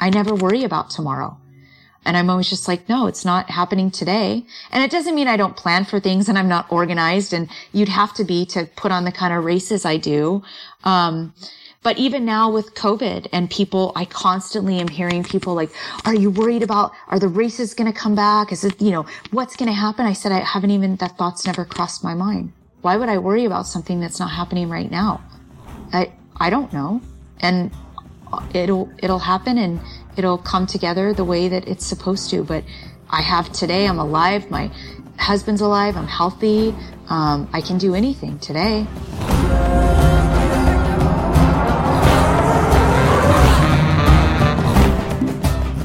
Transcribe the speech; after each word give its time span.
I 0.00 0.10
never 0.10 0.34
worry 0.34 0.64
about 0.64 0.90
tomorrow. 0.90 1.36
And 2.04 2.16
I'm 2.16 2.30
always 2.30 2.48
just 2.48 2.66
like, 2.66 2.88
no, 2.88 3.06
it's 3.06 3.26
not 3.26 3.50
happening 3.50 3.90
today. 3.90 4.44
And 4.72 4.82
it 4.82 4.90
doesn't 4.90 5.14
mean 5.14 5.28
I 5.28 5.36
don't 5.36 5.56
plan 5.56 5.84
for 5.84 6.00
things 6.00 6.28
and 6.28 6.38
I'm 6.38 6.48
not 6.48 6.72
organized 6.72 7.34
and 7.34 7.50
you'd 7.72 7.90
have 7.90 8.14
to 8.14 8.24
be 8.24 8.46
to 8.46 8.64
put 8.74 8.90
on 8.90 9.04
the 9.04 9.12
kind 9.12 9.34
of 9.34 9.44
races 9.44 9.84
I 9.84 9.98
do. 9.98 10.42
Um, 10.82 11.34
but 11.82 11.98
even 11.98 12.24
now 12.24 12.50
with 12.50 12.74
COVID 12.74 13.28
and 13.32 13.50
people, 13.50 13.92
I 13.96 14.06
constantly 14.06 14.80
am 14.80 14.88
hearing 14.88 15.24
people 15.24 15.54
like, 15.54 15.70
are 16.04 16.14
you 16.14 16.30
worried 16.30 16.62
about, 16.62 16.92
are 17.08 17.18
the 17.18 17.28
races 17.28 17.74
going 17.74 17.90
to 17.90 17.98
come 17.98 18.14
back? 18.14 18.52
Is 18.52 18.64
it, 18.64 18.80
you 18.80 18.90
know, 18.90 19.06
what's 19.30 19.56
going 19.56 19.68
to 19.68 19.74
happen? 19.74 20.06
I 20.06 20.12
said, 20.12 20.32
I 20.32 20.40
haven't 20.40 20.70
even, 20.70 20.96
that 20.96 21.16
thought's 21.16 21.46
never 21.46 21.64
crossed 21.64 22.02
my 22.02 22.14
mind. 22.14 22.52
Why 22.82 22.96
would 22.96 23.08
I 23.10 23.18
worry 23.18 23.44
about 23.44 23.66
something 23.66 24.00
that's 24.00 24.18
not 24.18 24.30
happening 24.30 24.68
right 24.70 24.90
now? 24.90 25.22
I, 25.92 26.12
I 26.36 26.48
don't 26.48 26.72
know. 26.72 27.02
And 27.40 27.70
it'll, 28.54 28.90
it'll 28.98 29.18
happen 29.18 29.58
and 29.58 29.80
it'll 30.16 30.38
come 30.38 30.66
together 30.66 31.12
the 31.12 31.24
way 31.24 31.48
that 31.48 31.66
it's 31.68 31.86
supposed 31.86 32.30
to. 32.30 32.44
But 32.44 32.64
I 33.08 33.22
have 33.22 33.52
today, 33.52 33.86
I'm 33.86 33.98
alive. 33.98 34.50
My 34.50 34.70
husband's 35.18 35.60
alive. 35.60 35.96
I'm 35.96 36.06
healthy. 36.06 36.74
Um, 37.08 37.48
I 37.52 37.60
can 37.60 37.78
do 37.78 37.94
anything 37.94 38.38
today. 38.38 38.86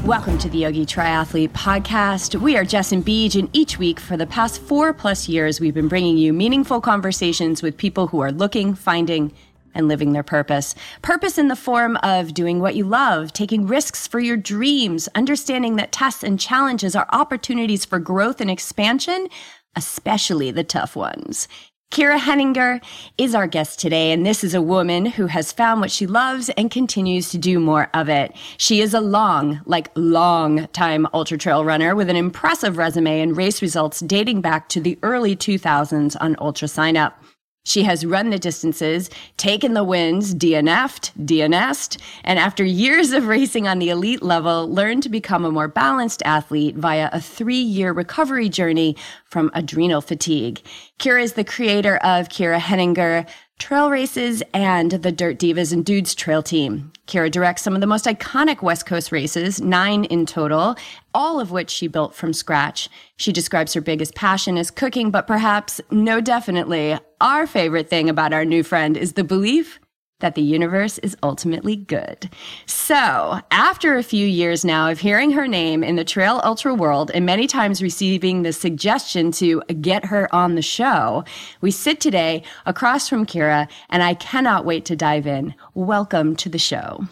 Welcome 0.06 0.38
to 0.38 0.48
the 0.48 0.58
Yogi 0.58 0.86
Triathlete 0.86 1.48
Podcast. 1.48 2.40
We 2.40 2.56
are 2.56 2.64
Jess 2.64 2.92
and 2.92 3.04
Beej, 3.04 3.36
and 3.36 3.50
each 3.52 3.76
week 3.76 3.98
for 3.98 4.16
the 4.16 4.24
past 4.24 4.62
four 4.62 4.92
plus 4.92 5.28
years, 5.28 5.58
we've 5.58 5.74
been 5.74 5.88
bringing 5.88 6.16
you 6.16 6.32
meaningful 6.32 6.80
conversations 6.80 7.60
with 7.60 7.76
people 7.76 8.06
who 8.06 8.20
are 8.20 8.30
looking, 8.30 8.76
finding, 8.76 9.32
and 9.76 9.86
living 9.86 10.12
their 10.12 10.24
purpose. 10.24 10.74
Purpose 11.02 11.38
in 11.38 11.48
the 11.48 11.54
form 11.54 11.96
of 11.98 12.34
doing 12.34 12.58
what 12.60 12.74
you 12.74 12.84
love, 12.84 13.32
taking 13.32 13.66
risks 13.66 14.06
for 14.06 14.18
your 14.18 14.36
dreams, 14.36 15.08
understanding 15.14 15.76
that 15.76 15.92
tests 15.92 16.24
and 16.24 16.40
challenges 16.40 16.96
are 16.96 17.06
opportunities 17.12 17.84
for 17.84 18.00
growth 18.00 18.40
and 18.40 18.50
expansion, 18.50 19.28
especially 19.76 20.50
the 20.50 20.64
tough 20.64 20.96
ones. 20.96 21.46
Kira 21.92 22.18
Henninger 22.18 22.80
is 23.16 23.34
our 23.34 23.46
guest 23.46 23.78
today, 23.78 24.10
and 24.10 24.26
this 24.26 24.42
is 24.42 24.54
a 24.54 24.60
woman 24.60 25.06
who 25.06 25.28
has 25.28 25.52
found 25.52 25.80
what 25.80 25.90
she 25.90 26.06
loves 26.06 26.48
and 26.50 26.70
continues 26.70 27.30
to 27.30 27.38
do 27.38 27.60
more 27.60 27.88
of 27.94 28.08
it. 28.08 28.34
She 28.58 28.80
is 28.80 28.92
a 28.92 29.00
long, 29.00 29.60
like 29.66 29.90
long 29.94 30.66
time 30.68 31.06
ultra 31.14 31.38
trail 31.38 31.64
runner 31.64 31.94
with 31.94 32.10
an 32.10 32.16
impressive 32.16 32.76
resume 32.76 33.20
and 33.20 33.36
race 33.36 33.62
results 33.62 34.00
dating 34.00 34.40
back 34.40 34.68
to 34.70 34.80
the 34.80 34.98
early 35.02 35.36
2000s 35.36 36.16
on 36.20 36.36
ultra 36.40 36.66
sign 36.66 36.96
up. 36.96 37.22
She 37.66 37.82
has 37.82 38.06
run 38.06 38.30
the 38.30 38.38
distances, 38.38 39.10
taken 39.36 39.74
the 39.74 39.82
wins, 39.82 40.36
DNF'd, 40.36 41.10
DNS'd, 41.18 42.00
and 42.22 42.38
after 42.38 42.62
years 42.62 43.10
of 43.10 43.26
racing 43.26 43.66
on 43.66 43.80
the 43.80 43.90
elite 43.90 44.22
level, 44.22 44.72
learned 44.72 45.02
to 45.02 45.08
become 45.08 45.44
a 45.44 45.50
more 45.50 45.66
balanced 45.66 46.22
athlete 46.24 46.76
via 46.76 47.10
a 47.12 47.20
three 47.20 47.56
year 47.56 47.90
recovery 47.90 48.48
journey 48.48 48.96
from 49.24 49.50
adrenal 49.52 50.00
fatigue. 50.00 50.62
Kira 51.00 51.20
is 51.24 51.32
the 51.32 51.42
creator 51.42 51.96
of 51.96 52.28
Kira 52.28 52.60
Henninger, 52.60 53.26
trail 53.58 53.90
races, 53.90 54.42
and 54.52 54.90
the 54.90 55.12
Dirt 55.12 55.38
Divas 55.38 55.72
and 55.72 55.84
Dudes 55.84 56.14
trail 56.14 56.42
team. 56.42 56.92
Kira 57.06 57.30
directs 57.30 57.62
some 57.62 57.74
of 57.74 57.80
the 57.80 57.86
most 57.86 58.04
iconic 58.04 58.62
West 58.62 58.86
Coast 58.86 59.12
races, 59.12 59.60
nine 59.60 60.04
in 60.04 60.26
total, 60.26 60.76
all 61.14 61.40
of 61.40 61.50
which 61.50 61.70
she 61.70 61.86
built 61.88 62.14
from 62.14 62.32
scratch. 62.32 62.88
She 63.16 63.32
describes 63.32 63.74
her 63.74 63.80
biggest 63.80 64.14
passion 64.14 64.58
as 64.58 64.70
cooking, 64.70 65.10
but 65.10 65.26
perhaps, 65.26 65.80
no, 65.90 66.20
definitely, 66.20 66.98
our 67.20 67.46
favorite 67.46 67.88
thing 67.88 68.08
about 68.08 68.32
our 68.32 68.44
new 68.44 68.62
friend 68.62 68.96
is 68.96 69.14
the 69.14 69.24
belief 69.24 69.78
that 70.20 70.34
the 70.34 70.42
universe 70.42 70.98
is 70.98 71.16
ultimately 71.22 71.76
good. 71.76 72.30
So, 72.64 73.40
after 73.50 73.96
a 73.96 74.02
few 74.02 74.26
years 74.26 74.64
now 74.64 74.90
of 74.90 75.00
hearing 75.00 75.32
her 75.32 75.46
name 75.46 75.84
in 75.84 75.96
the 75.96 76.04
trail 76.04 76.40
ultra 76.42 76.74
world 76.74 77.10
and 77.12 77.26
many 77.26 77.46
times 77.46 77.82
receiving 77.82 78.42
the 78.42 78.52
suggestion 78.52 79.30
to 79.32 79.62
get 79.80 80.06
her 80.06 80.34
on 80.34 80.54
the 80.54 80.62
show, 80.62 81.24
we 81.60 81.70
sit 81.70 82.00
today 82.00 82.42
across 82.64 83.08
from 83.08 83.26
Kira 83.26 83.68
and 83.90 84.02
I 84.02 84.14
cannot 84.14 84.64
wait 84.64 84.84
to 84.86 84.96
dive 84.96 85.26
in. 85.26 85.54
Welcome 85.74 86.34
to 86.36 86.48
the 86.48 86.58
show. 86.58 87.04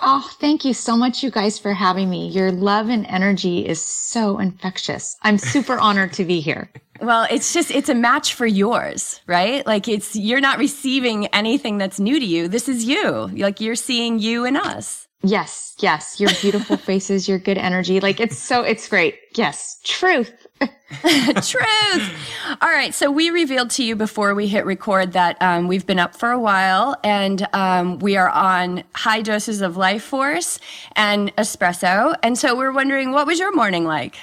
Oh, 0.00 0.28
thank 0.40 0.64
you 0.64 0.72
so 0.72 0.96
much, 0.96 1.22
you 1.22 1.30
guys, 1.30 1.58
for 1.58 1.74
having 1.74 2.08
me. 2.08 2.28
Your 2.28 2.50
love 2.50 2.88
and 2.88 3.06
energy 3.06 3.66
is 3.66 3.80
so 3.84 4.38
infectious. 4.38 5.16
I'm 5.22 5.36
super 5.36 5.78
honored 5.80 6.14
to 6.14 6.24
be 6.24 6.40
here. 6.40 6.70
Well, 7.00 7.26
it's 7.30 7.52
just, 7.52 7.70
it's 7.70 7.88
a 7.88 7.94
match 7.94 8.34
for 8.34 8.46
yours, 8.46 9.20
right? 9.26 9.66
Like 9.66 9.88
it's, 9.88 10.14
you're 10.14 10.40
not 10.40 10.58
receiving 10.58 11.26
anything 11.28 11.78
that's 11.78 11.98
new 11.98 12.20
to 12.20 12.24
you. 12.24 12.48
This 12.48 12.68
is 12.68 12.84
you. 12.84 13.28
Like 13.28 13.60
you're 13.60 13.74
seeing 13.74 14.18
you 14.18 14.44
and 14.44 14.56
us. 14.56 15.08
Yes. 15.24 15.74
Yes. 15.78 16.20
Your 16.20 16.30
beautiful 16.40 16.76
faces, 16.88 17.28
your 17.28 17.38
good 17.38 17.58
energy. 17.58 18.00
Like 18.00 18.20
it's 18.20 18.36
so, 18.36 18.62
it's 18.62 18.88
great. 18.88 19.18
Yes. 19.34 19.80
Truth. 19.84 20.32
Truth. 20.60 22.12
All 22.60 22.68
right. 22.68 22.92
So 22.92 23.10
we 23.10 23.30
revealed 23.30 23.70
to 23.70 23.84
you 23.84 23.96
before 23.96 24.34
we 24.34 24.46
hit 24.46 24.66
record 24.66 25.12
that 25.12 25.36
um, 25.40 25.68
we've 25.68 25.86
been 25.86 25.98
up 25.98 26.14
for 26.14 26.30
a 26.30 26.38
while 26.38 26.96
and 27.02 27.46
um, 27.52 27.98
we 28.00 28.16
are 28.16 28.28
on 28.28 28.84
high 28.94 29.22
doses 29.22 29.60
of 29.60 29.76
life 29.76 30.02
force 30.02 30.58
and 30.94 31.34
espresso. 31.36 32.14
And 32.22 32.36
so 32.36 32.56
we're 32.56 32.72
wondering, 32.72 33.12
what 33.12 33.26
was 33.26 33.38
your 33.38 33.54
morning 33.54 33.84
like? 33.84 34.16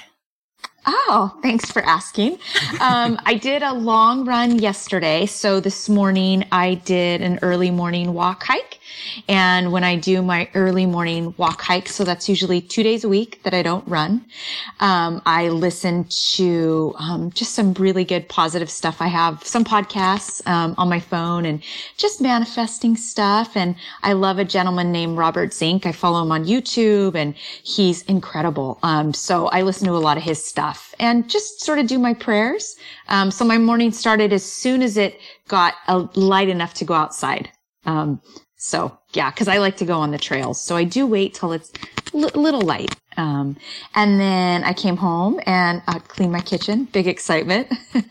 Oh, 0.86 1.38
thanks 1.42 1.70
for 1.70 1.82
asking. 1.82 2.38
Um, 2.80 3.18
I 3.26 3.34
did 3.34 3.62
a 3.62 3.72
long 3.74 4.24
run 4.24 4.58
yesterday. 4.58 5.26
So 5.26 5.60
this 5.60 5.88
morning 5.88 6.44
I 6.50 6.74
did 6.74 7.20
an 7.20 7.38
early 7.42 7.70
morning 7.70 8.14
walk 8.14 8.44
hike. 8.44 8.79
And 9.28 9.72
when 9.72 9.84
I 9.84 9.96
do 9.96 10.22
my 10.22 10.48
early 10.54 10.86
morning 10.86 11.34
walk 11.36 11.60
hike, 11.60 11.88
so 11.88 12.04
that's 12.04 12.28
usually 12.28 12.60
two 12.60 12.82
days 12.82 13.04
a 13.04 13.08
week 13.08 13.42
that 13.42 13.54
I 13.54 13.62
don't 13.62 13.86
run, 13.88 14.24
um, 14.80 15.22
I 15.26 15.48
listen 15.48 16.04
to 16.34 16.94
um, 16.98 17.30
just 17.30 17.54
some 17.54 17.74
really 17.74 18.04
good 18.04 18.28
positive 18.28 18.70
stuff. 18.70 19.00
I 19.00 19.08
have 19.08 19.44
some 19.44 19.64
podcasts 19.64 20.46
um, 20.46 20.74
on 20.78 20.88
my 20.88 21.00
phone 21.00 21.44
and 21.44 21.62
just 21.96 22.20
manifesting 22.20 22.96
stuff. 22.96 23.56
And 23.56 23.76
I 24.02 24.12
love 24.12 24.38
a 24.38 24.44
gentleman 24.44 24.92
named 24.92 25.16
Robert 25.18 25.52
Zink. 25.52 25.86
I 25.86 25.92
follow 25.92 26.22
him 26.22 26.32
on 26.32 26.44
YouTube 26.44 27.14
and 27.14 27.34
he's 27.36 28.02
incredible. 28.02 28.78
Um, 28.82 29.12
so 29.12 29.48
I 29.48 29.62
listen 29.62 29.86
to 29.86 29.92
a 29.92 29.98
lot 29.98 30.16
of 30.16 30.22
his 30.22 30.44
stuff 30.44 30.94
and 30.98 31.28
just 31.28 31.62
sort 31.62 31.78
of 31.78 31.86
do 31.86 31.98
my 31.98 32.14
prayers. 32.14 32.76
Um, 33.08 33.30
so 33.30 33.44
my 33.44 33.58
morning 33.58 33.92
started 33.92 34.32
as 34.32 34.44
soon 34.44 34.82
as 34.82 34.96
it 34.96 35.20
got 35.48 35.74
light 36.16 36.48
enough 36.48 36.74
to 36.74 36.84
go 36.84 36.94
outside. 36.94 37.50
Um, 37.84 38.20
so 38.62 38.98
yeah, 39.14 39.30
cause 39.30 39.48
I 39.48 39.56
like 39.56 39.78
to 39.78 39.86
go 39.86 39.98
on 39.98 40.10
the 40.10 40.18
trails. 40.18 40.60
So 40.60 40.76
I 40.76 40.84
do 40.84 41.06
wait 41.06 41.32
till 41.32 41.52
it's 41.52 41.72
a 42.12 42.16
little 42.18 42.60
light. 42.60 42.94
Um, 43.16 43.56
and 43.94 44.20
then 44.20 44.64
I 44.64 44.74
came 44.74 44.98
home 44.98 45.40
and 45.46 45.80
uh, 45.88 45.98
cleaned 46.00 46.32
my 46.32 46.42
kitchen. 46.42 46.84
Big 46.84 47.06
excitement. 47.06 47.72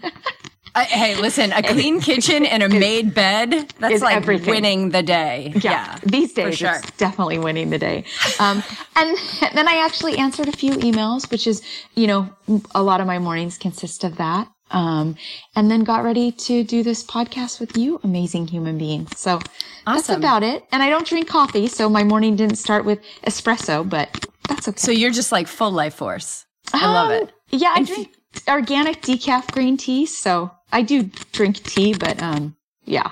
Uh, 0.75 0.85
hey, 0.85 1.15
listen, 1.15 1.51
a 1.51 1.63
clean 1.63 1.99
kitchen 1.99 2.45
and 2.45 2.61
a 2.61 2.69
made 2.79 3.13
bed, 3.13 3.73
that's 3.79 4.01
like 4.01 4.15
everything. 4.15 4.49
winning 4.49 4.89
the 4.91 5.01
day. 5.01 5.51
Yeah. 5.55 5.71
yeah 5.71 5.99
these 6.03 6.33
days, 6.33 6.57
sure. 6.57 6.75
it's 6.75 6.91
definitely 6.91 7.39
winning 7.39 7.69
the 7.69 7.79
day. 7.79 8.03
Um, 8.39 8.63
and 8.95 9.17
then 9.55 9.67
I 9.67 9.83
actually 9.83 10.17
answered 10.17 10.47
a 10.47 10.51
few 10.51 10.73
emails, 10.73 11.29
which 11.31 11.47
is, 11.47 11.63
you 11.95 12.07
know, 12.07 12.29
a 12.75 12.83
lot 12.83 13.01
of 13.01 13.07
my 13.07 13.19
mornings 13.19 13.57
consist 13.57 14.03
of 14.03 14.17
that. 14.17 14.47
Um, 14.71 15.15
and 15.55 15.69
then 15.69 15.83
got 15.83 16.03
ready 16.03 16.31
to 16.31 16.63
do 16.63 16.83
this 16.83 17.03
podcast 17.03 17.59
with 17.59 17.75
you, 17.75 17.99
amazing 18.03 18.47
human 18.47 18.77
being. 18.77 19.07
So 19.15 19.35
awesome. 19.35 19.45
that's 19.85 20.09
about 20.09 20.43
it. 20.43 20.63
And 20.71 20.83
I 20.83 20.89
don't 20.89 21.07
drink 21.07 21.27
coffee, 21.27 21.67
so 21.67 21.89
my 21.89 22.03
morning 22.03 22.35
didn't 22.35 22.57
start 22.57 22.85
with 22.85 22.99
espresso, 23.25 23.87
but 23.87 24.27
that's 24.47 24.67
okay. 24.67 24.77
So 24.77 24.91
you're 24.91 25.11
just 25.11 25.31
like 25.31 25.47
full 25.47 25.71
life 25.71 25.95
force. 25.95 26.45
I 26.73 26.85
um, 26.85 26.93
love 26.93 27.11
it. 27.11 27.31
Yeah, 27.49 27.73
I 27.75 27.83
drink 27.83 28.15
organic 28.47 29.01
decaf 29.01 29.51
green 29.51 29.77
tea, 29.77 30.05
so 30.05 30.51
I 30.71 30.83
do 30.83 31.09
drink 31.31 31.63
tea, 31.63 31.93
but 31.93 32.21
um, 32.21 32.55
yeah, 32.85 33.11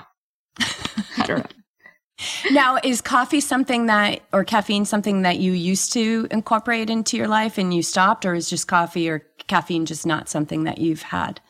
I 0.58 1.24
don't 1.26 1.38
know. 1.38 1.44
Now, 2.50 2.78
is 2.82 3.00
coffee 3.00 3.40
something 3.40 3.86
that, 3.86 4.20
or 4.32 4.44
caffeine 4.44 4.84
something 4.84 5.22
that 5.22 5.38
you 5.38 5.52
used 5.52 5.92
to 5.92 6.26
incorporate 6.30 6.90
into 6.90 7.16
your 7.16 7.28
life 7.28 7.58
and 7.58 7.72
you 7.72 7.82
stopped, 7.82 8.24
or 8.24 8.34
is 8.34 8.50
just 8.50 8.68
coffee 8.68 9.08
or 9.08 9.24
caffeine 9.46 9.86
just 9.86 10.06
not 10.06 10.28
something 10.28 10.64
that 10.64 10.78
you've 10.78 11.02
had? 11.02 11.40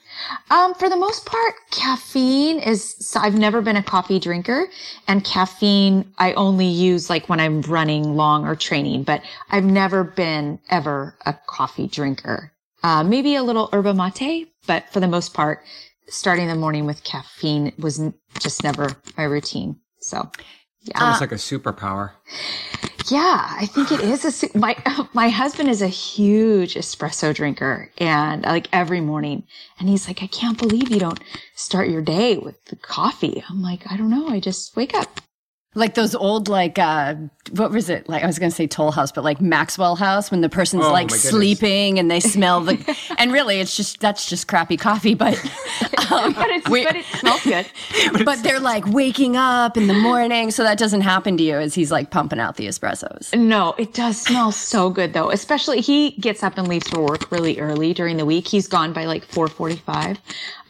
Um, 0.51 0.75
for 0.75 0.89
the 0.89 0.97
most 0.97 1.27
part, 1.27 1.55
caffeine 1.71 2.59
is, 2.59 3.17
I've 3.17 3.39
never 3.39 3.61
been 3.61 3.77
a 3.77 3.83
coffee 3.83 4.19
drinker 4.19 4.69
and 5.07 5.25
caffeine 5.25 6.13
I 6.19 6.33
only 6.33 6.67
use 6.67 7.09
like 7.09 7.29
when 7.29 7.41
I'm 7.41 7.63
running 7.63 8.17
long 8.17 8.47
or 8.47 8.57
training, 8.57 9.05
but 9.05 9.23
I've 9.51 9.65
never 9.65 10.05
been 10.05 10.59
ever 10.71 11.17
a 11.27 11.35
coffee 11.47 11.87
drinker. 11.87 12.53
Uh, 12.83 13.03
maybe 13.03 13.35
a 13.35 13.43
little 13.43 13.69
yerba 13.73 13.95
mate, 13.95 14.53
but 14.67 14.89
for 14.91 15.01
the 15.01 15.09
most 15.09 15.35
part, 15.35 15.63
starting 16.09 16.49
the 16.49 16.55
morning 16.55 16.87
with 16.87 17.05
caffeine 17.05 17.73
was 17.79 18.01
just 18.39 18.63
never 18.63 18.89
my 19.17 19.25
routine. 19.25 19.77
So 20.01 20.31
yeah. 20.83 21.03
Almost 21.03 21.21
uh, 21.21 21.25
like 21.25 21.33
a 21.33 21.35
superpower. 21.37 22.13
Yeah, 23.11 23.57
I 23.59 23.67
think 23.67 23.93
it 23.93 24.01
is 24.01 24.45
a 24.45 24.59
my 24.59 24.77
my 25.15 25.29
husband 25.29 25.69
is 25.69 25.83
a 25.83 25.89
huge 25.89 26.75
espresso 26.75 27.35
drinker 27.35 27.91
and 27.99 28.43
like 28.45 28.69
every 28.73 29.01
morning 29.01 29.45
and 29.79 29.89
he's 29.89 30.09
like 30.09 30.23
I 30.23 30.27
can't 30.27 30.59
believe 30.59 30.91
you 30.91 31.01
don't 31.01 31.21
start 31.55 31.89
your 31.89 32.03
day 32.03 32.39
with 32.39 32.63
the 32.67 32.77
coffee. 32.77 33.43
I'm 33.49 33.63
like 33.63 33.91
I 33.91 33.97
don't 33.97 34.11
know, 34.11 34.29
I 34.29 34.41
just 34.41 34.77
wake 34.77 34.95
up. 34.95 35.21
Like 35.79 35.95
those 35.95 36.15
old, 36.15 36.49
like, 36.49 36.79
uh, 36.79 37.15
what 37.53 37.71
was 37.71 37.89
it? 37.89 38.09
Like, 38.09 38.23
I 38.25 38.27
was 38.27 38.39
going 38.39 38.51
to 38.51 38.55
say 38.55 38.67
Toll 38.67 38.91
House, 38.91 39.13
but 39.13 39.23
like 39.25 39.41
Maxwell 39.41 39.97
House 39.97 40.31
when 40.31 40.41
the 40.41 40.49
person's 40.49 40.85
Oh, 40.85 40.93
like 40.93 41.11
sleeping 41.11 41.99
and 41.99 42.11
they 42.11 42.21
smell 42.21 42.61
the, 42.61 42.97
and 43.19 43.33
really 43.33 43.61
it's 43.61 43.77
just, 43.77 44.01
that's 44.01 44.29
just 44.29 44.49
crappy 44.49 44.77
coffee. 44.77 45.15
But, 45.15 45.35
um, 46.13 46.33
But, 46.35 46.51
it's, 46.51 46.69
we- 46.69 46.85
but 46.85 46.97
it 46.97 47.05
smells 47.07 47.43
good. 47.45 47.67
but 48.25 48.43
they're 48.43 48.61
like 48.61 48.87
waking 48.87 49.37
up 49.37 49.77
in 49.77 49.87
the 49.87 49.95
morning. 49.95 50.51
So 50.51 50.63
that 50.65 50.79
doesn't 50.79 51.03
happen 51.03 51.37
to 51.37 51.43
you 51.43 51.57
as 51.57 51.75
he's 51.75 51.91
like 51.93 52.11
pumping 52.11 52.41
out 52.41 52.57
the 52.57 52.67
espressos. 52.67 53.35
No, 53.39 53.75
it 53.79 53.95
does 53.95 54.21
smell 54.21 54.53
so 54.53 54.91
good 54.91 55.13
though. 55.13 55.31
Especially 55.31 55.81
he 55.81 56.11
gets 56.13 56.43
up 56.43 56.59
and 56.59 56.67
leaves 56.69 56.89
for 56.89 57.01
work 57.05 57.31
really 57.31 57.59
early 57.61 57.95
during 57.95 58.17
the 58.17 58.27
week. 58.27 58.49
He's 58.49 58.67
gone 58.67 58.93
by 58.93 59.05
like 59.05 59.27
4:45. 59.29 60.19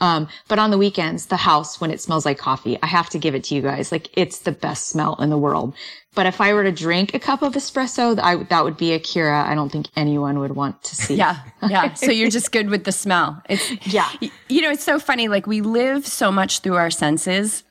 Um, 0.01 0.29
but 0.49 0.59
on 0.59 0.71
the 0.71 0.79
weekends, 0.79 1.27
the 1.27 1.37
house 1.37 1.81
when 1.81 1.91
it 1.91 2.01
smells 2.01 2.25
like 2.25 2.39
coffee, 2.39 2.79
I 2.83 2.87
have 2.87 3.11
to 3.11 3.19
give 3.19 3.35
it 3.35 3.45
to 3.45 3.55
you 3.55 3.63
guys. 3.63 3.91
Like 3.93 4.09
it's 4.17 4.41
the 4.41 4.53
best 4.53 4.89
smell 4.89 5.17
in 5.21 5.31
the 5.31 5.39
world. 5.39 5.75
But 6.15 6.27
if 6.27 6.41
I 6.41 6.53
were 6.53 6.65
to 6.65 6.73
drink 6.73 7.15
a 7.15 7.19
cup 7.19 7.43
of 7.43 7.53
espresso, 7.55 8.19
I, 8.21 8.37
that 8.45 8.65
would 8.65 8.77
be 8.77 8.93
a 8.93 8.99
Kira. 8.99 9.45
I 9.45 9.55
don't 9.55 9.71
think 9.71 9.87
anyone 9.97 10.39
would 10.41 10.57
want 10.57 10.83
to 10.85 10.97
see. 10.97 11.15
Yeah. 11.15 11.37
Yeah. 11.69 11.95
So 11.95 12.11
you're 12.11 12.31
just 12.31 12.51
good 12.53 12.71
with 12.71 12.85
the 12.85 12.93
smell. 12.93 13.43
It's, 13.49 13.71
Yeah. 13.87 14.09
You 14.49 14.63
know, 14.63 14.71
it's 14.71 14.85
so 14.85 14.99
funny. 14.99 15.29
Like 15.29 15.47
we 15.47 15.61
live 15.61 16.07
so 16.07 16.33
much 16.33 16.61
through 16.61 16.77
our 16.77 16.91
senses. 16.91 17.63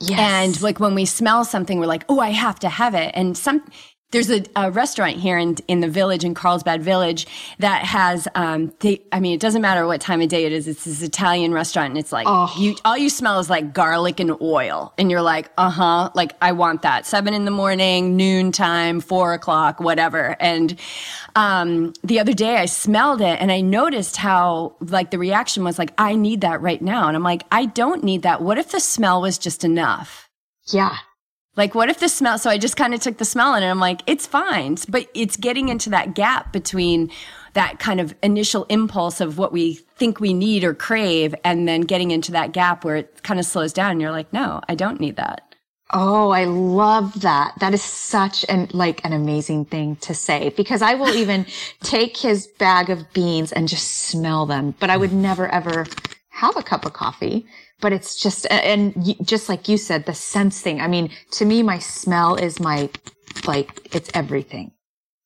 Yes. 0.00 0.18
And 0.18 0.62
like 0.62 0.78
when 0.80 0.94
we 0.94 1.04
smell 1.06 1.44
something, 1.44 1.78
we're 1.78 1.86
like, 1.86 2.04
oh, 2.08 2.20
I 2.20 2.30
have 2.30 2.58
to 2.60 2.68
have 2.68 2.94
it. 2.94 3.12
And 3.14 3.36
some, 3.36 3.62
there's 4.16 4.30
a, 4.30 4.42
a 4.56 4.70
restaurant 4.70 5.16
here 5.16 5.36
in, 5.36 5.56
in 5.68 5.80
the 5.80 5.88
village, 5.88 6.24
in 6.24 6.32
Carlsbad 6.32 6.82
Village, 6.82 7.26
that 7.58 7.84
has, 7.84 8.26
um, 8.34 8.72
they, 8.80 9.02
I 9.12 9.20
mean, 9.20 9.34
it 9.34 9.40
doesn't 9.40 9.60
matter 9.60 9.86
what 9.86 10.00
time 10.00 10.22
of 10.22 10.30
day 10.30 10.46
it 10.46 10.52
is. 10.52 10.66
It's 10.66 10.84
this 10.84 11.02
Italian 11.02 11.52
restaurant 11.52 11.90
and 11.90 11.98
it's 11.98 12.12
like, 12.12 12.26
you, 12.56 12.76
all 12.86 12.96
you 12.96 13.10
smell 13.10 13.38
is 13.40 13.50
like 13.50 13.74
garlic 13.74 14.18
and 14.18 14.40
oil. 14.40 14.94
And 14.96 15.10
you're 15.10 15.20
like, 15.20 15.50
uh 15.58 15.68
huh, 15.68 16.10
like 16.14 16.32
I 16.40 16.52
want 16.52 16.80
that. 16.80 17.04
Seven 17.04 17.34
in 17.34 17.44
the 17.44 17.50
morning, 17.50 18.16
noon 18.16 18.52
time, 18.52 19.00
four 19.00 19.34
o'clock, 19.34 19.80
whatever. 19.80 20.34
And, 20.40 20.80
um, 21.34 21.92
the 22.02 22.18
other 22.18 22.32
day 22.32 22.56
I 22.56 22.64
smelled 22.64 23.20
it 23.20 23.38
and 23.38 23.52
I 23.52 23.60
noticed 23.60 24.16
how 24.16 24.76
like 24.80 25.10
the 25.10 25.18
reaction 25.18 25.62
was 25.62 25.78
like, 25.78 25.92
I 25.98 26.14
need 26.14 26.40
that 26.40 26.62
right 26.62 26.80
now. 26.80 27.08
And 27.08 27.16
I'm 27.18 27.22
like, 27.22 27.42
I 27.52 27.66
don't 27.66 28.02
need 28.02 28.22
that. 28.22 28.40
What 28.40 28.56
if 28.56 28.70
the 28.70 28.80
smell 28.80 29.20
was 29.20 29.36
just 29.36 29.62
enough? 29.62 30.30
yeah. 30.72 30.96
Like, 31.56 31.74
what 31.74 31.88
if 31.88 32.00
the 32.00 32.08
smell? 32.08 32.38
So 32.38 32.50
I 32.50 32.58
just 32.58 32.76
kind 32.76 32.94
of 32.94 33.00
took 33.00 33.18
the 33.18 33.24
smell 33.24 33.54
in 33.54 33.62
and 33.62 33.70
I'm 33.70 33.80
like, 33.80 34.02
it's 34.06 34.26
fine. 34.26 34.76
But 34.88 35.08
it's 35.14 35.36
getting 35.36 35.68
into 35.68 35.90
that 35.90 36.14
gap 36.14 36.52
between 36.52 37.10
that 37.54 37.78
kind 37.78 38.00
of 38.00 38.14
initial 38.22 38.64
impulse 38.68 39.20
of 39.20 39.38
what 39.38 39.52
we 39.52 39.74
think 39.96 40.20
we 40.20 40.34
need 40.34 40.62
or 40.62 40.74
crave 40.74 41.34
and 41.42 41.66
then 41.66 41.80
getting 41.80 42.10
into 42.10 42.30
that 42.32 42.52
gap 42.52 42.84
where 42.84 42.96
it 42.96 43.22
kind 43.22 43.40
of 43.40 43.46
slows 43.46 43.72
down 43.72 43.92
and 43.92 44.00
you're 44.00 44.10
like, 44.10 44.30
no, 44.32 44.60
I 44.68 44.74
don't 44.74 45.00
need 45.00 45.16
that. 45.16 45.42
Oh, 45.92 46.30
I 46.30 46.44
love 46.44 47.20
that. 47.22 47.54
That 47.60 47.72
is 47.72 47.82
such 47.82 48.44
an 48.48 48.68
like 48.72 49.04
an 49.04 49.12
amazing 49.12 49.66
thing 49.66 49.96
to 49.96 50.14
say 50.14 50.48
because 50.50 50.82
I 50.82 50.94
will 50.94 51.14
even 51.14 51.46
take 51.82 52.16
his 52.16 52.48
bag 52.58 52.90
of 52.90 53.10
beans 53.12 53.52
and 53.52 53.68
just 53.68 53.88
smell 53.92 54.46
them, 54.46 54.74
but 54.80 54.90
I 54.90 54.96
would 54.96 55.10
hmm. 55.10 55.22
never 55.22 55.48
ever 55.48 55.86
have 56.30 56.56
a 56.56 56.62
cup 56.62 56.84
of 56.84 56.92
coffee. 56.92 57.46
But 57.80 57.92
it's 57.92 58.20
just 58.20 58.46
and 58.50 58.94
just 59.22 59.48
like 59.48 59.68
you 59.68 59.76
said, 59.76 60.06
the 60.06 60.14
sense 60.14 60.60
thing. 60.60 60.80
I 60.80 60.88
mean, 60.88 61.10
to 61.32 61.44
me, 61.44 61.62
my 61.62 61.78
smell 61.78 62.34
is 62.36 62.58
my 62.58 62.88
like 63.46 63.94
it's 63.94 64.10
everything. 64.14 64.72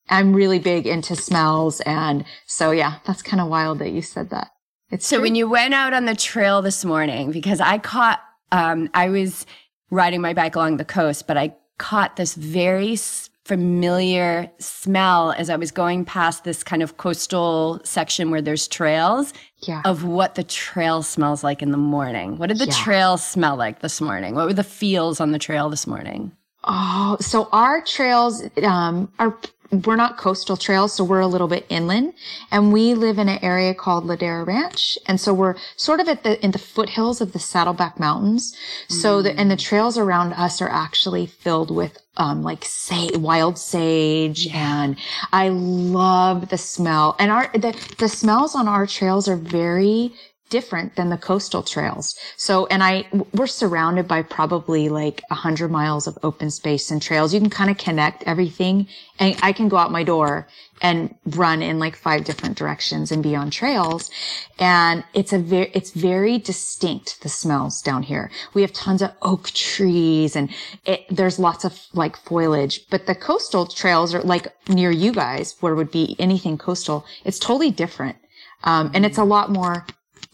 I'm 0.09 0.33
really 0.33 0.59
big 0.59 0.85
into 0.85 1.15
smells, 1.15 1.79
and 1.81 2.25
so 2.45 2.71
yeah, 2.71 2.95
that's 3.05 3.21
kind 3.21 3.39
of 3.39 3.47
wild 3.47 3.79
that 3.79 3.91
you 3.91 4.01
said 4.01 4.29
that. 4.31 4.49
It's 4.89 5.07
So 5.07 5.15
true. 5.17 5.23
when 5.23 5.35
you 5.35 5.47
went 5.49 5.73
out 5.73 5.93
on 5.93 6.05
the 6.05 6.15
trail 6.15 6.61
this 6.61 6.83
morning, 6.83 7.31
because 7.31 7.61
I 7.61 7.77
caught, 7.77 8.19
um, 8.51 8.89
I 8.93 9.07
was 9.09 9.45
riding 9.89 10.19
my 10.19 10.33
bike 10.33 10.57
along 10.57 10.77
the 10.77 10.85
coast, 10.85 11.27
but 11.27 11.37
I 11.37 11.55
caught 11.77 12.17
this 12.17 12.35
very 12.35 12.97
familiar 13.45 14.51
smell 14.59 15.31
as 15.31 15.49
I 15.49 15.55
was 15.55 15.71
going 15.71 16.05
past 16.05 16.43
this 16.43 16.63
kind 16.63 16.83
of 16.83 16.97
coastal 16.97 17.81
section 17.83 18.29
where 18.31 18.41
there's 18.41 18.67
trails 18.67 19.33
yeah. 19.59 19.81
of 19.83 20.03
what 20.03 20.35
the 20.35 20.43
trail 20.43 21.01
smells 21.03 21.43
like 21.43 21.61
in 21.61 21.71
the 21.71 21.77
morning. 21.77 22.37
What 22.37 22.47
did 22.49 22.59
the 22.59 22.67
Yeah. 22.67 22.73
trail 22.83 23.17
smell 23.17 23.55
like 23.55 23.79
this 23.79 23.99
morning? 23.99 24.35
What 24.35 24.45
were 24.47 24.53
the 24.53 24.63
feels 24.63 25.19
on 25.19 25.31
the 25.31 25.39
trail 25.39 25.69
this 25.69 25.87
morning? 25.87 26.31
Oh, 26.63 27.17
so 27.19 27.49
our 27.51 27.81
trails 27.81 28.43
um, 28.63 29.11
are 29.17 29.35
we're 29.71 29.95
not 29.95 30.17
coastal 30.17 30.57
trails, 30.57 30.93
so 30.93 31.03
we're 31.03 31.21
a 31.21 31.27
little 31.27 31.47
bit 31.47 31.65
inland, 31.69 32.13
and 32.51 32.73
we 32.73 32.93
live 32.93 33.17
in 33.17 33.29
an 33.29 33.39
area 33.41 33.73
called 33.73 34.05
Ladera 34.05 34.45
Ranch, 34.45 34.97
and 35.07 35.19
so 35.19 35.33
we're 35.33 35.55
sort 35.77 35.99
of 35.99 36.07
at 36.07 36.23
the 36.23 36.43
in 36.43 36.51
the 36.51 36.59
foothills 36.59 37.21
of 37.21 37.31
the 37.31 37.39
Saddleback 37.39 37.99
Mountains. 37.99 38.55
So 38.89 39.21
the 39.21 39.37
and 39.39 39.49
the 39.49 39.55
trails 39.55 39.97
around 39.97 40.33
us 40.33 40.61
are 40.61 40.69
actually 40.69 41.25
filled 41.25 41.71
with 41.71 41.97
um, 42.17 42.43
like 42.43 42.65
say 42.65 43.09
wild 43.13 43.57
sage, 43.57 44.47
and 44.47 44.97
I 45.31 45.49
love 45.49 46.49
the 46.49 46.57
smell. 46.57 47.15
And 47.17 47.31
our 47.31 47.49
the 47.53 47.73
the 47.97 48.09
smells 48.09 48.55
on 48.55 48.67
our 48.67 48.85
trails 48.85 49.27
are 49.27 49.37
very 49.37 50.13
different 50.51 50.95
than 50.95 51.09
the 51.09 51.17
coastal 51.17 51.63
trails. 51.63 52.15
So, 52.37 52.67
and 52.67 52.83
I, 52.83 53.07
we're 53.33 53.47
surrounded 53.47 54.07
by 54.07 54.21
probably 54.21 54.89
like 54.89 55.23
a 55.31 55.35
hundred 55.35 55.71
miles 55.71 56.05
of 56.05 56.19
open 56.21 56.51
space 56.51 56.91
and 56.91 57.01
trails. 57.01 57.33
You 57.33 57.39
can 57.39 57.49
kind 57.49 57.71
of 57.71 57.77
connect 57.77 58.23
everything 58.23 58.87
and 59.17 59.35
I 59.41 59.53
can 59.53 59.69
go 59.69 59.77
out 59.77 59.91
my 59.91 60.03
door 60.03 60.47
and 60.81 61.15
run 61.25 61.61
in 61.61 61.79
like 61.79 61.95
five 61.95 62.25
different 62.25 62.57
directions 62.57 63.11
and 63.11 63.23
be 63.23 63.35
on 63.35 63.49
trails. 63.49 64.11
And 64.59 65.03
it's 65.13 65.31
a 65.31 65.39
very, 65.39 65.71
it's 65.73 65.91
very 65.91 66.37
distinct, 66.37 67.21
the 67.21 67.29
smells 67.29 67.81
down 67.81 68.03
here. 68.03 68.29
We 68.53 68.61
have 68.61 68.73
tons 68.73 69.01
of 69.01 69.11
oak 69.21 69.51
trees 69.51 70.35
and 70.35 70.49
it, 70.85 71.05
there's 71.09 71.39
lots 71.39 71.63
of 71.63 71.79
like 71.93 72.17
foliage, 72.17 72.87
but 72.89 73.05
the 73.05 73.15
coastal 73.15 73.65
trails 73.65 74.13
are 74.13 74.21
like 74.23 74.47
near 74.67 74.91
you 74.91 75.13
guys 75.13 75.55
where 75.61 75.75
would 75.75 75.91
be 75.91 76.15
anything 76.19 76.57
coastal. 76.57 77.05
It's 77.23 77.39
totally 77.39 77.71
different. 77.71 78.17
Um, 78.63 78.91
and 78.93 79.05
it's 79.05 79.17
a 79.17 79.23
lot 79.23 79.49
more 79.49 79.85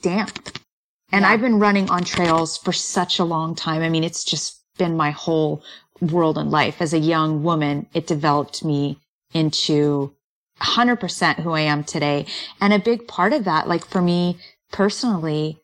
damp. 0.08 0.60
And 1.12 1.26
I've 1.26 1.42
been 1.42 1.60
running 1.60 1.90
on 1.90 2.06
trails 2.06 2.58
for 2.58 2.72
such 2.72 3.20
a 3.20 3.26
long 3.26 3.56
time. 3.56 3.82
I 3.82 3.90
mean, 3.90 4.06
it's 4.06 4.24
just 4.24 4.62
been 4.78 4.96
my 4.96 5.12
whole 5.12 5.64
world 6.00 6.38
and 6.38 6.50
life. 6.50 6.82
As 6.82 6.94
a 6.94 7.00
young 7.00 7.44
woman, 7.44 7.88
it 7.94 8.08
developed 8.08 8.64
me 8.64 9.00
into 9.34 10.14
100% 10.62 11.40
who 11.40 11.52
I 11.52 11.62
am 11.62 11.84
today. 11.84 12.26
And 12.62 12.72
a 12.74 12.80
big 12.80 13.06
part 13.08 13.34
of 13.34 13.44
that, 13.44 13.68
like 13.68 13.86
for 13.86 14.02
me 14.02 14.38
personally, 14.72 15.60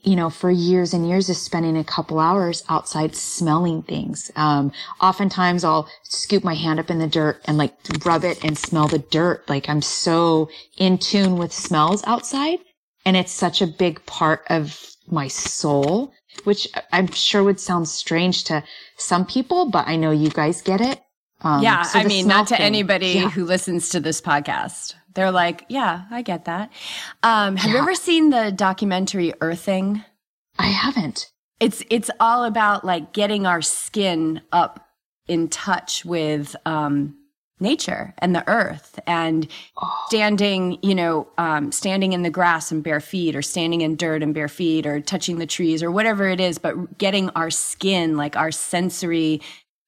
you 0.00 0.16
know, 0.16 0.28
for 0.28 0.50
years 0.50 0.92
and 0.92 1.08
years 1.08 1.30
is 1.30 1.40
spending 1.40 1.78
a 1.78 1.84
couple 1.84 2.18
hours 2.18 2.64
outside 2.68 3.14
smelling 3.16 3.82
things. 3.82 4.30
Um, 4.36 4.72
oftentimes 5.00 5.64
I'll 5.64 5.88
scoop 6.02 6.44
my 6.44 6.54
hand 6.54 6.80
up 6.80 6.90
in 6.90 6.98
the 6.98 7.06
dirt 7.06 7.40
and 7.46 7.56
like 7.56 7.74
rub 8.04 8.24
it 8.24 8.44
and 8.44 8.58
smell 8.58 8.88
the 8.88 8.98
dirt. 8.98 9.48
Like 9.48 9.70
I'm 9.70 9.80
so 9.80 10.50
in 10.76 10.98
tune 10.98 11.38
with 11.38 11.52
smells 11.52 12.02
outside. 12.04 12.58
And 13.04 13.16
it's 13.16 13.32
such 13.32 13.60
a 13.62 13.66
big 13.66 14.04
part 14.06 14.44
of 14.48 14.78
my 15.08 15.28
soul, 15.28 16.12
which 16.44 16.68
I'm 16.92 17.08
sure 17.08 17.42
would 17.42 17.58
sound 17.60 17.88
strange 17.88 18.44
to 18.44 18.62
some 18.96 19.26
people, 19.26 19.70
but 19.70 19.88
I 19.88 19.96
know 19.96 20.10
you 20.12 20.30
guys 20.30 20.62
get 20.62 20.80
it. 20.80 21.00
Um, 21.40 21.62
yeah, 21.62 21.82
so 21.82 21.98
I 21.98 22.04
mean, 22.04 22.28
not 22.28 22.46
to 22.48 22.56
thing- 22.56 22.64
anybody 22.64 23.08
Yeah. 23.14 23.28
who 23.30 23.44
listens 23.44 23.88
to 23.90 24.00
this 24.00 24.20
podcast. 24.20 24.94
They're 25.14 25.32
like, 25.32 25.64
yeah, 25.68 26.02
I 26.10 26.22
get 26.22 26.44
that. 26.46 26.70
Um, 27.22 27.56
have 27.56 27.70
you 27.70 27.76
ever 27.78 27.94
seen 27.94 28.30
the 28.30 28.52
documentary 28.52 29.34
Earthing? 29.40 30.04
I 30.58 30.68
haven't. 30.68 31.30
It's 31.60 31.82
it's 31.90 32.10
all 32.20 32.44
about 32.44 32.84
like 32.84 33.12
getting 33.12 33.44
our 33.46 33.60
skin 33.60 34.40
up 34.52 34.86
in 35.28 35.48
touch 35.48 36.04
with 36.04 36.56
um, 36.64 37.16
nature 37.62 38.12
and 38.18 38.34
the 38.34 38.46
earth 38.48 39.00
and 39.06 39.48
standing, 40.08 40.78
you 40.82 40.94
know, 40.94 41.28
um, 41.38 41.72
standing 41.72 42.12
in 42.12 42.22
the 42.22 42.30
grass 42.30 42.70
and 42.70 42.82
bare 42.82 43.00
feet, 43.00 43.34
or 43.34 43.40
standing 43.42 43.80
in 43.80 43.96
dirt 43.96 44.22
and 44.22 44.34
bare 44.34 44.48
feet, 44.48 44.86
or 44.86 45.00
touching 45.00 45.38
the 45.38 45.46
trees, 45.46 45.82
or 45.82 45.90
whatever 45.90 46.28
it 46.28 46.40
is. 46.40 46.58
But 46.58 46.98
getting 46.98 47.30
our 47.30 47.50
skin, 47.50 48.16
like 48.16 48.36
our 48.36 48.50
sensory 48.50 49.40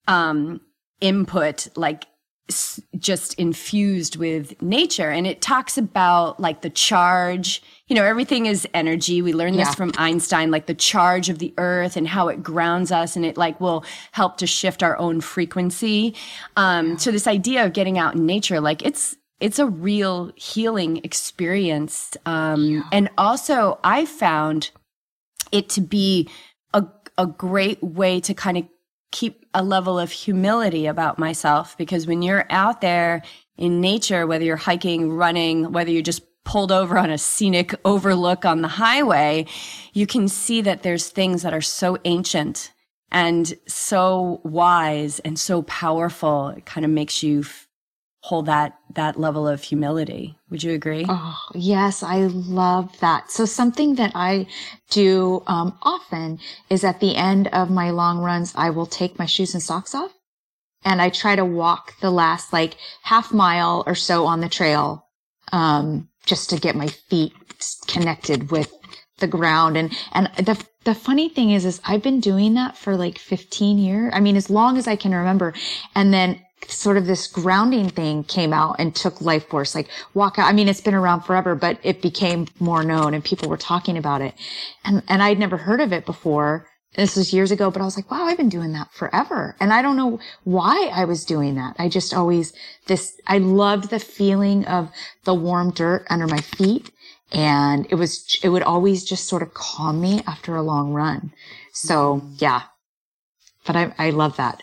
um, 0.08 0.60
input, 1.00 1.68
like 1.76 2.06
s- 2.48 2.80
just 2.98 3.34
infused 3.34 4.16
with 4.16 4.60
nature. 4.62 5.10
And 5.10 5.26
it 5.26 5.42
talks 5.42 5.76
about 5.76 6.40
like 6.40 6.62
the 6.62 6.70
charge, 6.70 7.62
you 7.88 7.94
know, 7.94 8.04
everything 8.04 8.46
is 8.46 8.66
energy. 8.72 9.20
We 9.20 9.32
learned 9.34 9.56
Yeah. 9.56 9.64
this 9.64 9.74
from 9.74 9.92
Einstein, 9.98 10.50
like 10.50 10.66
the 10.66 10.74
charge 10.74 11.28
of 11.28 11.38
the 11.38 11.52
earth 11.58 11.96
and 11.96 12.08
how 12.08 12.28
it 12.28 12.42
grounds 12.42 12.90
us 12.90 13.14
and 13.14 13.26
it 13.26 13.36
like 13.36 13.60
will 13.60 13.84
help 14.12 14.38
to 14.38 14.46
shift 14.46 14.82
our 14.82 14.96
own 14.98 15.20
frequency. 15.20 16.14
Um, 16.56 16.98
so 16.98 17.10
this 17.10 17.26
idea 17.26 17.64
of 17.64 17.74
getting 17.74 17.98
out 17.98 18.14
in 18.14 18.24
nature, 18.24 18.60
like 18.60 18.82
it's, 18.84 19.16
it's 19.38 19.58
a 19.58 19.66
real 19.66 20.32
healing 20.36 21.00
experience. 21.04 22.16
Um, 22.24 22.84
and 22.90 23.10
also 23.18 23.78
I 23.84 24.06
found 24.06 24.70
it 25.52 25.68
to 25.70 25.82
be 25.82 26.30
a, 26.72 26.86
a 27.18 27.26
great 27.26 27.82
way 27.82 28.18
to 28.20 28.32
kind 28.32 28.56
of 28.56 28.64
keep 29.12 29.44
a 29.52 29.62
level 29.62 29.98
of 29.98 30.10
humility 30.10 30.86
about 30.86 31.18
myself 31.18 31.76
because 31.76 32.06
when 32.06 32.22
you're 32.22 32.46
out 32.50 32.80
there 32.80 33.22
in 33.58 33.80
nature, 33.80 34.26
whether 34.26 34.44
you're 34.44 34.56
hiking, 34.56 35.12
running, 35.12 35.70
whether 35.72 35.90
you're 35.90 36.02
just 36.02 36.22
pulled 36.44 36.70
over 36.70 36.98
on 36.98 37.10
a 37.10 37.18
scenic 37.18 37.74
overlook 37.84 38.44
on 38.44 38.62
the 38.62 38.68
highway, 38.68 39.46
you 39.92 40.06
can 40.06 40.28
see 40.28 40.60
that 40.60 40.82
there's 40.82 41.08
things 41.08 41.42
that 41.42 41.54
are 41.54 41.60
so 41.60 41.98
ancient 42.04 42.72
and 43.10 43.54
so 43.66 44.40
wise 44.44 45.20
and 45.20 45.38
so 45.38 45.62
powerful. 45.62 46.48
It 46.48 46.66
kind 46.66 46.84
of 46.84 46.90
makes 46.90 47.22
you 47.22 47.44
hold 48.24 48.46
that 48.46 48.78
that 48.94 49.20
level 49.20 49.46
of 49.46 49.62
humility. 49.62 50.34
Would 50.48 50.62
you 50.62 50.72
agree? 50.72 51.04
Oh, 51.08 51.38
yes, 51.54 52.02
I 52.02 52.20
love 52.22 52.98
that. 53.00 53.30
So 53.30 53.44
something 53.44 53.96
that 53.96 54.12
I 54.14 54.46
do 54.88 55.42
um, 55.46 55.76
often 55.82 56.38
is 56.70 56.84
at 56.84 57.00
the 57.00 57.16
end 57.16 57.48
of 57.48 57.70
my 57.70 57.90
long 57.90 58.20
runs, 58.20 58.54
I 58.56 58.70
will 58.70 58.86
take 58.86 59.18
my 59.18 59.26
shoes 59.26 59.52
and 59.52 59.62
socks 59.62 59.94
off, 59.94 60.12
and 60.84 61.02
I 61.02 61.10
try 61.10 61.36
to 61.36 61.44
walk 61.44 61.94
the 62.00 62.10
last 62.10 62.52
like 62.52 62.76
half 63.02 63.32
mile 63.32 63.84
or 63.86 63.94
so 63.94 64.24
on 64.26 64.40
the 64.40 64.48
trail, 64.48 65.06
um, 65.52 66.08
just 66.24 66.50
to 66.50 66.58
get 66.58 66.76
my 66.76 66.88
feet 66.88 67.32
connected 67.86 68.50
with 68.50 68.72
the 69.18 69.26
ground. 69.26 69.76
And 69.76 69.96
and 70.12 70.30
the 70.36 70.62
the 70.84 70.94
funny 70.94 71.28
thing 71.28 71.50
is, 71.50 71.64
is 71.64 71.80
I've 71.84 72.02
been 72.02 72.20
doing 72.20 72.54
that 72.54 72.76
for 72.76 72.96
like 72.96 73.18
15 73.18 73.78
years. 73.78 74.12
I 74.14 74.20
mean, 74.20 74.36
as 74.36 74.50
long 74.50 74.76
as 74.76 74.86
I 74.86 74.96
can 74.96 75.14
remember. 75.14 75.54
And 75.94 76.12
then 76.12 76.40
sort 76.68 76.96
of 76.96 77.06
this 77.06 77.26
grounding 77.26 77.88
thing 77.88 78.24
came 78.24 78.52
out 78.52 78.76
and 78.78 78.94
took 78.94 79.20
life 79.20 79.48
force, 79.48 79.74
like 79.74 79.88
walk 80.14 80.38
out. 80.38 80.48
I 80.48 80.52
mean, 80.52 80.68
it's 80.68 80.80
been 80.80 80.94
around 80.94 81.22
forever, 81.22 81.54
but 81.54 81.78
it 81.82 82.02
became 82.02 82.46
more 82.58 82.82
known 82.82 83.14
and 83.14 83.24
people 83.24 83.48
were 83.48 83.56
talking 83.56 83.98
about 83.98 84.22
it. 84.22 84.34
And, 84.84 85.02
and 85.08 85.22
I'd 85.22 85.38
never 85.38 85.56
heard 85.56 85.80
of 85.80 85.92
it 85.92 86.06
before. 86.06 86.66
This 86.94 87.16
was 87.16 87.32
years 87.32 87.50
ago, 87.50 87.70
but 87.70 87.82
I 87.82 87.84
was 87.84 87.96
like, 87.96 88.10
wow, 88.10 88.24
I've 88.24 88.36
been 88.36 88.48
doing 88.48 88.72
that 88.72 88.92
forever. 88.92 89.56
And 89.60 89.72
I 89.72 89.82
don't 89.82 89.96
know 89.96 90.20
why 90.44 90.90
I 90.92 91.04
was 91.04 91.24
doing 91.24 91.56
that. 91.56 91.74
I 91.78 91.88
just 91.88 92.14
always 92.14 92.52
this, 92.86 93.20
I 93.26 93.38
loved 93.38 93.90
the 93.90 93.98
feeling 93.98 94.64
of 94.66 94.90
the 95.24 95.34
warm 95.34 95.72
dirt 95.72 96.06
under 96.08 96.26
my 96.26 96.38
feet. 96.38 96.90
And 97.32 97.86
it 97.90 97.96
was, 97.96 98.38
it 98.42 98.48
would 98.50 98.62
always 98.62 99.04
just 99.04 99.26
sort 99.26 99.42
of 99.42 99.54
calm 99.54 100.00
me 100.00 100.22
after 100.26 100.54
a 100.54 100.62
long 100.62 100.92
run. 100.92 101.32
So 101.72 102.22
yeah, 102.36 102.62
but 103.66 103.74
I, 103.74 103.94
I 103.98 104.10
love 104.10 104.36
that. 104.36 104.62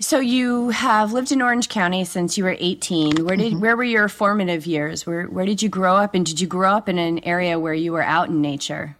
So 0.00 0.20
you 0.20 0.68
have 0.70 1.12
lived 1.12 1.32
in 1.32 1.42
Orange 1.42 1.68
County 1.68 2.04
since 2.04 2.38
you 2.38 2.44
were 2.44 2.56
18. 2.56 3.24
Where 3.24 3.36
did 3.36 3.52
mm-hmm. 3.52 3.60
where 3.60 3.76
were 3.76 3.82
your 3.82 4.08
formative 4.08 4.64
years? 4.64 5.04
Where 5.04 5.24
where 5.24 5.44
did 5.44 5.60
you 5.60 5.68
grow 5.68 5.96
up 5.96 6.14
and 6.14 6.24
did 6.24 6.40
you 6.40 6.46
grow 6.46 6.72
up 6.72 6.88
in 6.88 6.98
an 6.98 7.18
area 7.24 7.58
where 7.58 7.74
you 7.74 7.92
were 7.92 8.02
out 8.02 8.28
in 8.28 8.40
nature? 8.40 8.96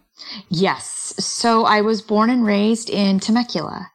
Yes. 0.49 1.13
So 1.17 1.65
I 1.65 1.81
was 1.81 2.01
born 2.01 2.29
and 2.29 2.45
raised 2.45 2.89
in 2.89 3.19
Temecula. 3.19 3.91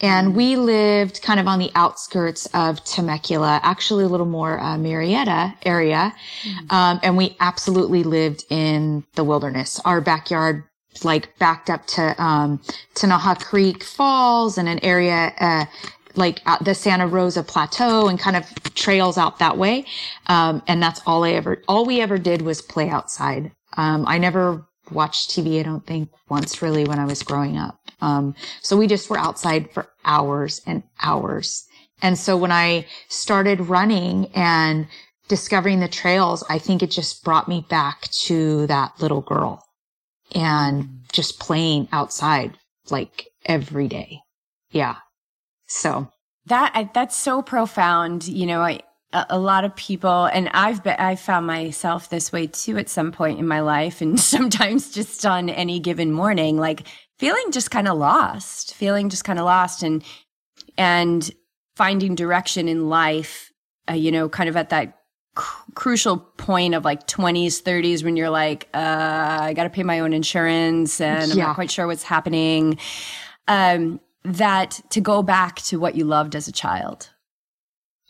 And 0.00 0.36
we 0.36 0.54
lived 0.54 1.22
kind 1.22 1.40
of 1.40 1.48
on 1.48 1.58
the 1.58 1.72
outskirts 1.74 2.46
of 2.54 2.84
Temecula, 2.84 3.58
actually 3.64 4.04
a 4.04 4.08
little 4.08 4.26
more 4.26 4.60
uh, 4.60 4.76
Murrieta 4.76 5.56
area. 5.64 6.14
Mm-hmm. 6.44 6.74
Um, 6.74 7.00
and 7.02 7.16
we 7.16 7.36
absolutely 7.40 8.04
lived 8.04 8.44
in 8.48 9.04
the 9.16 9.24
wilderness. 9.24 9.80
Our 9.84 10.00
backyard 10.00 10.64
like 11.04 11.36
backed 11.38 11.70
up 11.70 11.86
to 11.86 12.22
um, 12.22 12.60
Tenaja 12.94 13.44
Creek 13.44 13.82
Falls 13.82 14.58
and 14.58 14.68
an 14.68 14.78
area 14.84 15.32
uh, 15.40 15.64
like 16.14 16.40
the 16.62 16.74
Santa 16.74 17.06
Rosa 17.06 17.42
Plateau 17.42 18.08
and 18.08 18.18
kind 18.18 18.36
of 18.36 18.44
trails 18.74 19.18
out 19.18 19.38
that 19.38 19.56
way. 19.56 19.84
Um, 20.26 20.62
and 20.66 20.82
that's 20.82 21.00
all 21.06 21.24
I 21.24 21.32
ever, 21.32 21.62
all 21.68 21.84
we 21.84 22.00
ever 22.00 22.18
did 22.18 22.42
was 22.42 22.60
play 22.62 22.88
outside. 22.88 23.52
Um, 23.76 24.04
I 24.06 24.18
never 24.18 24.67
watched 24.92 25.30
TV, 25.30 25.60
I 25.60 25.62
don't 25.62 25.86
think 25.86 26.10
once 26.28 26.62
really 26.62 26.84
when 26.84 26.98
I 26.98 27.04
was 27.04 27.22
growing 27.22 27.56
up. 27.56 27.78
Um, 28.00 28.34
so 28.62 28.76
we 28.76 28.86
just 28.86 29.10
were 29.10 29.18
outside 29.18 29.70
for 29.72 29.88
hours 30.04 30.60
and 30.66 30.82
hours. 31.02 31.66
And 32.00 32.16
so 32.16 32.36
when 32.36 32.52
I 32.52 32.86
started 33.08 33.60
running 33.60 34.26
and 34.34 34.86
discovering 35.28 35.80
the 35.80 35.88
trails, 35.88 36.44
I 36.48 36.58
think 36.58 36.82
it 36.82 36.90
just 36.90 37.24
brought 37.24 37.48
me 37.48 37.66
back 37.68 38.02
to 38.26 38.66
that 38.68 38.92
little 39.00 39.20
girl 39.20 39.64
and 40.34 41.00
just 41.12 41.40
playing 41.40 41.88
outside 41.92 42.56
like 42.90 43.28
every 43.44 43.88
day. 43.88 44.20
Yeah. 44.70 44.96
So 45.66 46.10
that 46.46 46.72
I, 46.74 46.90
that's 46.94 47.16
so 47.16 47.42
profound. 47.42 48.26
You 48.26 48.46
know, 48.46 48.60
I, 48.60 48.80
a, 49.12 49.38
lot 49.38 49.64
of 49.64 49.74
people, 49.74 50.26
and 50.26 50.48
I've 50.50 50.82
been, 50.82 50.96
I 50.98 51.16
found 51.16 51.46
myself 51.46 52.10
this 52.10 52.30
way 52.30 52.46
too 52.46 52.76
at 52.76 52.88
some 52.88 53.12
point 53.12 53.38
in 53.38 53.46
my 53.46 53.60
life, 53.60 54.00
and 54.00 54.18
sometimes 54.34 54.92
just 54.92 55.24
on 55.24 55.48
any 55.48 55.80
given 55.80 56.12
morning, 56.12 56.58
like 56.58 56.86
feeling 57.18 57.50
just 57.50 57.70
kind 57.70 57.88
of 57.88 57.98
lost, 57.98 58.74
feeling 58.74 59.08
just 59.08 59.24
kind 59.24 59.38
of 59.38 59.44
lost, 59.44 59.82
and 59.82 60.04
and 60.76 61.30
finding 61.76 62.14
direction 62.14 62.68
in 62.68 62.88
life. 62.88 63.52
Uh, 63.90 63.94
you 63.94 64.12
know, 64.12 64.28
kind 64.28 64.48
of 64.48 64.56
at 64.56 64.70
that 64.70 64.94
crucial 65.74 66.16
point 66.16 66.74
of 66.74 66.84
like 66.84 67.06
20s 67.06 67.62
30s 67.62 68.02
when 68.02 68.16
you're 68.16 68.28
like 68.28 68.68
uh, 68.74 69.38
i 69.40 69.52
gotta 69.54 69.70
pay 69.70 69.84
my 69.84 70.00
own 70.00 70.12
insurance 70.12 71.00
and 71.00 71.30
i'm 71.30 71.38
not 71.38 71.54
quite 71.54 71.70
sure 71.70 71.86
what's 71.86 72.02
happening 72.02 72.76
um, 73.48 74.00
that 74.24 74.80
to 74.90 75.00
go 75.00 75.22
back 75.22 75.56
to 75.62 75.78
what 75.78 75.94
you 75.94 76.04
loved 76.04 76.36
as 76.36 76.46
a 76.46 76.52
child. 76.52 77.10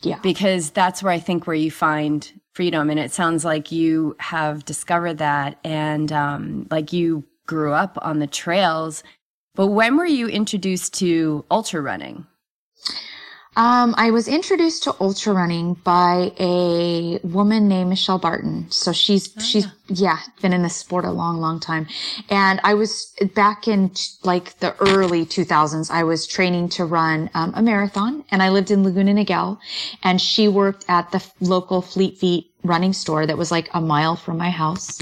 Yeah. 0.01 0.19
Because 0.21 0.71
that's 0.71 1.03
where 1.03 1.11
I 1.11 1.19
think 1.19 1.45
where 1.45 1.55
you 1.55 1.71
find 1.71 2.31
freedom. 2.53 2.89
And 2.89 2.99
it 2.99 3.11
sounds 3.11 3.43
like 3.45 3.71
you 3.71 4.15
have 4.19 4.65
discovered 4.65 5.17
that 5.17 5.59
and 5.63 6.11
um, 6.11 6.67
like 6.71 6.93
you 6.93 7.23
grew 7.45 7.73
up 7.73 7.97
on 8.01 8.19
the 8.19 8.27
trails. 8.27 9.03
But 9.55 9.67
when 9.67 9.97
were 9.97 10.05
you 10.05 10.27
introduced 10.27 10.93
to 10.95 11.45
ultra 11.51 11.81
running? 11.81 12.25
Um, 13.59 13.93
I 13.97 14.11
was 14.11 14.29
introduced 14.29 14.83
to 14.83 14.95
ultra 15.01 15.33
running 15.33 15.73
by 15.73 16.31
a 16.39 17.19
woman 17.23 17.67
named 17.67 17.89
Michelle 17.89 18.17
Barton. 18.17 18.71
So 18.71 18.93
she's, 18.93 19.35
oh, 19.37 19.41
she's, 19.41 19.65
yeah. 19.89 20.15
yeah, 20.15 20.17
been 20.41 20.53
in 20.53 20.63
the 20.63 20.69
sport 20.69 21.03
a 21.03 21.11
long, 21.11 21.41
long 21.41 21.59
time. 21.59 21.85
And 22.29 22.61
I 22.63 22.73
was 22.73 23.13
back 23.35 23.67
in 23.67 23.91
like 24.23 24.57
the 24.59 24.77
early 24.79 25.25
2000s, 25.25 25.91
I 25.91 26.05
was 26.05 26.25
training 26.25 26.69
to 26.69 26.85
run 26.85 27.29
um, 27.33 27.51
a 27.53 27.61
marathon 27.61 28.23
and 28.31 28.41
I 28.41 28.47
lived 28.47 28.71
in 28.71 28.81
Laguna 28.81 29.13
Niguel 29.13 29.59
and 30.03 30.21
she 30.21 30.47
worked 30.47 30.85
at 30.87 31.11
the 31.11 31.21
local 31.41 31.81
Fleet 31.81 32.17
Feet 32.17 32.48
running 32.63 32.93
store 32.93 33.25
that 33.25 33.37
was 33.37 33.51
like 33.51 33.69
a 33.73 33.81
mile 33.81 34.15
from 34.15 34.37
my 34.37 34.49
house. 34.49 34.99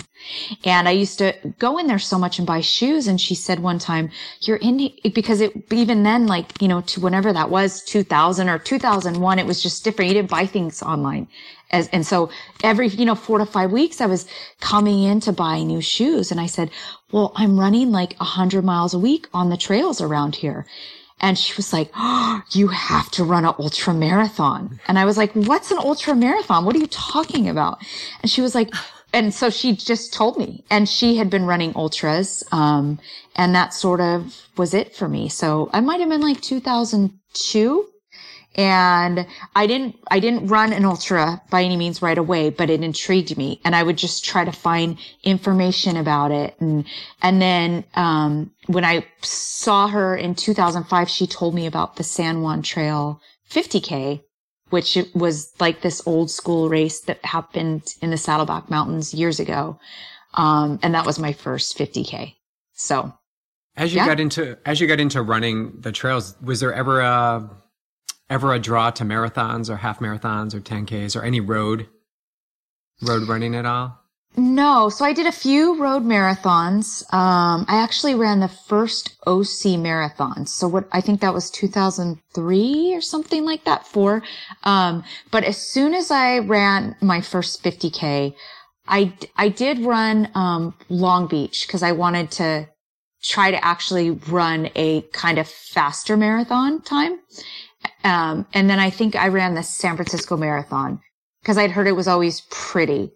And 0.64 0.88
I 0.88 0.92
used 0.92 1.18
to 1.20 1.34
go 1.58 1.78
in 1.78 1.88
there 1.88 2.00
so 2.00 2.18
much 2.18 2.38
and 2.38 2.46
buy 2.46 2.62
shoes. 2.62 3.08
And 3.08 3.20
she 3.20 3.36
said 3.36 3.60
one 3.60 3.80
time, 3.80 4.10
you're 4.42 4.58
in, 4.58 4.92
because 5.14 5.42
it, 5.42 5.54
even 5.72 6.04
then, 6.04 6.28
like, 6.28 6.62
you 6.62 6.68
know, 6.68 6.82
to 6.82 7.00
whenever 7.00 7.34
that 7.34 7.50
was 7.50 7.84
2000 7.84 8.50
or 8.50 8.60
2001, 8.60 9.40
it 9.40 9.46
was 9.46 9.64
just 9.64 9.84
different. 9.84 10.10
You 10.10 10.16
didn't 10.16 10.30
buy 10.30 10.46
things 10.46 10.84
online. 10.84 11.28
As, 11.72 11.88
and 11.90 12.06
so 12.06 12.30
every, 12.64 12.88
you 12.88 13.06
know, 13.06 13.16
four 13.16 13.40
to 13.40 13.46
five 13.46 13.72
weeks, 13.72 14.00
I 14.02 14.06
was 14.06 14.28
coming 14.60 15.04
in 15.04 15.20
to 15.22 15.32
buy 15.32 15.64
new 15.64 15.82
shoes. 15.82 16.32
And 16.32 16.40
I 16.40 16.46
said, 16.46 16.72
well, 17.12 17.32
I'm 17.36 17.60
running 17.60 17.92
like 17.92 18.16
a 18.20 18.26
hundred 18.26 18.64
miles 18.64 18.94
a 18.94 19.00
week 19.00 19.28
on 19.34 19.50
the 19.50 19.58
trails 19.58 20.02
around 20.02 20.36
here. 20.36 20.66
And 21.20 21.38
she 21.38 21.54
was 21.56 21.74
like, 21.74 21.92
oh, 21.96 22.42
you 22.52 22.68
have 22.68 23.10
to 23.12 23.24
run 23.24 23.46
an 23.46 23.54
ultra 23.60 23.94
marathon. 23.94 24.80
And 24.88 25.00
I 25.00 25.06
was 25.06 25.18
like, 25.18 25.32
what's 25.34 25.72
an 25.72 25.80
ultra 25.80 26.16
marathon? 26.16 26.66
What 26.66 26.76
are 26.76 26.80
you 26.80 26.88
talking 26.88 27.50
about? 27.50 27.80
And 28.22 28.30
she 28.32 28.42
was 28.42 28.56
like, 28.56 28.70
and 29.14 29.34
so 29.34 29.50
she 29.50 29.76
just 29.76 30.14
told 30.14 30.38
me 30.38 30.64
and 30.70 30.88
she 30.88 31.16
had 31.16 31.30
been 31.30 31.46
running 31.46 31.74
ultras. 31.76 32.44
Um, 32.52 33.00
and 33.36 33.56
that 33.56 33.74
sort 33.74 34.02
of 34.02 34.48
was 34.58 34.74
it 34.74 34.96
for 34.96 35.08
me. 35.08 35.30
So 35.30 35.70
I 35.74 35.80
might 35.80 36.00
have 36.00 36.10
been 36.10 36.22
like 36.22 36.42
2002 36.42 37.88
and 38.58 39.28
I 39.56 39.68
didn't, 39.68 39.98
I 40.10 40.20
didn't 40.20 40.48
run 40.48 40.74
an 40.74 40.84
ultra 40.84 41.42
by 41.52 41.64
any 41.64 41.78
means 41.78 42.02
right 42.02 42.18
away, 42.18 42.50
but 42.50 42.72
it 42.72 42.82
intrigued 42.82 43.38
me 43.38 43.62
and 43.64 43.76
I 43.76 43.84
would 43.84 43.98
just 43.98 44.26
try 44.26 44.44
to 44.44 44.52
find 44.52 44.98
information 45.24 45.96
about 45.96 46.32
it. 46.32 46.56
And, 46.60 46.86
and 47.22 47.40
then, 47.40 47.84
um, 47.94 48.52
when 48.66 48.84
I 48.84 49.06
saw 49.22 49.88
her 49.88 50.16
in 50.16 50.34
2005, 50.34 51.08
she 51.08 51.28
told 51.28 51.54
me 51.54 51.68
about 51.68 51.98
the 51.98 52.04
San 52.04 52.42
Juan 52.42 52.64
Trail 52.64 53.22
50K, 53.52 54.24
which 54.72 54.98
was 55.14 55.54
like 55.60 55.82
this 55.82 56.06
old 56.08 56.32
school 56.32 56.68
race 56.68 57.02
that 57.02 57.24
happened 57.24 57.94
in 58.02 58.10
the 58.10 58.18
Saddleback 58.18 58.72
Mountains 58.72 59.14
years 59.14 59.40
ago. 59.40 59.80
Um, 60.34 60.80
and 60.82 60.96
that 60.96 61.06
was 61.06 61.20
my 61.20 61.32
first 61.32 61.78
50K. 61.78 62.34
So 62.74 63.14
as 63.76 63.94
you 63.94 63.98
yeah. 63.98 64.08
got 64.08 64.20
into, 64.20 64.58
as 64.66 64.82
you 64.82 64.88
got 64.88 65.00
into 65.00 65.22
running 65.22 65.80
the 65.80 65.92
trails, 65.92 66.36
was 66.42 66.60
there 66.60 66.74
ever 66.74 67.02
a, 67.02 67.50
ever 68.30 68.54
a 68.54 68.60
draw 68.60 68.92
to 68.92 69.04
marathons 69.04 69.70
or 69.70 69.78
half 69.78 70.00
marathons 70.00 70.54
or 70.54 70.60
10Ks 70.60 71.16
or 71.16 71.24
any 71.24 71.40
road, 71.40 71.88
road 73.02 73.28
running 73.28 73.56
at 73.56 73.66
all? 73.66 74.00
No. 74.36 74.90
So 74.90 75.04
I 75.04 75.14
did 75.14 75.26
a 75.26 75.32
few 75.32 75.82
road 75.82 76.04
marathons. 76.04 77.02
Um, 77.12 77.66
I 77.68 77.82
actually 77.82 78.14
ran 78.14 78.40
the 78.40 78.48
first 78.48 79.18
OC 79.26 79.80
marathon. 79.80 80.46
So 80.46 80.68
what, 80.68 80.88
I 80.92 81.02
think 81.02 81.22
that 81.22 81.34
was 81.34 81.50
2003 81.50 82.94
or 82.94 83.02
something 83.02 83.46
like 83.46 83.64
that, 83.64 83.88
four. 83.88 84.22
Um, 84.64 85.04
but 85.32 85.44
as 85.44 85.58
soon 85.58 85.94
as 85.96 86.12
I 86.12 86.40
ran 86.40 86.96
my 87.02 87.22
first 87.22 87.64
50K, 87.64 88.36
I, 88.88 89.14
I 89.36 89.50
did 89.50 89.80
run, 89.80 90.30
um, 90.36 90.76
Long 90.88 91.28
Beach 91.28 91.66
because 91.66 91.82
I 91.82 91.92
wanted 91.94 92.30
to 92.32 92.70
try 93.24 93.52
to 93.52 93.66
actually 93.66 94.12
run 94.12 94.70
a 94.76 95.02
kind 95.14 95.40
of 95.40 95.48
faster 95.48 96.16
marathon 96.16 96.82
time. 96.82 97.20
Um, 98.04 98.46
and 98.54 98.70
then 98.70 98.80
I 98.80 98.90
think 98.90 99.16
I 99.16 99.28
ran 99.28 99.56
the 99.56 99.64
San 99.64 99.96
Francisco 99.96 100.38
Marathon 100.38 101.00
because 101.42 101.58
I'd 101.58 101.72
heard 101.72 101.88
it 101.88 101.96
was 101.96 102.08
always 102.08 102.42
pretty, 102.50 103.12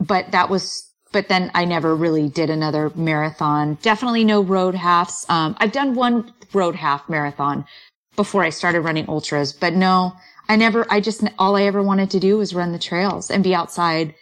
but 0.00 0.32
that 0.32 0.50
was, 0.50 0.90
but 1.12 1.28
then 1.28 1.50
I 1.54 1.64
never 1.64 1.94
really 1.94 2.28
did 2.28 2.50
another 2.50 2.90
marathon. 2.94 3.78
Definitely 3.82 4.24
no 4.24 4.42
road 4.42 4.74
halves. 4.74 5.24
Um, 5.28 5.56
I've 5.58 5.72
done 5.72 5.94
one 5.94 6.32
road 6.52 6.74
half 6.74 7.08
marathon 7.08 7.64
before 8.16 8.42
I 8.42 8.50
started 8.50 8.80
running 8.80 9.08
ultras, 9.08 9.52
but 9.52 9.74
no, 9.74 10.14
I 10.48 10.56
never, 10.56 10.86
I 10.90 11.00
just, 11.00 11.22
all 11.38 11.56
I 11.56 11.62
ever 11.62 11.82
wanted 11.82 12.10
to 12.10 12.20
do 12.20 12.38
was 12.38 12.54
run 12.54 12.72
the 12.72 12.78
trails 12.78 13.30
and 13.30 13.44
be 13.44 13.54
outside. 13.54 14.14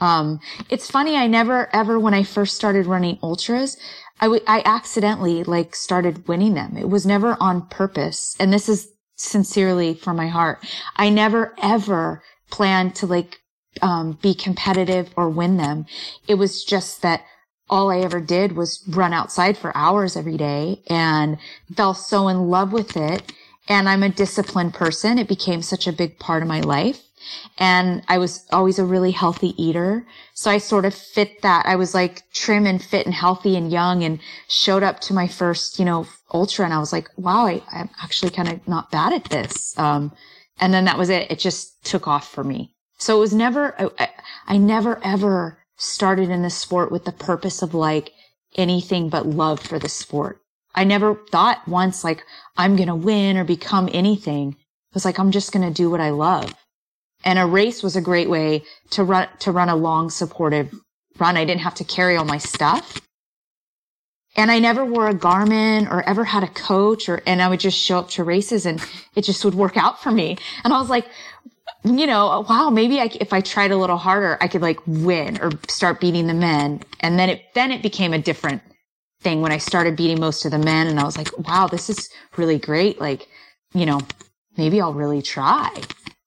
Um, 0.00 0.40
it's 0.68 0.90
funny. 0.90 1.16
I 1.16 1.26
never 1.26 1.68
ever, 1.74 1.98
when 1.98 2.14
I 2.14 2.24
first 2.24 2.56
started 2.56 2.86
running 2.86 3.18
ultras, 3.22 3.76
I, 4.20 4.26
w- 4.26 4.42
I 4.46 4.62
accidentally 4.64 5.44
like 5.44 5.74
started 5.74 6.26
winning 6.28 6.54
them. 6.54 6.76
It 6.76 6.88
was 6.88 7.06
never 7.06 7.36
on 7.40 7.68
purpose. 7.68 8.36
And 8.40 8.52
this 8.52 8.68
is 8.68 8.88
sincerely 9.16 9.94
from 9.94 10.16
my 10.16 10.28
heart. 10.28 10.64
I 10.96 11.10
never 11.10 11.54
ever 11.62 12.22
planned 12.50 12.94
to 12.96 13.06
like, 13.06 13.38
um, 13.80 14.18
be 14.20 14.34
competitive 14.34 15.10
or 15.16 15.30
win 15.30 15.56
them. 15.56 15.86
It 16.28 16.34
was 16.34 16.64
just 16.64 17.02
that 17.02 17.22
all 17.70 17.90
I 17.90 18.00
ever 18.00 18.20
did 18.20 18.52
was 18.52 18.82
run 18.88 19.12
outside 19.12 19.56
for 19.56 19.74
hours 19.76 20.16
every 20.16 20.36
day 20.36 20.82
and 20.88 21.38
fell 21.74 21.94
so 21.94 22.28
in 22.28 22.48
love 22.48 22.72
with 22.72 22.96
it. 22.96 23.32
And 23.68 23.88
I'm 23.88 24.02
a 24.02 24.08
disciplined 24.10 24.74
person. 24.74 25.18
It 25.18 25.28
became 25.28 25.62
such 25.62 25.86
a 25.86 25.92
big 25.92 26.18
part 26.18 26.42
of 26.42 26.48
my 26.48 26.60
life. 26.60 27.02
And 27.58 28.02
I 28.08 28.18
was 28.18 28.46
always 28.52 28.78
a 28.78 28.84
really 28.84 29.10
healthy 29.10 29.54
eater. 29.62 30.06
So 30.34 30.50
I 30.50 30.58
sort 30.58 30.84
of 30.84 30.94
fit 30.94 31.42
that. 31.42 31.66
I 31.66 31.76
was 31.76 31.94
like 31.94 32.22
trim 32.32 32.66
and 32.66 32.82
fit 32.82 33.06
and 33.06 33.14
healthy 33.14 33.56
and 33.56 33.70
young 33.70 34.04
and 34.04 34.20
showed 34.48 34.82
up 34.82 35.00
to 35.02 35.14
my 35.14 35.28
first, 35.28 35.78
you 35.78 35.84
know, 35.84 36.06
ultra. 36.32 36.64
And 36.64 36.74
I 36.74 36.78
was 36.78 36.92
like, 36.92 37.08
wow, 37.16 37.46
I, 37.46 37.62
am 37.72 37.90
actually 38.02 38.30
kind 38.30 38.48
of 38.48 38.66
not 38.66 38.90
bad 38.90 39.12
at 39.12 39.24
this. 39.24 39.76
Um, 39.78 40.12
and 40.60 40.72
then 40.72 40.84
that 40.84 40.98
was 40.98 41.10
it. 41.10 41.30
It 41.30 41.38
just 41.38 41.84
took 41.84 42.06
off 42.06 42.28
for 42.28 42.44
me. 42.44 42.74
So 42.98 43.16
it 43.16 43.20
was 43.20 43.34
never, 43.34 43.74
I, 43.98 44.08
I 44.46 44.58
never 44.58 45.00
ever 45.04 45.58
started 45.76 46.30
in 46.30 46.42
the 46.42 46.50
sport 46.50 46.92
with 46.92 47.04
the 47.04 47.12
purpose 47.12 47.62
of 47.62 47.74
like 47.74 48.12
anything 48.56 49.08
but 49.08 49.26
love 49.26 49.60
for 49.60 49.78
the 49.78 49.88
sport. 49.88 50.40
I 50.74 50.84
never 50.84 51.14
thought 51.30 51.66
once 51.68 52.04
like 52.04 52.24
I'm 52.56 52.76
going 52.76 52.88
to 52.88 52.94
win 52.94 53.36
or 53.36 53.44
become 53.44 53.88
anything. 53.92 54.52
It 54.52 54.94
was 54.94 55.04
like, 55.04 55.18
I'm 55.18 55.30
just 55.30 55.52
going 55.52 55.66
to 55.66 55.74
do 55.74 55.90
what 55.90 56.00
I 56.00 56.10
love. 56.10 56.54
And 57.24 57.38
a 57.38 57.46
race 57.46 57.82
was 57.82 57.96
a 57.96 58.00
great 58.00 58.28
way 58.28 58.64
to 58.90 59.04
run, 59.04 59.28
to 59.40 59.52
run 59.52 59.68
a 59.68 59.76
long 59.76 60.10
supportive 60.10 60.74
run. 61.18 61.36
I 61.36 61.44
didn't 61.44 61.60
have 61.62 61.74
to 61.76 61.84
carry 61.84 62.16
all 62.16 62.24
my 62.24 62.38
stuff. 62.38 63.00
And 64.34 64.50
I 64.50 64.58
never 64.58 64.84
wore 64.84 65.08
a 65.08 65.14
Garmin 65.14 65.90
or 65.90 66.02
ever 66.08 66.24
had 66.24 66.42
a 66.42 66.48
coach 66.48 67.08
or, 67.08 67.22
and 67.26 67.42
I 67.42 67.48
would 67.48 67.60
just 67.60 67.78
show 67.78 67.98
up 67.98 68.08
to 68.10 68.24
races 68.24 68.64
and 68.64 68.82
it 69.14 69.22
just 69.22 69.44
would 69.44 69.54
work 69.54 69.76
out 69.76 70.02
for 70.02 70.10
me. 70.10 70.38
And 70.64 70.72
I 70.72 70.80
was 70.80 70.88
like, 70.88 71.06
you 71.84 72.06
know, 72.06 72.46
wow, 72.48 72.70
maybe 72.70 72.98
I, 73.00 73.10
if 73.20 73.32
I 73.32 73.40
tried 73.40 73.72
a 73.72 73.76
little 73.76 73.98
harder, 73.98 74.38
I 74.40 74.48
could 74.48 74.62
like 74.62 74.80
win 74.86 75.38
or 75.42 75.50
start 75.68 76.00
beating 76.00 76.28
the 76.28 76.34
men. 76.34 76.80
And 77.00 77.18
then 77.18 77.28
it, 77.28 77.42
then 77.54 77.72
it 77.72 77.82
became 77.82 78.14
a 78.14 78.18
different 78.18 78.62
thing 79.20 79.42
when 79.42 79.52
I 79.52 79.58
started 79.58 79.96
beating 79.96 80.18
most 80.18 80.44
of 80.44 80.50
the 80.50 80.58
men. 80.58 80.86
And 80.86 80.98
I 80.98 81.04
was 81.04 81.18
like, 81.18 81.36
wow, 81.46 81.66
this 81.66 81.90
is 81.90 82.08
really 82.36 82.58
great. 82.58 83.00
Like, 83.00 83.28
you 83.74 83.84
know, 83.84 84.00
maybe 84.56 84.80
I'll 84.80 84.94
really 84.94 85.22
try. 85.22 85.70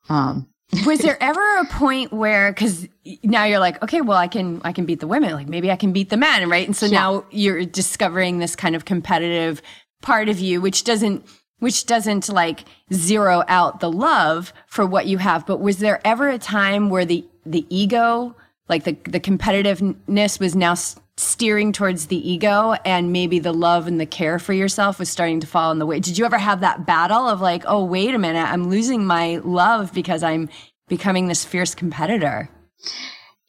Um, 0.09 0.47
was 0.85 0.99
there 0.99 1.21
ever 1.21 1.57
a 1.57 1.65
point 1.65 2.11
where 2.11 2.51
because 2.51 2.87
now 3.23 3.43
you're 3.45 3.59
like 3.59 3.81
okay 3.83 4.01
well 4.01 4.17
i 4.17 4.27
can 4.27 4.59
i 4.63 4.71
can 4.71 4.85
beat 4.85 4.99
the 4.99 5.07
women 5.07 5.31
like 5.31 5.47
maybe 5.47 5.71
i 5.71 5.75
can 5.75 5.93
beat 5.93 6.09
the 6.09 6.17
men 6.17 6.49
right 6.49 6.65
and 6.65 6.75
so 6.75 6.87
yeah. 6.87 6.99
now 6.99 7.25
you're 7.29 7.63
discovering 7.63 8.39
this 8.39 8.55
kind 8.55 8.75
of 8.75 8.83
competitive 8.83 9.61
part 10.01 10.27
of 10.27 10.39
you 10.39 10.59
which 10.59 10.83
doesn't 10.83 11.23
which 11.59 11.85
doesn't 11.85 12.29
like 12.29 12.65
zero 12.93 13.43
out 13.47 13.79
the 13.79 13.91
love 13.91 14.53
for 14.67 14.85
what 14.85 15.07
you 15.07 15.17
have. 15.17 15.45
But 15.45 15.59
was 15.59 15.77
there 15.77 16.01
ever 16.05 16.29
a 16.29 16.37
time 16.37 16.89
where 16.89 17.05
the, 17.05 17.25
the 17.45 17.65
ego, 17.69 18.35
like 18.67 18.83
the, 18.83 18.97
the 19.09 19.19
competitiveness 19.19 20.39
was 20.39 20.55
now 20.55 20.75
steering 21.17 21.71
towards 21.71 22.07
the 22.07 22.29
ego 22.29 22.73
and 22.85 23.11
maybe 23.11 23.39
the 23.39 23.53
love 23.53 23.87
and 23.87 23.99
the 23.99 24.05
care 24.05 24.39
for 24.39 24.53
yourself 24.53 24.99
was 24.99 25.09
starting 25.09 25.39
to 25.39 25.47
fall 25.47 25.71
in 25.71 25.79
the 25.79 25.85
way? 25.85 25.99
Did 25.99 26.17
you 26.17 26.25
ever 26.25 26.37
have 26.37 26.61
that 26.61 26.85
battle 26.85 27.27
of 27.27 27.41
like, 27.41 27.63
oh, 27.65 27.85
wait 27.85 28.13
a 28.13 28.19
minute, 28.19 28.43
I'm 28.43 28.69
losing 28.69 29.05
my 29.05 29.37
love 29.43 29.93
because 29.93 30.23
I'm 30.23 30.49
becoming 30.87 31.27
this 31.27 31.45
fierce 31.45 31.73
competitor? 31.73 32.49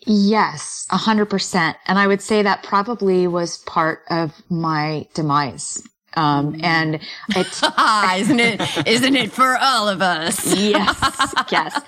Yes, 0.06 0.86
a 0.90 0.96
hundred 0.96 1.26
percent. 1.26 1.76
And 1.86 1.98
I 1.98 2.06
would 2.06 2.22
say 2.22 2.42
that 2.42 2.62
probably 2.62 3.26
was 3.26 3.58
part 3.58 4.02
of 4.08 4.32
my 4.48 5.08
demise. 5.14 5.82
Um, 6.16 6.58
and 6.62 6.98
it's 7.30 7.62
isn't 8.16 8.40
it 8.40 8.86
isn't 8.86 9.16
it 9.16 9.30
for 9.32 9.58
all 9.60 9.88
of 9.88 10.00
us? 10.00 10.46
yes, 10.56 11.34
yes, 11.50 11.80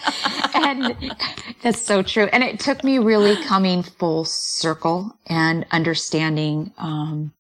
and 0.55 1.15
that's 1.63 1.81
so 1.81 2.03
true. 2.03 2.29
And 2.33 2.45
it 2.45 2.61
took 2.61 2.85
me 2.85 2.99
really 2.99 3.43
coming 3.45 3.83
full 3.83 4.25
circle 4.27 5.19
and 5.27 5.67
understanding 5.71 6.73
um, 6.79 7.33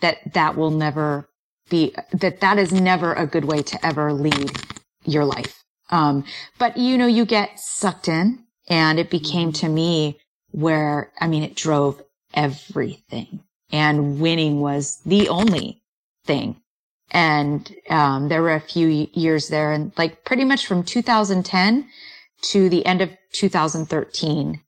that 0.00 0.32
that 0.34 0.56
will 0.56 0.70
never 0.70 1.28
be 1.68 1.94
that 2.12 2.40
that 2.40 2.58
is 2.58 2.72
never 2.72 3.12
a 3.14 3.26
good 3.26 3.44
way 3.44 3.62
to 3.62 3.86
ever 3.86 4.12
lead 4.12 4.52
your 5.04 5.24
life. 5.24 5.64
Um, 5.90 6.24
but 6.58 6.76
you 6.76 6.96
know, 6.98 7.06
you 7.06 7.24
get 7.24 7.58
sucked 7.58 8.08
in, 8.08 8.44
and 8.68 9.00
it 9.00 9.10
became 9.10 9.52
to 9.54 9.68
me 9.68 10.18
where 10.52 11.10
I 11.20 11.26
mean, 11.26 11.42
it 11.42 11.56
drove 11.56 12.00
everything, 12.32 13.40
and 13.72 14.20
winning 14.20 14.60
was 14.60 15.00
the 15.04 15.28
only 15.28 15.82
thing. 16.28 16.60
And 17.10 17.74
um, 17.88 18.28
there 18.28 18.42
were 18.42 18.54
a 18.54 18.60
few 18.60 19.08
years 19.14 19.48
there, 19.48 19.72
and 19.72 19.92
like 19.96 20.24
pretty 20.24 20.44
much 20.44 20.66
from 20.66 20.84
2010 20.84 21.88
to 22.42 22.68
the 22.68 22.84
end 22.86 23.00
of 23.00 23.10
2013. 23.32 24.60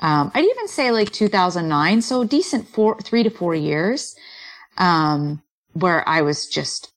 Um, 0.00 0.32
I'd 0.34 0.44
even 0.44 0.68
say 0.68 0.90
like 0.90 1.12
2009, 1.12 2.02
so 2.02 2.24
decent 2.24 2.68
four, 2.68 3.00
three 3.00 3.22
to 3.22 3.30
four 3.30 3.54
years, 3.54 4.16
um, 4.76 5.40
where 5.72 6.06
I 6.08 6.20
was 6.22 6.48
just 6.48 6.92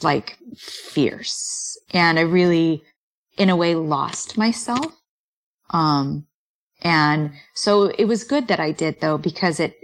like 0.00 0.38
fierce, 0.56 1.76
and 1.92 2.18
I 2.18 2.22
really, 2.22 2.84
in 3.36 3.50
a 3.50 3.56
way, 3.56 3.74
lost 3.74 4.38
myself. 4.38 4.94
Um, 5.70 6.28
and 6.82 7.32
so 7.54 7.86
it 7.98 8.04
was 8.04 8.22
good 8.22 8.46
that 8.46 8.60
I 8.60 8.70
did 8.70 9.00
though, 9.00 9.18
because 9.18 9.58
it 9.58 9.74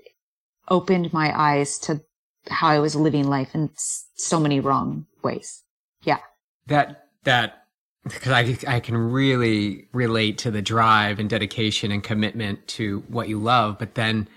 opened 0.69 1.13
my 1.13 1.37
eyes 1.37 1.79
to 1.81 2.01
how 2.49 2.69
I 2.69 2.79
was 2.79 2.97
living 2.97 3.29
life 3.29 3.55
in 3.55 3.71
so 3.77 4.41
many 4.41 4.61
wrong 4.61 5.07
ways. 5.23 5.63
Yeah. 6.03 6.19
That, 6.67 7.09
that, 7.25 7.65
because 8.05 8.33
I, 8.33 8.57
I 8.67 8.81
can 8.81 8.97
really 8.97 9.87
relate 9.93 10.39
to 10.39 10.51
the 10.51 10.63
drive 10.63 11.19
and 11.19 11.31
dedication 11.31 11.93
and 11.93 12.03
commitment 12.03 12.67
to 12.69 13.05
what 13.09 13.29
you 13.29 13.39
love, 13.39 13.79
but 13.79 13.95
then 13.95 14.29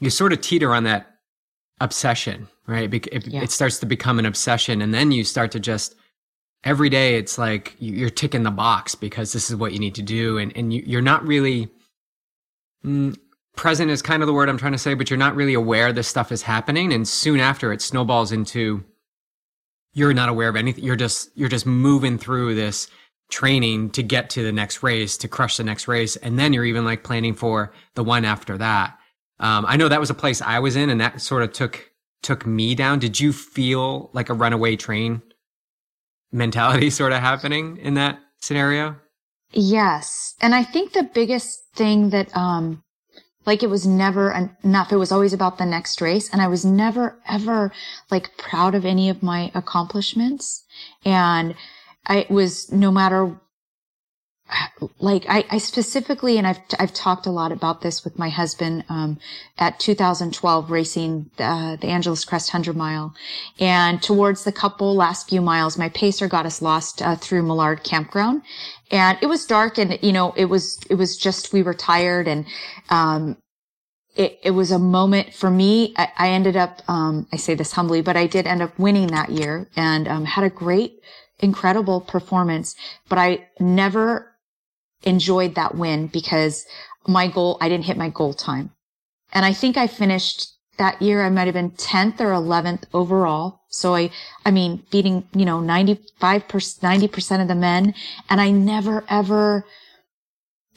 you 0.00 0.10
sort 0.10 0.32
of 0.32 0.40
teeter 0.40 0.74
on 0.74 0.84
that 0.84 1.06
obsession, 1.80 2.48
right? 2.66 2.92
It, 2.92 3.26
yeah. 3.26 3.42
it 3.42 3.50
starts 3.50 3.78
to 3.80 3.86
become 3.86 4.18
an 4.18 4.26
obsession. 4.26 4.82
And 4.82 4.92
then 4.92 5.12
you 5.12 5.24
start 5.24 5.50
to 5.52 5.60
just, 5.60 5.94
every 6.64 6.90
day 6.90 7.16
it's 7.16 7.38
like 7.38 7.74
you're 7.78 8.10
ticking 8.10 8.42
the 8.42 8.50
box 8.50 8.94
because 8.94 9.32
this 9.32 9.50
is 9.50 9.56
what 9.56 9.72
you 9.72 9.78
need 9.78 9.94
to 9.94 10.02
do. 10.02 10.38
And, 10.38 10.54
and 10.56 10.72
you, 10.72 10.98
are 10.98 11.02
not 11.02 11.26
really, 11.26 11.68
mm, 12.84 13.16
present 13.56 13.90
is 13.90 14.02
kind 14.02 14.22
of 14.22 14.26
the 14.26 14.32
word 14.32 14.48
I'm 14.48 14.58
trying 14.58 14.72
to 14.72 14.78
say, 14.78 14.94
but 14.94 15.10
you're 15.10 15.18
not 15.18 15.34
really 15.34 15.54
aware 15.54 15.92
this 15.92 16.08
stuff 16.08 16.30
is 16.30 16.42
happening. 16.42 16.92
And 16.92 17.08
soon 17.08 17.40
after 17.40 17.72
it 17.72 17.82
snowballs 17.82 18.30
into 18.30 18.84
you're 19.96 20.12
not 20.12 20.28
aware 20.28 20.50
of 20.50 20.56
anything. 20.56 20.84
You're 20.84 20.94
just, 20.94 21.30
you're 21.34 21.48
just 21.48 21.64
moving 21.64 22.18
through 22.18 22.54
this 22.54 22.86
training 23.30 23.90
to 23.90 24.02
get 24.02 24.28
to 24.30 24.42
the 24.42 24.52
next 24.52 24.82
race, 24.82 25.16
to 25.16 25.26
crush 25.26 25.56
the 25.56 25.64
next 25.64 25.88
race. 25.88 26.16
And 26.16 26.38
then 26.38 26.52
you're 26.52 26.66
even 26.66 26.84
like 26.84 27.02
planning 27.02 27.34
for 27.34 27.72
the 27.94 28.04
one 28.04 28.26
after 28.26 28.58
that. 28.58 28.98
Um, 29.40 29.64
I 29.66 29.76
know 29.76 29.88
that 29.88 29.98
was 29.98 30.10
a 30.10 30.14
place 30.14 30.42
I 30.42 30.58
was 30.58 30.76
in 30.76 30.90
and 30.90 31.00
that 31.00 31.22
sort 31.22 31.42
of 31.42 31.52
took, 31.52 31.90
took 32.22 32.46
me 32.46 32.74
down. 32.74 32.98
Did 32.98 33.18
you 33.18 33.32
feel 33.32 34.10
like 34.12 34.28
a 34.28 34.34
runaway 34.34 34.76
train 34.76 35.22
mentality 36.30 36.90
sort 37.00 37.12
of 37.12 37.20
happening 37.20 37.78
in 37.78 37.94
that 37.94 38.20
scenario? 38.38 38.96
Yes. 39.52 40.34
And 40.42 40.54
I 40.54 40.62
think 40.62 40.92
the 40.92 41.04
biggest 41.04 41.58
thing 41.74 42.10
that, 42.10 42.36
um, 42.36 42.82
like 43.46 43.62
it 43.62 43.70
was 43.70 43.86
never 43.86 44.50
enough. 44.64 44.92
It 44.92 44.96
was 44.96 45.12
always 45.12 45.32
about 45.32 45.58
the 45.58 45.64
next 45.64 46.00
race. 46.00 46.28
And 46.30 46.42
I 46.42 46.48
was 46.48 46.64
never 46.64 47.16
ever 47.28 47.72
like 48.10 48.36
proud 48.36 48.74
of 48.74 48.84
any 48.84 49.08
of 49.08 49.22
my 49.22 49.50
accomplishments. 49.54 50.64
And 51.04 51.54
I 52.06 52.26
was 52.28 52.70
no 52.70 52.90
matter 52.90 53.40
like 55.00 55.24
I, 55.28 55.44
I, 55.50 55.58
specifically, 55.58 56.38
and 56.38 56.46
I've 56.46 56.60
I've 56.78 56.94
talked 56.94 57.26
a 57.26 57.30
lot 57.30 57.50
about 57.50 57.80
this 57.80 58.04
with 58.04 58.16
my 58.18 58.28
husband 58.28 58.84
um, 58.88 59.18
at 59.58 59.80
2012 59.80 60.70
racing 60.70 61.30
the, 61.36 61.76
the 61.80 61.88
Angeles 61.88 62.24
Crest 62.24 62.50
100 62.50 62.76
mile, 62.76 63.12
and 63.58 64.00
towards 64.00 64.44
the 64.44 64.52
couple 64.52 64.94
last 64.94 65.28
few 65.28 65.40
miles, 65.40 65.76
my 65.76 65.88
pacer 65.88 66.28
got 66.28 66.46
us 66.46 66.62
lost 66.62 67.02
uh, 67.02 67.16
through 67.16 67.42
Millard 67.42 67.82
Campground, 67.82 68.42
and 68.90 69.18
it 69.20 69.26
was 69.26 69.46
dark, 69.46 69.78
and 69.78 69.98
you 70.02 70.12
know 70.12 70.32
it 70.36 70.46
was 70.46 70.78
it 70.90 70.94
was 70.94 71.16
just 71.16 71.52
we 71.52 71.62
were 71.62 71.74
tired, 71.74 72.28
and 72.28 72.46
um, 72.90 73.36
it, 74.16 74.38
it 74.42 74.50
was 74.52 74.70
a 74.70 74.78
moment 74.78 75.34
for 75.34 75.50
me. 75.50 75.94
I, 75.96 76.08
I 76.16 76.28
ended 76.30 76.56
up, 76.56 76.82
um, 76.88 77.28
I 77.32 77.36
say 77.36 77.54
this 77.54 77.72
humbly, 77.72 78.00
but 78.00 78.16
I 78.16 78.26
did 78.26 78.46
end 78.46 78.62
up 78.62 78.78
winning 78.78 79.08
that 79.08 79.30
year 79.30 79.68
and 79.76 80.08
um, 80.08 80.24
had 80.24 80.44
a 80.44 80.50
great, 80.50 81.00
incredible 81.38 82.00
performance. 82.00 82.74
But 83.08 83.18
I 83.18 83.46
never 83.60 84.34
enjoyed 85.02 85.54
that 85.54 85.74
win 85.74 86.06
because 86.06 86.64
my 87.06 87.28
goal, 87.28 87.58
I 87.60 87.68
didn't 87.68 87.84
hit 87.84 87.96
my 87.96 88.08
goal 88.08 88.32
time. 88.32 88.70
And 89.32 89.44
I 89.44 89.52
think 89.52 89.76
I 89.76 89.86
finished 89.86 90.54
that 90.78 91.00
year. 91.02 91.22
I 91.22 91.30
might 91.30 91.46
have 91.46 91.54
been 91.54 91.70
10th 91.72 92.20
or 92.20 92.30
11th 92.30 92.84
overall. 92.94 93.60
So 93.76 93.94
I, 93.94 94.10
I 94.44 94.50
mean, 94.50 94.82
beating, 94.90 95.28
you 95.34 95.44
know, 95.44 95.58
95%, 95.58 96.00
90% 96.20 97.42
of 97.42 97.48
the 97.48 97.54
men. 97.54 97.94
And 98.28 98.40
I 98.40 98.50
never 98.50 99.04
ever 99.08 99.64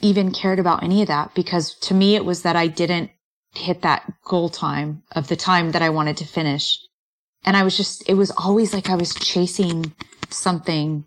even 0.00 0.32
cared 0.32 0.58
about 0.58 0.82
any 0.82 1.02
of 1.02 1.08
that 1.08 1.34
because 1.34 1.74
to 1.74 1.94
me, 1.94 2.14
it 2.16 2.24
was 2.24 2.42
that 2.42 2.56
I 2.56 2.66
didn't 2.66 3.10
hit 3.54 3.82
that 3.82 4.10
goal 4.24 4.48
time 4.48 5.02
of 5.12 5.28
the 5.28 5.36
time 5.36 5.72
that 5.72 5.82
I 5.82 5.90
wanted 5.90 6.16
to 6.18 6.24
finish. 6.24 6.78
And 7.44 7.56
I 7.56 7.62
was 7.62 7.76
just, 7.76 8.08
it 8.08 8.14
was 8.14 8.30
always 8.30 8.72
like 8.72 8.88
I 8.88 8.96
was 8.96 9.14
chasing 9.14 9.92
something. 10.28 11.04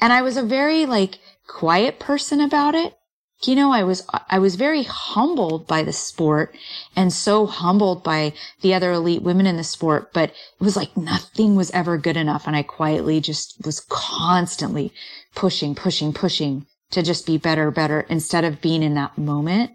And 0.00 0.12
I 0.12 0.22
was 0.22 0.36
a 0.36 0.42
very 0.42 0.86
like 0.86 1.18
quiet 1.46 1.98
person 1.98 2.40
about 2.40 2.74
it. 2.74 2.94
You 3.42 3.54
know, 3.54 3.72
I 3.72 3.84
was, 3.84 4.06
I 4.28 4.38
was 4.38 4.56
very 4.56 4.82
humbled 4.82 5.66
by 5.66 5.82
the 5.82 5.94
sport 5.94 6.54
and 6.94 7.10
so 7.10 7.46
humbled 7.46 8.04
by 8.04 8.34
the 8.60 8.74
other 8.74 8.92
elite 8.92 9.22
women 9.22 9.46
in 9.46 9.56
the 9.56 9.64
sport, 9.64 10.12
but 10.12 10.30
it 10.30 10.64
was 10.64 10.76
like 10.76 10.94
nothing 10.96 11.56
was 11.56 11.70
ever 11.70 11.96
good 11.96 12.18
enough. 12.18 12.46
And 12.46 12.54
I 12.54 12.62
quietly 12.62 13.20
just 13.20 13.64
was 13.64 13.80
constantly 13.88 14.92
pushing, 15.34 15.74
pushing, 15.74 16.12
pushing 16.12 16.66
to 16.90 17.02
just 17.02 17.24
be 17.24 17.38
better, 17.38 17.70
better 17.70 18.00
instead 18.10 18.44
of 18.44 18.60
being 18.60 18.82
in 18.82 18.94
that 18.94 19.16
moment 19.16 19.70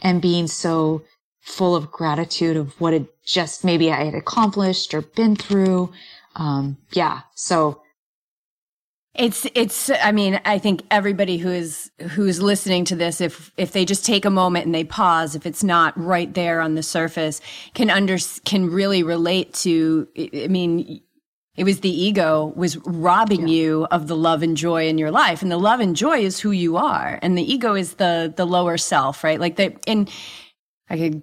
and 0.00 0.22
being 0.22 0.46
so 0.46 1.02
full 1.42 1.76
of 1.76 1.92
gratitude 1.92 2.56
of 2.56 2.80
what 2.80 2.94
had 2.94 3.06
just 3.26 3.64
maybe 3.64 3.92
I 3.92 4.04
had 4.04 4.14
accomplished 4.14 4.94
or 4.94 5.02
been 5.02 5.36
through. 5.36 5.92
Um, 6.36 6.78
yeah. 6.92 7.20
So 7.34 7.82
it's 9.14 9.46
it's 9.54 9.90
I 9.90 10.10
mean, 10.10 10.40
I 10.44 10.58
think 10.58 10.82
everybody 10.90 11.38
who 11.38 11.50
is 11.50 11.90
who's 12.10 12.42
listening 12.42 12.84
to 12.86 12.96
this 12.96 13.20
if 13.20 13.52
if 13.56 13.70
they 13.72 13.84
just 13.84 14.04
take 14.04 14.24
a 14.24 14.30
moment 14.30 14.66
and 14.66 14.74
they 14.74 14.84
pause, 14.84 15.36
if 15.36 15.46
it's 15.46 15.62
not 15.62 15.96
right 15.96 16.32
there 16.34 16.60
on 16.60 16.74
the 16.74 16.82
surface, 16.82 17.40
can 17.74 17.90
under 17.90 18.18
can 18.44 18.68
really 18.70 19.04
relate 19.04 19.54
to 19.54 20.08
I 20.18 20.48
mean, 20.48 21.00
it 21.56 21.62
was 21.62 21.80
the 21.80 21.90
ego 21.90 22.52
was 22.56 22.76
robbing 22.78 23.46
yeah. 23.46 23.54
you 23.54 23.86
of 23.92 24.08
the 24.08 24.16
love 24.16 24.42
and 24.42 24.56
joy 24.56 24.88
in 24.88 24.98
your 24.98 25.12
life. 25.12 25.42
And 25.42 25.50
the 25.50 25.58
love 25.58 25.78
and 25.78 25.94
joy 25.94 26.18
is 26.18 26.40
who 26.40 26.50
you 26.50 26.76
are. 26.76 27.20
And 27.22 27.38
the 27.38 27.52
ego 27.52 27.74
is 27.74 27.94
the 27.94 28.32
the 28.34 28.46
lower 28.46 28.76
self 28.76 29.22
right? 29.22 29.38
Like 29.38 29.54
the 29.54 29.76
and 29.86 30.10
I 30.90 30.98
could 30.98 31.22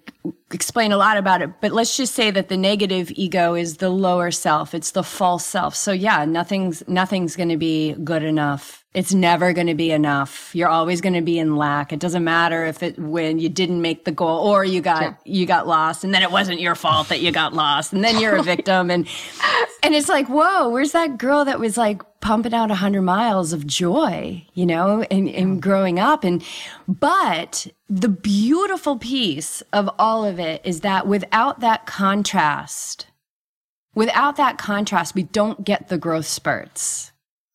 explain 0.52 0.91
a 0.91 0.97
lot 0.97 1.17
about 1.17 1.41
it, 1.41 1.62
but 1.62 1.71
let's 1.71 1.95
just 1.95 2.15
say 2.15 2.32
that 2.32 2.50
the 2.50 2.58
negative 2.58 3.12
ego 3.12 3.54
is 3.54 3.78
the 3.78 3.89
lower 3.89 4.32
self. 4.32 4.74
It's 4.74 4.91
the 4.91 5.04
false 5.04 5.45
self. 5.45 5.76
So 5.76 5.91
yeah, 5.91 6.26
nothing's, 6.26 6.88
nothing's 6.88 7.36
going 7.36 7.50
to 7.50 7.58
be 7.58 7.93
good 7.93 8.24
enough 8.24 8.81
it's 8.93 9.13
never 9.13 9.54
going 9.54 9.67
to 9.67 9.73
be 9.73 9.91
enough. 9.91 10.54
You're 10.54 10.67
always 10.67 10.99
going 10.99 11.13
to 11.13 11.21
be 11.21 11.39
in 11.39 11.56
lack. 11.56 11.93
It 11.93 11.99
doesn't 11.99 12.25
matter 12.25 12.65
if 12.65 12.84
it 12.84 12.99
when 12.99 13.39
you 13.39 13.47
didn't 13.47 13.82
make 13.82 14.04
the 14.04 14.12
goal 14.12 14.45
or 14.45 14.65
you 14.65 14.82
got 14.82 15.01
yeah. 15.01 15.13
you 15.23 15.45
got 15.45 15.65
lost 15.65 16.04
and 16.04 16.13
then 16.13 16.21
it 16.23 16.32
wasn't 16.32 16.60
your 16.60 16.75
fault 16.75 17.08
that 17.08 17.21
you 17.21 17.32
got 17.32 17.54
lost 17.54 17.93
and 17.93 18.04
then 18.04 18.19
you're 18.19 18.36
a 18.36 18.43
victim 18.56 18.91
and 18.91 19.08
and 19.82 19.95
it's 19.95 20.10
like, 20.10 20.27
"Whoa, 20.27 20.69
where's 20.69 20.91
that 20.91 21.17
girl 21.17 21.45
that 21.45 21.60
was 21.60 21.77
like 21.77 22.01
pumping 22.19 22.54
out 22.54 22.69
100 22.69 23.01
miles 23.01 23.54
of 23.54 23.65
joy, 23.65 24.45
you 24.54 24.65
know, 24.65 25.01
and, 25.10 25.27
and 25.30 25.62
growing 25.62 25.97
up 25.97 26.25
and 26.25 26.43
but 26.88 27.67
the 27.88 28.10
beautiful 28.10 28.97
piece 28.97 29.63
of 29.71 29.89
all 29.97 30.25
of 30.25 30.38
it 30.38 30.62
is 30.65 30.82
that 30.82 31.08
without 31.08 31.62
that 31.62 31.86
contrast, 31.86 33.08
without 33.95 34.36
that 34.36 34.58
contrast, 34.58 35.15
we 35.15 35.23
don't 35.23 35.63
get 35.63 35.88
the 35.88 35.97
growth 35.97 36.27
spurts 36.27 37.11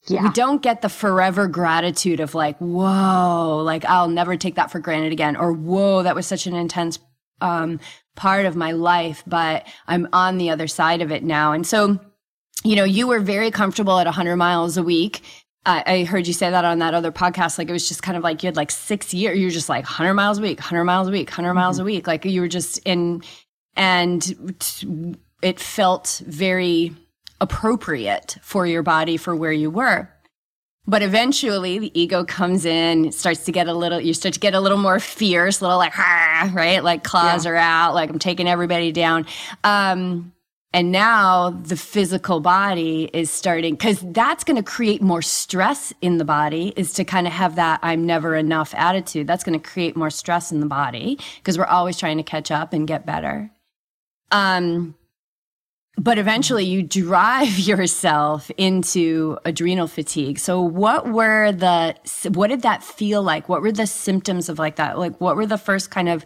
yeah. 0.09 0.23
We 0.23 0.31
don't 0.31 0.63
get 0.63 0.83
the 0.83 0.89
forever 0.89 1.49
gratitude 1.49 2.21
of 2.21 2.35
like, 2.35 2.59
whoa, 2.59 3.63
like 3.65 3.85
I'll 3.85 4.09
never 4.09 4.37
take 4.37 4.55
that 4.57 4.71
for 4.71 4.79
granted 4.79 5.13
again. 5.13 5.37
Or 5.37 5.53
whoa, 5.53 6.03
that 6.03 6.15
was 6.15 6.27
such 6.27 6.47
an 6.47 6.55
intense 6.55 6.99
um, 7.41 7.81
part 8.15 8.47
of 8.47 8.57
my 8.57 8.73
life, 8.73 9.23
but 9.27 9.67
I'm 9.87 10.09
on 10.13 10.39
the 10.39 10.51
other 10.51 10.69
side 10.69 11.03
of 11.03 11.11
it 11.11 11.23
now. 11.23 11.53
And 11.53 11.67
so, 11.67 11.99
you 12.65 12.77
know, 12.77 12.85
you 12.85 13.07
were 13.07 13.21
very 13.21 13.51
comfortable 13.51 13.99
at 13.99 14.07
100 14.07 14.37
miles 14.37 14.77
a 14.77 14.83
week. 14.83 15.23
I 15.69 16.05
heard 16.05 16.29
you 16.29 16.33
say 16.33 16.49
that 16.49 16.65
on 16.65 16.79
that 16.79 16.95
other 16.95 17.11
podcast. 17.11 17.59
Like 17.59 17.69
it 17.69 17.73
was 17.73 17.89
just 17.89 18.01
kind 18.01 18.17
of 18.17 18.23
like 18.23 18.41
you 18.41 18.47
had 18.47 18.57
like 18.57 18.71
six 18.71 19.13
years. 19.13 19.37
You 19.37 19.47
were 19.47 19.51
just 19.51 19.69
like 19.69 19.83
100 19.83 20.15
miles 20.15 20.39
a 20.39 20.43
week, 20.43 20.59
100 20.59 20.85
miles 20.85 21.09
a 21.09 21.11
week, 21.11 21.29
100 21.29 21.49
mm-hmm. 21.49 21.59
miles 21.59 21.81
a 21.81 21.85
week. 21.85 22.07
Like 22.07 22.25
you 22.25 22.41
were 22.41 22.47
just 22.47 22.79
in, 22.85 23.25
and 23.75 24.63
it 25.43 25.59
felt 25.59 26.23
very 26.25 26.95
appropriate 27.41 28.39
for 28.43 28.67
your 28.67 28.83
body 28.83 29.17
for 29.17 29.35
where 29.35 29.53
you 29.53 29.71
were. 29.71 30.09
But 30.89 31.03
eventually 31.03 31.81
the 31.81 32.01
ego 32.01 32.25
comes 32.25 32.65
in, 32.65 33.11
starts 33.11 33.45
to 33.47 33.53
get 33.53 33.67
a 33.67 33.75
little, 33.75 34.01
you 34.01 34.15
start 34.15 34.35
to 34.35 34.41
get 34.41 34.55
a 34.55 34.61
little 34.61 34.79
more 34.79 35.01
fierce, 35.01 35.61
a 35.61 35.65
little 35.65 35.79
like, 35.79 35.99
right? 35.99 36.79
Like 36.79 37.03
claws 37.03 37.45
yeah. 37.45 37.51
are 37.51 37.57
out, 37.57 37.95
like 37.95 38.09
I'm 38.09 38.21
taking 38.21 38.47
everybody 38.47 38.93
down. 38.93 39.27
Um, 39.65 40.33
and 40.73 40.93
now 40.93 41.51
the 41.51 41.77
physical 41.77 42.39
body 42.39 43.11
is 43.13 43.31
starting, 43.31 43.75
because 43.75 44.01
that's 44.13 44.45
going 44.45 44.57
to 44.59 44.63
create 44.63 45.03
more 45.03 45.23
stress 45.23 45.93
in 46.03 46.19
the 46.19 46.25
body, 46.25 46.73
is 46.77 46.93
to 46.95 47.05
kind 47.05 47.27
of 47.27 47.33
have 47.33 47.57
that 47.57 47.81
I'm 47.83 48.05
never 48.07 48.37
enough 48.37 48.75
attitude. 48.77 49.27
That's 49.27 49.43
going 49.43 49.59
to 49.59 49.69
create 49.69 49.97
more 49.97 50.11
stress 50.11 50.53
in 50.53 50.61
the 50.61 50.67
body 50.67 51.19
because 51.39 51.57
we're 51.57 51.65
always 51.65 51.97
trying 51.97 52.19
to 52.19 52.23
catch 52.23 52.51
up 52.51 52.73
and 52.73 52.87
get 52.87 53.07
better. 53.07 53.51
Um, 54.31 54.95
but 55.99 56.19
eventually 56.19 56.65
you 56.65 56.83
drive 56.83 57.59
yourself 57.59 58.51
into 58.57 59.39
adrenal 59.45 59.87
fatigue. 59.87 60.39
So 60.39 60.61
what 60.61 61.09
were 61.09 61.53
the 61.53 61.97
what 62.31 62.49
did 62.49 62.63
that 62.63 62.83
feel 62.83 63.23
like? 63.23 63.49
What 63.49 63.63
were 63.63 63.73
the 63.73 63.87
symptoms 63.87 64.49
of 64.49 64.59
like 64.59 64.77
that? 64.77 64.99
Like 64.99 65.21
what 65.21 65.37
were 65.37 65.47
the 65.47 65.59
first 65.59 65.91
kind 65.91 66.09
of 66.09 66.25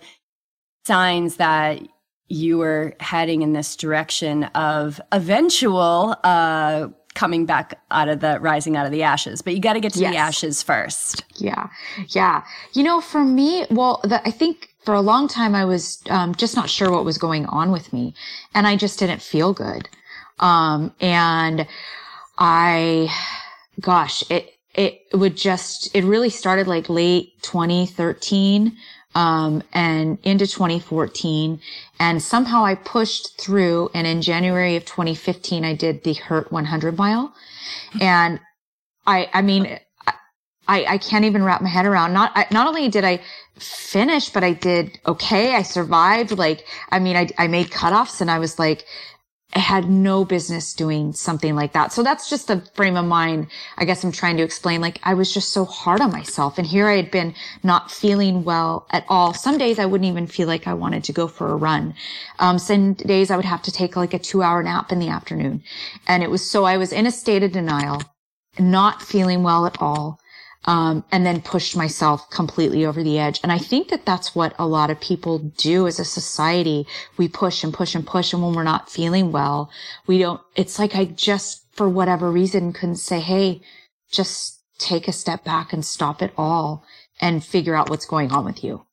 signs 0.87 1.37
that 1.37 1.83
you 2.29 2.59
were 2.59 2.95
heading 3.01 3.43
in 3.43 3.53
this 3.53 3.77
direction 3.77 4.45
of 4.45 5.01
eventual 5.13 6.17
uh 6.25 6.89
coming 7.15 7.45
back 7.45 7.81
out 7.91 8.09
of 8.09 8.21
the 8.21 8.39
rising 8.41 8.77
out 8.77 8.87
of 8.87 8.93
the 8.93 9.03
ashes 9.03 9.43
but 9.43 9.53
you 9.53 9.61
got 9.61 9.73
to 9.73 9.81
get 9.81 9.93
to 9.93 9.99
yes. 9.99 10.13
the 10.13 10.17
ashes 10.17 10.63
first 10.63 11.25
yeah 11.35 11.69
yeah 12.11 12.45
you 12.73 12.85
know 12.85 13.01
for 13.01 13.25
me 13.25 13.67
well 13.69 14.01
the, 14.05 14.27
i 14.27 14.31
think 14.31 14.70
for 14.85 14.95
a 14.95 15.01
long 15.01 15.29
time, 15.29 15.55
I 15.55 15.65
was 15.65 16.03
um, 16.09 16.35
just 16.35 16.57
not 16.57 16.71
sure 16.71 16.91
what 16.91 17.05
was 17.05 17.19
going 17.19 17.47
on 17.47 17.71
with 17.71 17.93
me, 17.93 18.15
and 18.55 18.67
I 18.67 18.77
just 18.77 18.99
didn't 18.99 19.23
feel 19.23 19.53
good. 19.53 19.89
Um, 20.39 20.95
and 21.01 21.67
I, 22.39 23.15
gosh, 23.81 24.29
it 24.31 24.55
it 24.75 25.03
would 25.13 25.37
just 25.37 25.95
it 25.95 26.05
really 26.05 26.31
started 26.31 26.67
like 26.67 26.89
late 26.89 27.33
2013 27.43 28.77
um, 29.15 29.63
and 29.73 30.19
into 30.23 30.47
2014, 30.47 31.61
and 31.99 32.23
somehow 32.23 32.65
I 32.65 32.75
pushed 32.75 33.39
through. 33.41 33.91
And 33.93 34.07
in 34.07 34.23
January 34.23 34.77
of 34.77 34.87
2015, 34.87 35.65
I 35.65 35.75
did 35.75 36.05
the 36.05 36.15
Hurt 36.15 36.51
100 36.51 36.97
mile, 36.97 37.35
and 38.01 38.41
I 39.07 39.29
I 39.35 39.43
mean. 39.43 39.79
I, 40.71 40.85
I 40.89 40.99
can't 40.99 41.25
even 41.25 41.43
wrap 41.43 41.61
my 41.63 41.69
head 41.69 41.85
around. 41.85 42.13
Not, 42.13 42.31
I, 42.37 42.47
not 42.53 42.69
only 42.69 42.89
did 42.89 43.05
I 43.05 43.21
finish, 43.59 44.29
but 44.29 44.45
I 44.45 44.53
did 44.53 45.01
okay. 45.05 45.57
I 45.57 45.63
survived. 45.63 46.39
Like, 46.39 46.65
I 46.91 47.01
mean, 47.01 47.17
I, 47.17 47.29
I 47.39 47.49
made 47.49 47.71
cutoffs 47.71 48.21
and 48.21 48.31
I 48.31 48.39
was 48.39 48.57
like, 48.57 48.85
I 49.53 49.59
had 49.59 49.91
no 49.91 50.25
business 50.25 50.73
doing 50.73 51.13
something 51.13 51.57
like 51.57 51.73
that. 51.73 51.93
So 51.93 52.05
that's 52.05 52.31
just 52.31 52.47
the 52.47 52.65
frame 52.77 52.97
of 52.97 53.05
mind. 53.05 53.49
I 53.79 53.85
guess 53.85 54.05
I'm 54.05 54.13
trying 54.13 54.37
to 54.37 54.45
explain. 54.45 54.81
Like 54.81 55.01
I 55.03 55.15
was 55.15 55.35
just 55.35 55.49
so 55.49 55.65
hard 55.65 56.01
on 56.01 56.13
myself 56.13 56.57
and 56.57 56.65
here 56.65 56.87
I 56.87 56.95
had 56.95 57.11
been 57.11 57.35
not 57.65 57.91
feeling 57.91 58.45
well 58.45 58.87
at 58.93 59.05
all. 59.09 59.35
Some 59.35 59.59
days 59.59 59.81
I 59.81 59.87
wouldn't 59.87 60.09
even 60.09 60.29
feel 60.29 60.47
like 60.47 60.69
I 60.69 60.75
wanted 60.75 61.03
to 61.03 61.13
go 61.13 61.27
for 61.27 61.49
a 61.49 61.57
run. 61.57 61.95
Um, 62.39 62.61
some 62.61 62.95
days 62.95 63.33
I 63.33 63.35
would 63.35 63.45
have 63.45 63.63
to 63.63 63.73
take 63.73 63.97
like 63.97 64.15
a 64.15 64.21
two 64.21 64.41
hour 64.41 64.63
nap 64.63 64.93
in 64.93 65.01
the 65.01 65.09
afternoon. 65.09 65.65
And 66.07 66.23
it 66.23 66.31
was 66.31 66.49
so 66.49 66.63
I 66.63 66.77
was 66.77 66.93
in 66.93 67.07
a 67.07 67.11
state 67.11 67.43
of 67.43 67.51
denial, 67.51 68.03
not 68.57 69.03
feeling 69.03 69.43
well 69.43 69.67
at 69.67 69.83
all 69.83 70.20
um, 70.67 71.05
and 71.11 71.25
then 71.25 71.41
pushed 71.41 71.77
myself 71.77 72.29
completely 72.31 72.85
over 72.85 73.03
the 73.03 73.19
edge. 73.19 73.41
And 73.43 73.51
I 73.51 73.59
think 73.59 73.89
that 73.89 74.05
that's 74.05 74.35
what 74.35 74.55
a 74.59 74.67
lot 74.67 74.91
of 74.91 75.01
people 75.01 75.39
do 75.39 75.87
as 75.87 75.99
a 75.99 76.05
society. 76.05 76.87
We 77.17 77.29
push 77.29 77.65
and 77.65 77.73
push 77.73 77.95
and 77.95 78.07
push. 78.07 78.33
And 78.33 78.43
when 78.43 78.55
we're 78.55 78.63
not 78.63 78.91
feeling 78.91 79.33
well, 79.33 79.71
we 80.07 80.19
don't, 80.19 80.41
it's 80.57 80.79
like 80.79 80.95
I 80.95 81.07
just, 81.07 81.65
for 81.73 81.89
whatever 81.89 82.31
reason, 82.31 82.73
couldn't 82.73 82.97
say, 82.97 83.21
Hey, 83.21 83.63
just 84.11 84.61
take 84.79 85.09
a 85.09 85.13
step 85.13 85.45
back 85.45 85.73
and 85.73 85.85
stop 85.85 86.21
it 86.23 86.33
all 86.37 86.85
and 87.21 87.45
figure 87.45 87.75
out 87.75 87.91
what's 87.91 88.07
going 88.07 88.31
on 88.31 88.45
with 88.45 88.63
you. 88.65 88.85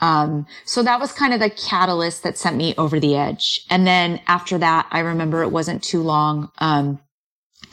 Um, 0.00 0.46
so 0.64 0.82
that 0.82 1.00
was 1.00 1.12
kind 1.12 1.34
of 1.34 1.40
the 1.40 1.50
catalyst 1.50 2.22
that 2.22 2.38
sent 2.38 2.56
me 2.56 2.74
over 2.76 2.98
the 2.98 3.16
edge. 3.16 3.64
And 3.70 3.86
then 3.86 4.20
after 4.26 4.58
that, 4.58 4.88
I 4.90 5.00
remember 5.00 5.42
it 5.42 5.52
wasn't 5.52 5.82
too 5.82 6.02
long. 6.02 6.50
Um, 6.58 7.00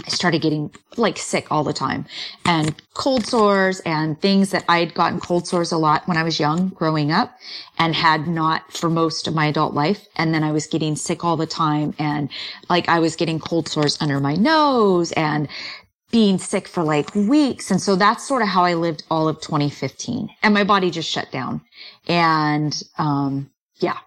I 0.06 0.10
started 0.10 0.42
getting 0.42 0.74
like 0.98 1.18
sick 1.18 1.48
all 1.52 1.64
the 1.64 1.74
time 1.74 2.06
and 2.46 2.76
cold 2.94 3.26
sores 3.26 3.80
and 3.82 4.20
things 4.22 4.52
that 4.52 4.66
I 4.70 4.80
had 4.80 4.94
gotten 4.94 5.20
cold 5.20 5.48
sores 5.48 5.72
a 5.72 5.78
lot 5.78 6.08
when 6.08 6.18
I 6.18 6.24
was 6.24 6.40
young 6.40 6.70
growing 6.70 7.12
up 7.12 7.38
and 7.78 7.96
had 7.96 8.28
not 8.28 8.72
for 8.74 8.90
most 8.90 9.28
of 9.28 9.36
my 9.36 9.48
adult 9.48 9.74
life. 9.74 10.08
And 10.16 10.34
then 10.34 10.44
I 10.44 10.52
was 10.52 10.68
getting 10.68 10.96
sick 10.96 11.24
all 11.24 11.38
the 11.38 11.48
time 11.48 11.94
and 12.00 12.30
like 12.70 12.90
I 12.90 13.00
was 13.00 13.16
getting 13.16 13.40
cold 13.40 13.68
sores 13.70 13.98
under 14.02 14.20
my 14.20 14.36
nose 14.36 15.12
and 15.14 15.48
being 16.12 16.38
sick 16.40 16.68
for 16.68 16.84
like 16.84 17.14
weeks. 17.16 17.72
And 17.72 17.82
so 17.82 17.96
that's 17.96 18.28
sort 18.28 18.42
of 18.42 18.48
how 18.48 18.64
I 18.64 18.74
lived 18.76 19.04
all 19.12 19.28
of 19.28 19.42
2015 19.42 20.30
and 20.44 20.54
my 20.54 20.64
body 20.64 20.92
just 20.92 21.10
shut 21.10 21.32
down. 21.32 21.62
And, 22.08 22.82
um, 22.98 23.52
yeah, 23.80 23.98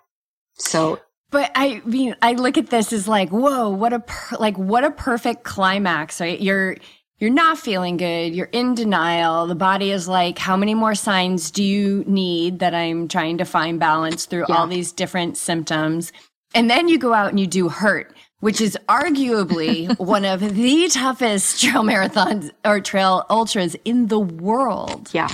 So 0.59 1.01
but 1.33 1.51
I 1.55 1.83
mean, 1.85 2.15
I 2.23 2.35
look 2.35 2.59
at 2.59 2.69
this 2.69 2.93
as 2.93 3.09
like, 3.09 3.31
whoa, 3.31 3.71
what 3.71 3.93
a 3.93 4.01
per- 4.01 4.37
like 4.39 4.57
what 4.57 4.85
a 4.85 4.91
perfect 4.91 5.43
climax, 5.43 6.21
right? 6.21 6.41
You're 6.41 6.77
you're 7.19 7.31
not 7.31 7.59
feeling 7.59 7.97
good. 7.97 8.35
You're 8.35 8.51
in 8.53 8.75
denial. 8.75 9.47
The 9.47 9.55
body 9.55 9.91
is 9.91 10.07
like, 10.07 10.39
how 10.39 10.57
many 10.57 10.75
more 10.75 10.95
signs 10.95 11.51
do 11.51 11.65
you 11.65 12.05
need 12.07 12.59
that 12.59 12.75
I'm 12.75 13.09
trying 13.09 13.39
to 13.39 13.45
find 13.45 13.81
balance 13.81 14.27
through 14.27 14.47
yeah. 14.49 14.57
all 14.57 14.67
these 14.67 14.93
different 14.93 15.37
symptoms? 15.37 16.13
And 16.55 16.69
then 16.69 16.89
you 16.89 16.99
go 16.99 17.15
out 17.15 17.31
and 17.31 17.41
you 17.41 17.47
do 17.47 17.69
hurt, 17.69 18.15
which 18.41 18.61
is 18.61 18.77
arguably 18.89 19.97
one 20.05 20.25
of 20.25 20.41
the 20.41 20.89
toughest 20.89 21.63
trail 21.63 21.83
marathons 21.83 22.51
or 22.65 22.81
trail 22.81 23.25
ultras 23.31 23.75
in 23.85 24.09
the 24.09 24.21
world. 24.21 25.09
Yeah. 25.13 25.29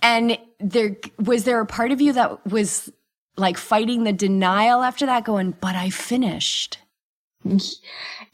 And 0.00 0.38
there 0.60 0.96
was 1.18 1.44
there 1.44 1.60
a 1.60 1.66
part 1.66 1.92
of 1.92 2.00
you 2.00 2.12
that 2.14 2.46
was 2.46 2.90
like 3.38 3.56
fighting 3.56 4.04
the 4.04 4.12
denial 4.12 4.82
after 4.82 5.06
that 5.06 5.24
going, 5.24 5.52
but 5.60 5.74
I 5.74 5.90
finished. 5.90 6.78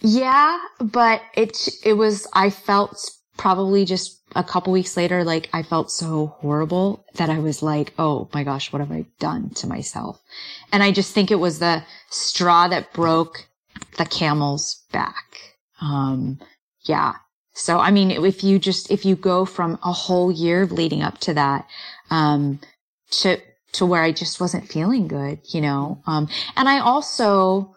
Yeah, 0.00 0.58
but 0.80 1.22
it, 1.34 1.68
it 1.84 1.92
was, 1.94 2.26
I 2.32 2.50
felt 2.50 3.10
probably 3.36 3.84
just 3.84 4.20
a 4.34 4.42
couple 4.42 4.72
weeks 4.72 4.96
later, 4.96 5.24
like 5.24 5.48
I 5.52 5.62
felt 5.62 5.90
so 5.90 6.26
horrible 6.38 7.04
that 7.14 7.30
I 7.30 7.38
was 7.38 7.62
like, 7.62 7.92
oh 7.98 8.28
my 8.32 8.44
gosh, 8.44 8.72
what 8.72 8.80
have 8.80 8.90
I 8.90 9.06
done 9.20 9.50
to 9.50 9.66
myself? 9.66 10.20
And 10.72 10.82
I 10.82 10.90
just 10.90 11.12
think 11.12 11.30
it 11.30 11.36
was 11.36 11.58
the 11.58 11.84
straw 12.10 12.68
that 12.68 12.92
broke 12.92 13.46
the 13.98 14.04
camel's 14.04 14.82
back. 14.92 15.56
Um, 15.80 16.40
yeah. 16.82 17.14
So, 17.52 17.78
I 17.78 17.92
mean, 17.92 18.10
if 18.10 18.42
you 18.42 18.58
just, 18.58 18.90
if 18.90 19.04
you 19.04 19.14
go 19.14 19.44
from 19.44 19.78
a 19.84 19.92
whole 19.92 20.32
year 20.32 20.66
leading 20.66 21.02
up 21.02 21.18
to 21.18 21.34
that, 21.34 21.68
um, 22.10 22.58
to 23.10 23.38
to 23.74 23.86
where 23.86 24.02
I 24.02 24.12
just 24.12 24.40
wasn't 24.40 24.68
feeling 24.68 25.08
good, 25.08 25.40
you 25.48 25.60
know? 25.60 26.02
Um, 26.06 26.28
and 26.56 26.68
I 26.68 26.78
also, 26.80 27.74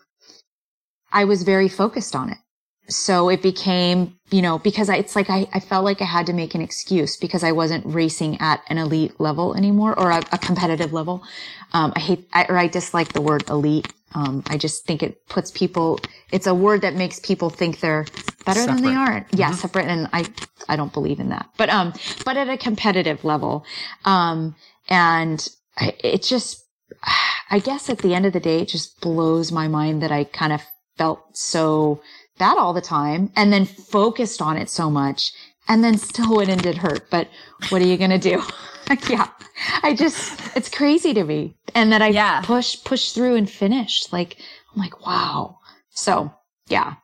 I 1.12 1.26
was 1.26 1.44
very 1.44 1.70
focused 1.70 2.16
on 2.16 2.30
it. 2.30 2.38
So 2.90 3.28
it 3.28 3.42
became, 3.42 4.18
you 4.32 4.42
know, 4.42 4.60
because 4.60 4.90
I, 4.90 4.96
it's 4.96 5.16
like 5.16 5.30
I, 5.30 5.46
I 5.54 5.60
felt 5.60 5.84
like 5.84 6.02
I 6.02 6.06
had 6.06 6.26
to 6.28 6.34
make 6.34 6.56
an 6.56 6.62
excuse 6.62 7.18
because 7.18 7.44
I 7.44 7.52
wasn't 7.52 7.86
racing 7.86 8.38
at 8.40 8.62
an 8.70 8.78
elite 8.78 9.20
level 9.20 9.56
anymore 9.56 9.98
or 10.00 10.10
a, 10.12 10.20
a 10.32 10.38
competitive 10.38 10.94
level. 10.94 11.24
Um, 11.74 11.92
I 11.98 12.00
hate, 12.00 12.30
I, 12.32 12.46
or 12.48 12.58
I 12.58 12.68
dislike 12.68 13.12
the 13.12 13.22
word 13.22 13.50
elite. 13.50 13.94
Um, 14.16 14.42
I 14.48 14.58
just 14.58 14.86
think 14.86 15.04
it 15.04 15.28
puts 15.28 15.52
people, 15.52 16.00
it's 16.32 16.48
a 16.48 16.54
word 16.56 16.82
that 16.82 16.96
makes 16.96 17.20
people 17.20 17.50
think 17.50 17.82
they're 17.82 18.06
better 18.46 18.62
separate. 18.62 18.76
than 18.76 18.84
they 18.86 18.96
are. 18.96 19.28
Yeah, 19.34 19.48
mm-hmm. 19.48 19.56
separate. 19.56 19.88
And 19.88 20.08
I, 20.14 20.26
I 20.70 20.78
don't 20.78 20.94
believe 20.94 21.20
in 21.20 21.28
that. 21.30 21.50
But, 21.58 21.70
um, 21.70 21.92
but 22.24 22.38
at 22.38 22.48
a 22.48 22.58
competitive 22.58 23.26
level, 23.26 23.66
um, 24.06 24.56
and 24.88 25.46
it 25.80 26.24
just, 26.24 26.64
I 27.50 27.60
guess 27.60 27.90
at 27.90 28.00
the 28.00 28.14
end 28.14 28.26
of 28.26 28.34
the 28.34 28.40
day, 28.40 28.62
it 28.62 28.68
just 28.68 29.00
blows 29.02 29.52
my 29.52 29.68
mind 29.68 30.02
that 30.02 30.12
I 30.12 30.26
kind 30.26 30.54
of 30.54 30.62
felt 30.98 31.38
so 31.38 32.02
bad 32.38 32.58
all 32.58 32.74
the 32.74 32.82
time 32.82 33.32
and 33.36 33.52
then 33.52 33.66
focused 33.66 34.42
on 34.42 34.58
it 34.58 34.70
so 34.70 34.90
much 34.90 35.32
and 35.68 35.84
then 35.84 35.98
still 35.98 36.36
went 36.36 36.50
and 36.50 36.62
did 36.62 36.78
hurt. 36.78 37.10
But 37.10 37.28
what 37.70 37.82
are 37.82 37.86
you 37.86 37.98
going 37.98 38.12
to 38.12 38.18
do? 38.18 38.44
yeah. 39.10 39.30
I 39.84 39.94
just, 39.94 40.56
it's 40.56 40.70
crazy 40.70 41.14
to 41.14 41.24
me. 41.24 41.56
And 41.74 41.92
that 41.92 42.02
I 42.02 42.10
yeah. 42.10 42.42
push, 42.42 42.84
push 42.84 43.12
through 43.12 43.36
and 43.36 43.50
finish. 43.50 44.12
Like, 44.12 44.38
I'm 44.74 44.82
like, 44.82 45.06
wow. 45.06 45.58
So 45.90 46.34
yeah. 46.68 46.96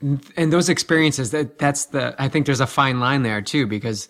And 0.00 0.52
those 0.52 0.68
experiences 0.68 1.32
that 1.32 1.58
that's 1.58 1.86
the, 1.86 2.14
I 2.18 2.28
think 2.28 2.46
there's 2.46 2.60
a 2.60 2.66
fine 2.66 3.00
line 3.00 3.22
there 3.22 3.42
too, 3.42 3.66
because 3.66 4.08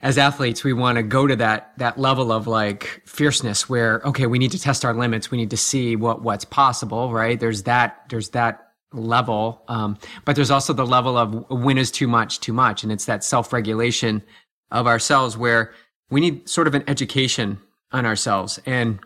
as 0.00 0.16
athletes, 0.16 0.62
we 0.62 0.72
want 0.72 0.96
to 0.96 1.02
go 1.02 1.26
to 1.26 1.36
that 1.36 1.72
that 1.78 1.98
level 1.98 2.30
of 2.30 2.46
like 2.46 3.02
fierceness 3.04 3.68
where 3.68 4.00
okay, 4.04 4.26
we 4.26 4.38
need 4.38 4.52
to 4.52 4.60
test 4.60 4.84
our 4.84 4.94
limits. 4.94 5.30
We 5.30 5.38
need 5.38 5.50
to 5.50 5.56
see 5.56 5.96
what 5.96 6.22
what's 6.22 6.44
possible, 6.44 7.12
right? 7.12 7.38
There's 7.38 7.64
that 7.64 8.04
there's 8.08 8.30
that 8.30 8.68
level, 8.92 9.62
um, 9.68 9.98
but 10.24 10.36
there's 10.36 10.50
also 10.50 10.72
the 10.72 10.86
level 10.86 11.18
of 11.18 11.50
when 11.50 11.78
is 11.78 11.90
too 11.90 12.08
much, 12.08 12.40
too 12.40 12.52
much, 12.52 12.82
and 12.82 12.92
it's 12.92 13.06
that 13.06 13.24
self 13.24 13.52
regulation 13.52 14.22
of 14.70 14.86
ourselves 14.86 15.36
where 15.36 15.72
we 16.10 16.20
need 16.20 16.48
sort 16.48 16.66
of 16.66 16.74
an 16.74 16.84
education 16.86 17.58
on 17.92 18.04
ourselves 18.04 18.60
and 18.66 18.98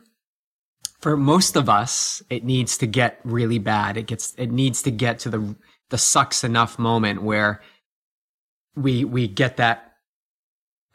for 1.01 1.17
most 1.17 1.57
of 1.57 1.69
us 1.69 2.23
it 2.31 2.45
needs 2.45 2.77
to 2.79 2.87
get 2.87 3.21
really 3.23 3.59
bad 3.59 3.97
it 3.97 4.07
gets 4.07 4.35
it 4.39 4.51
needs 4.51 4.83
to 4.83 4.91
get 4.91 5.21
to 5.21 5.31
the 5.31 5.55
the 5.91 5.99
sucks 5.99 6.43
enough 6.43 6.79
moment 6.79 7.23
where 7.23 7.61
we 8.75 9.05
we 9.05 9.29
get 9.29 9.57
that 9.57 9.92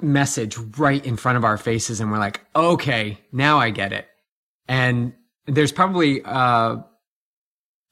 message 0.01 0.57
right 0.77 1.03
in 1.05 1.17
front 1.17 1.37
of 1.37 1.43
our 1.43 1.57
faces 1.57 1.99
and 1.99 2.11
we're 2.11 2.19
like, 2.19 2.41
okay, 2.55 3.19
now 3.31 3.57
I 3.57 3.69
get 3.69 3.93
it. 3.93 4.07
And 4.67 5.13
there's 5.45 5.71
probably 5.71 6.21
uh, 6.23 6.77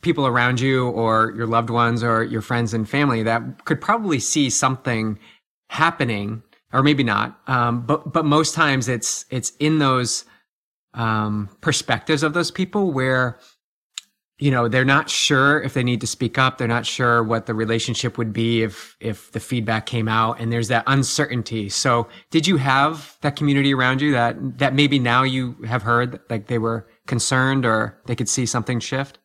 people 0.02 0.28
around 0.28 0.60
you 0.60 0.90
or 0.90 1.34
your 1.36 1.48
loved 1.48 1.70
ones 1.70 2.04
or 2.04 2.24
your 2.24 2.42
friends 2.42 2.74
and 2.74 2.88
family 2.88 3.24
that 3.24 3.66
could 3.66 3.82
probably 3.82 4.20
see 4.20 4.50
something 4.50 5.18
happening 5.70 6.44
or 6.74 6.84
maybe 6.84 7.04
not. 7.04 7.40
Um, 7.48 7.86
but, 7.86 8.12
but 8.12 8.26
most 8.26 8.54
times 8.54 8.88
it's, 8.88 9.26
it's 9.30 9.52
in 9.60 9.80
those 9.80 10.26
um, 10.94 11.50
perspectives 11.62 12.24
of 12.24 12.34
those 12.34 12.52
people 12.52 12.92
where 12.92 13.40
you 14.38 14.52
know 14.52 14.68
they're 14.68 14.84
not 14.84 15.10
sure 15.10 15.62
if 15.62 15.74
they 15.74 15.84
need 15.84 16.02
to 16.02 16.08
speak 16.08 16.38
up. 16.38 16.58
They're 16.58 16.68
not 16.68 16.86
sure 16.86 17.24
what 17.24 17.46
the 17.46 17.54
relationship 17.54 18.18
would 18.18 18.34
be 18.34 18.64
if 18.64 18.98
if 19.00 19.32
the 19.32 19.40
feedback 19.40 19.86
came 19.86 20.08
out. 20.08 20.40
And 20.40 20.52
there's 20.52 20.68
that 20.68 20.84
uncertainty. 20.88 21.70
So 21.70 22.08
did 22.32 22.46
you 22.46 22.58
have 22.58 23.18
that 23.22 23.36
community 23.36 23.74
around 23.74 24.02
you 24.02 24.12
that 24.12 24.58
that 24.60 24.74
maybe 24.74 25.00
now 25.00 25.24
you 25.24 25.54
have 25.66 25.84
heard 25.84 26.20
like 26.30 26.48
they 26.48 26.58
were 26.58 26.88
concerned 27.08 27.66
or 27.66 27.98
they 28.08 28.16
could 28.16 28.30
see 28.30 28.46
something 28.46 28.80
shift? 28.80 29.20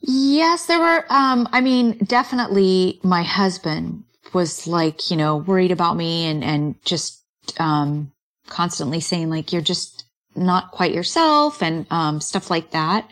Yes 0.00 0.66
there 0.66 0.78
were 0.78 1.04
um 1.10 1.48
i 1.52 1.60
mean 1.60 1.98
definitely 2.04 3.00
my 3.02 3.22
husband 3.22 4.04
was 4.32 4.66
like 4.66 5.10
you 5.10 5.16
know 5.16 5.38
worried 5.38 5.72
about 5.72 5.96
me 5.96 6.26
and 6.26 6.44
and 6.44 6.84
just 6.84 7.22
um 7.58 8.12
constantly 8.48 9.00
saying 9.00 9.30
like 9.30 9.52
you're 9.52 9.62
just 9.62 9.95
not 10.36 10.70
quite 10.70 10.92
yourself 10.92 11.62
and 11.62 11.86
um, 11.90 12.20
stuff 12.20 12.50
like 12.50 12.70
that. 12.70 13.08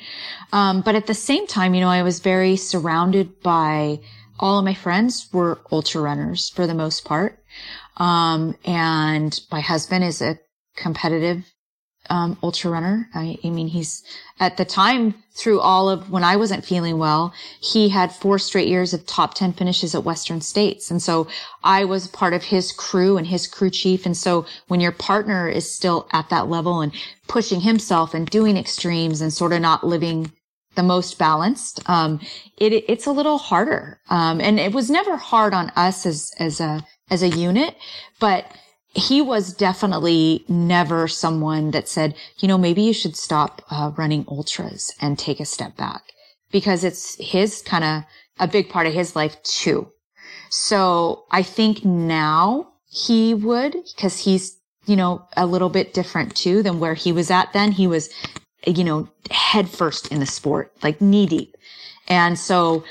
Um, 0.52 0.82
but 0.82 0.94
at 0.94 1.06
the 1.06 1.14
same 1.14 1.46
time, 1.46 1.74
you 1.74 1.80
know, 1.80 1.88
I 1.88 2.02
was 2.02 2.20
very 2.20 2.56
surrounded 2.56 3.42
by 3.42 4.00
all 4.38 4.58
of 4.58 4.64
my 4.64 4.74
friends 4.74 5.28
were 5.32 5.60
ultra 5.70 6.00
runners 6.00 6.50
for 6.50 6.66
the 6.66 6.74
most 6.74 7.04
part. 7.04 7.38
Um, 7.96 8.56
and 8.64 9.38
my 9.50 9.60
husband 9.60 10.04
is 10.04 10.20
a 10.20 10.38
competitive 10.76 11.44
um, 12.10 12.37
ultra 12.42 12.70
runner. 12.70 13.08
I, 13.14 13.38
I, 13.42 13.50
mean, 13.50 13.68
he's 13.68 14.02
at 14.38 14.56
the 14.56 14.64
time 14.64 15.14
through 15.34 15.60
all 15.60 15.88
of 15.88 16.10
when 16.10 16.22
I 16.22 16.37
wasn't 16.37 16.64
feeling 16.64 16.98
well, 16.98 17.32
he 17.60 17.88
had 17.88 18.12
four 18.12 18.38
straight 18.38 18.68
years 18.68 18.92
of 18.92 19.06
top 19.06 19.34
10 19.34 19.54
finishes 19.54 19.94
at 19.94 20.04
Western 20.04 20.40
States. 20.40 20.90
And 20.90 21.00
so 21.00 21.26
I 21.62 21.84
was 21.84 22.08
part 22.08 22.34
of 22.34 22.44
his 22.44 22.72
crew 22.72 23.16
and 23.16 23.26
his 23.26 23.46
crew 23.46 23.70
chief. 23.70 24.04
And 24.04 24.16
so 24.16 24.44
when 24.68 24.80
your 24.80 24.92
partner 24.92 25.48
is 25.48 25.72
still 25.72 26.06
at 26.12 26.28
that 26.28 26.48
level 26.48 26.82
and 26.82 26.92
pushing 27.26 27.60
himself 27.60 28.14
and 28.14 28.28
doing 28.28 28.56
extremes 28.56 29.20
and 29.20 29.32
sort 29.32 29.52
of 29.52 29.60
not 29.60 29.84
living 29.84 30.32
the 30.74 30.82
most 30.82 31.18
balanced, 31.18 31.88
um, 31.88 32.20
it, 32.58 32.72
it's 32.88 33.06
a 33.06 33.12
little 33.12 33.38
harder. 33.38 34.00
Um, 34.10 34.40
and 34.40 34.58
it 34.58 34.72
was 34.72 34.90
never 34.90 35.16
hard 35.16 35.54
on 35.54 35.70
us 35.76 36.04
as, 36.06 36.32
as 36.38 36.60
a, 36.60 36.84
as 37.10 37.22
a 37.22 37.28
unit, 37.28 37.76
but 38.18 38.46
he 38.94 39.20
was 39.20 39.52
definitely 39.52 40.44
never 40.48 41.08
someone 41.08 41.72
that 41.72 41.88
said, 41.88 42.14
you 42.38 42.48
know, 42.48 42.58
maybe 42.58 42.82
you 42.82 42.92
should 42.92 43.16
stop 43.16 43.62
uh, 43.70 43.90
running 43.96 44.24
ultras 44.28 44.94
and 45.00 45.18
take 45.18 45.40
a 45.40 45.44
step 45.44 45.76
back 45.76 46.02
because 46.52 46.84
it's 46.84 47.16
his 47.18 47.62
kind 47.62 47.84
of 47.84 48.02
a 48.38 48.46
big 48.46 48.68
part 48.68 48.87
of 48.87 48.92
his 48.92 49.16
life 49.16 49.42
too. 49.42 49.90
So 50.50 51.24
I 51.32 51.42
think 51.42 51.84
now 51.84 52.68
he 52.88 53.34
would 53.34 53.72
because 53.72 54.20
he's, 54.20 54.56
you 54.87 54.97
know, 54.97 55.27
a 55.37 55.47
little 55.47 55.68
bit 55.68 55.94
different 55.94 56.35
too 56.37 56.62
than 56.62 56.81
where 56.81 56.94
he 56.94 57.12
was 57.12 57.31
at 57.31 57.53
then. 57.53 57.73
He 57.73 57.87
was, 57.87 58.11
you 58.66 58.85
know, 58.85 59.09
head 59.31 59.68
first 59.68 60.09
in 60.09 60.20
the 60.20 60.27
sport, 60.27 60.73
like 60.83 61.01
knee 61.01 61.27
deep. 61.27 61.57
And 62.09 62.38
so, 62.38 62.85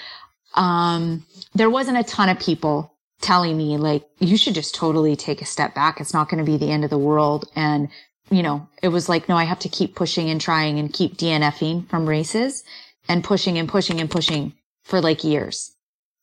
um, 0.55 1.25
there 1.53 1.69
wasn't 1.69 1.97
a 1.97 2.03
ton 2.03 2.29
of 2.29 2.39
people 2.39 2.93
telling 3.21 3.57
me 3.57 3.77
like, 3.77 4.05
you 4.19 4.37
should 4.37 4.53
just 4.53 4.75
totally 4.75 5.15
take 5.15 5.41
a 5.41 5.45
step 5.45 5.73
back. 5.73 5.99
It's 5.99 6.13
not 6.13 6.29
going 6.29 6.43
to 6.43 6.51
be 6.51 6.57
the 6.57 6.71
end 6.71 6.83
of 6.83 6.89
the 6.89 6.97
world. 6.97 7.49
And, 7.55 7.89
you 8.29 8.43
know, 8.43 8.67
it 8.81 8.89
was 8.89 9.07
like, 9.09 9.29
no, 9.29 9.37
I 9.37 9.45
have 9.45 9.59
to 9.59 9.69
keep 9.69 9.95
pushing 9.95 10.29
and 10.29 10.41
trying 10.41 10.77
and 10.77 10.93
keep 10.93 11.17
DNFing 11.17 11.87
from 11.89 12.07
races 12.07 12.63
and 13.07 13.23
pushing 13.23 13.57
and 13.57 13.69
pushing 13.69 13.99
and 13.99 14.11
pushing 14.11 14.53
for 14.83 15.01
like 15.01 15.23
years. 15.23 15.71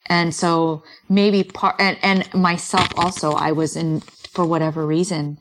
And 0.07 0.35
so 0.35 0.83
maybe 1.09 1.45
part, 1.45 1.77
and, 1.79 1.97
and 2.03 2.35
myself 2.35 2.89
also, 2.97 3.33
I 3.33 3.53
was 3.53 3.77
in, 3.77 4.01
for 4.01 4.45
whatever 4.45 4.87
reason, 4.87 5.39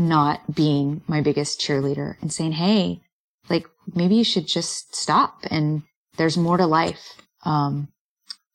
not 0.00 0.54
being 0.54 1.02
my 1.06 1.20
biggest 1.20 1.60
cheerleader 1.60 2.16
and 2.20 2.32
saying, 2.32 2.52
Hey, 2.52 3.00
like 3.48 3.66
maybe 3.94 4.16
you 4.16 4.24
should 4.24 4.46
just 4.46 4.94
stop 4.94 5.40
and 5.50 5.82
there's 6.16 6.36
more 6.36 6.56
to 6.56 6.66
life, 6.66 7.14
um, 7.44 7.88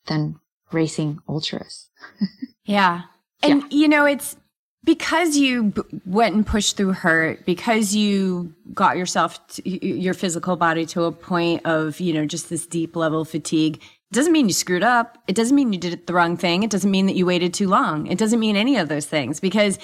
than 0.06 0.38
racing 0.72 1.18
ultras. 1.28 1.88
yeah. 2.64 3.02
And, 3.42 3.62
yeah. 3.62 3.68
you 3.70 3.88
know, 3.88 4.06
it's 4.06 4.36
because 4.86 5.36
you 5.36 5.64
b- 5.64 5.82
went 6.06 6.34
and 6.34 6.46
pushed 6.46 6.78
through 6.78 6.92
hurt 6.92 7.44
because 7.44 7.94
you 7.94 8.54
got 8.72 8.96
yourself 8.96 9.44
to, 9.48 9.86
your 9.86 10.14
physical 10.14 10.56
body 10.56 10.86
to 10.86 11.02
a 11.02 11.12
point 11.12 11.60
of 11.66 12.00
you 12.00 12.14
know 12.14 12.24
just 12.24 12.48
this 12.48 12.66
deep 12.66 12.96
level 12.96 13.24
fatigue 13.24 13.76
it 13.76 14.14
doesn't 14.14 14.32
mean 14.32 14.46
you 14.46 14.54
screwed 14.54 14.84
up 14.84 15.18
it 15.26 15.34
doesn't 15.34 15.56
mean 15.56 15.72
you 15.72 15.78
did 15.78 16.06
the 16.06 16.14
wrong 16.14 16.36
thing 16.36 16.62
it 16.62 16.70
doesn't 16.70 16.90
mean 16.90 17.06
that 17.06 17.16
you 17.16 17.26
waited 17.26 17.52
too 17.52 17.68
long 17.68 18.06
it 18.06 18.16
doesn't 18.16 18.40
mean 18.40 18.56
any 18.56 18.76
of 18.76 18.88
those 18.88 19.06
things 19.06 19.40
because 19.40 19.78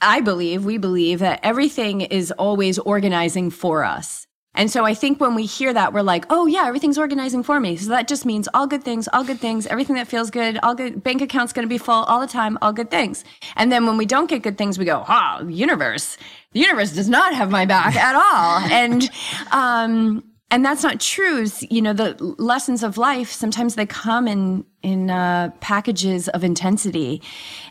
i 0.00 0.20
believe 0.20 0.64
we 0.64 0.78
believe 0.78 1.18
that 1.18 1.40
everything 1.42 2.00
is 2.00 2.30
always 2.32 2.78
organizing 2.78 3.50
for 3.50 3.84
us 3.84 4.26
and 4.56 4.70
so 4.70 4.84
I 4.84 4.94
think 4.94 5.20
when 5.20 5.34
we 5.34 5.44
hear 5.44 5.72
that, 5.72 5.92
we're 5.92 6.02
like, 6.02 6.24
oh 6.30 6.46
yeah, 6.46 6.66
everything's 6.66 6.98
organizing 6.98 7.42
for 7.42 7.60
me. 7.60 7.76
So 7.76 7.90
that 7.90 8.08
just 8.08 8.24
means 8.24 8.48
all 8.54 8.66
good 8.66 8.82
things, 8.82 9.06
all 9.12 9.22
good 9.22 9.38
things, 9.38 9.66
everything 9.66 9.96
that 9.96 10.08
feels 10.08 10.30
good, 10.30 10.58
all 10.62 10.74
good, 10.74 11.04
bank 11.04 11.20
account's 11.20 11.52
going 11.52 11.64
to 11.64 11.68
be 11.68 11.78
full 11.78 12.04
all 12.04 12.20
the 12.20 12.26
time, 12.26 12.56
all 12.62 12.72
good 12.72 12.90
things. 12.90 13.22
And 13.54 13.70
then 13.70 13.86
when 13.86 13.98
we 13.98 14.06
don't 14.06 14.28
get 14.28 14.42
good 14.42 14.56
things, 14.56 14.78
we 14.78 14.86
go, 14.86 15.04
ah, 15.06 15.38
oh, 15.40 15.48
universe, 15.48 16.16
the 16.52 16.60
universe 16.60 16.92
does 16.92 17.08
not 17.08 17.34
have 17.34 17.50
my 17.50 17.66
back 17.66 17.94
at 17.96 18.14
all. 18.14 18.58
and, 18.72 19.10
um, 19.52 20.24
and 20.50 20.64
that's 20.64 20.82
not 20.82 21.00
true. 21.00 21.46
You 21.68 21.82
know, 21.82 21.92
the 21.92 22.16
lessons 22.38 22.82
of 22.82 22.96
life, 22.96 23.30
sometimes 23.30 23.74
they 23.74 23.84
come 23.84 24.26
in, 24.26 24.64
in, 24.82 25.10
uh, 25.10 25.50
packages 25.60 26.28
of 26.28 26.44
intensity. 26.44 27.20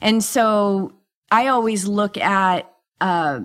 And 0.01 0.23
so 0.23 0.93
I 1.31 1.47
always 1.47 1.85
look 1.85 2.17
at, 2.17 2.71
uh, 3.01 3.41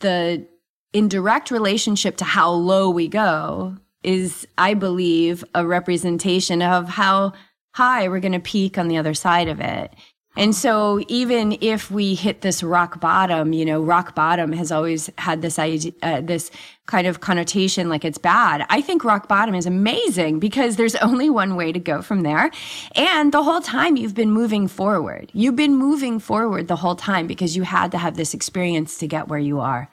the, 0.00 0.46
in 0.92 1.08
direct 1.08 1.50
relationship 1.50 2.16
to 2.18 2.24
how 2.24 2.50
low 2.50 2.90
we 2.90 3.08
go 3.08 3.76
is, 4.02 4.46
I 4.56 4.74
believe, 4.74 5.44
a 5.54 5.66
representation 5.66 6.62
of 6.62 6.88
how 6.88 7.32
high 7.72 8.08
we're 8.08 8.20
going 8.20 8.32
to 8.32 8.40
peak 8.40 8.78
on 8.78 8.88
the 8.88 8.96
other 8.96 9.14
side 9.14 9.48
of 9.48 9.60
it. 9.60 9.94
And 10.38 10.54
so 10.54 11.00
even 11.08 11.58
if 11.60 11.90
we 11.90 12.14
hit 12.14 12.42
this 12.42 12.62
rock 12.62 13.00
bottom, 13.00 13.52
you 13.52 13.64
know, 13.64 13.82
rock 13.82 14.14
bottom 14.14 14.52
has 14.52 14.70
always 14.70 15.10
had 15.18 15.42
this 15.42 15.58
idea, 15.58 15.90
uh, 16.00 16.20
this 16.20 16.52
kind 16.86 17.08
of 17.08 17.18
connotation 17.18 17.88
like 17.88 18.04
it's 18.04 18.18
bad. 18.18 18.64
I 18.70 18.80
think 18.80 19.04
rock 19.04 19.26
bottom 19.26 19.56
is 19.56 19.66
amazing 19.66 20.38
because 20.38 20.76
there's 20.76 20.94
only 21.08 21.28
one 21.28 21.56
way 21.56 21.72
to 21.72 21.80
go 21.80 22.02
from 22.02 22.22
there. 22.22 22.52
And 22.94 23.32
the 23.32 23.42
whole 23.42 23.60
time 23.60 23.96
you've 23.96 24.14
been 24.14 24.30
moving 24.30 24.68
forward. 24.68 25.32
You've 25.34 25.56
been 25.56 25.74
moving 25.74 26.20
forward 26.20 26.68
the 26.68 26.76
whole 26.76 26.94
time 26.94 27.26
because 27.26 27.56
you 27.56 27.64
had 27.64 27.90
to 27.90 27.98
have 27.98 28.16
this 28.16 28.32
experience 28.32 28.96
to 28.98 29.08
get 29.08 29.26
where 29.26 29.40
you 29.40 29.58
are 29.58 29.90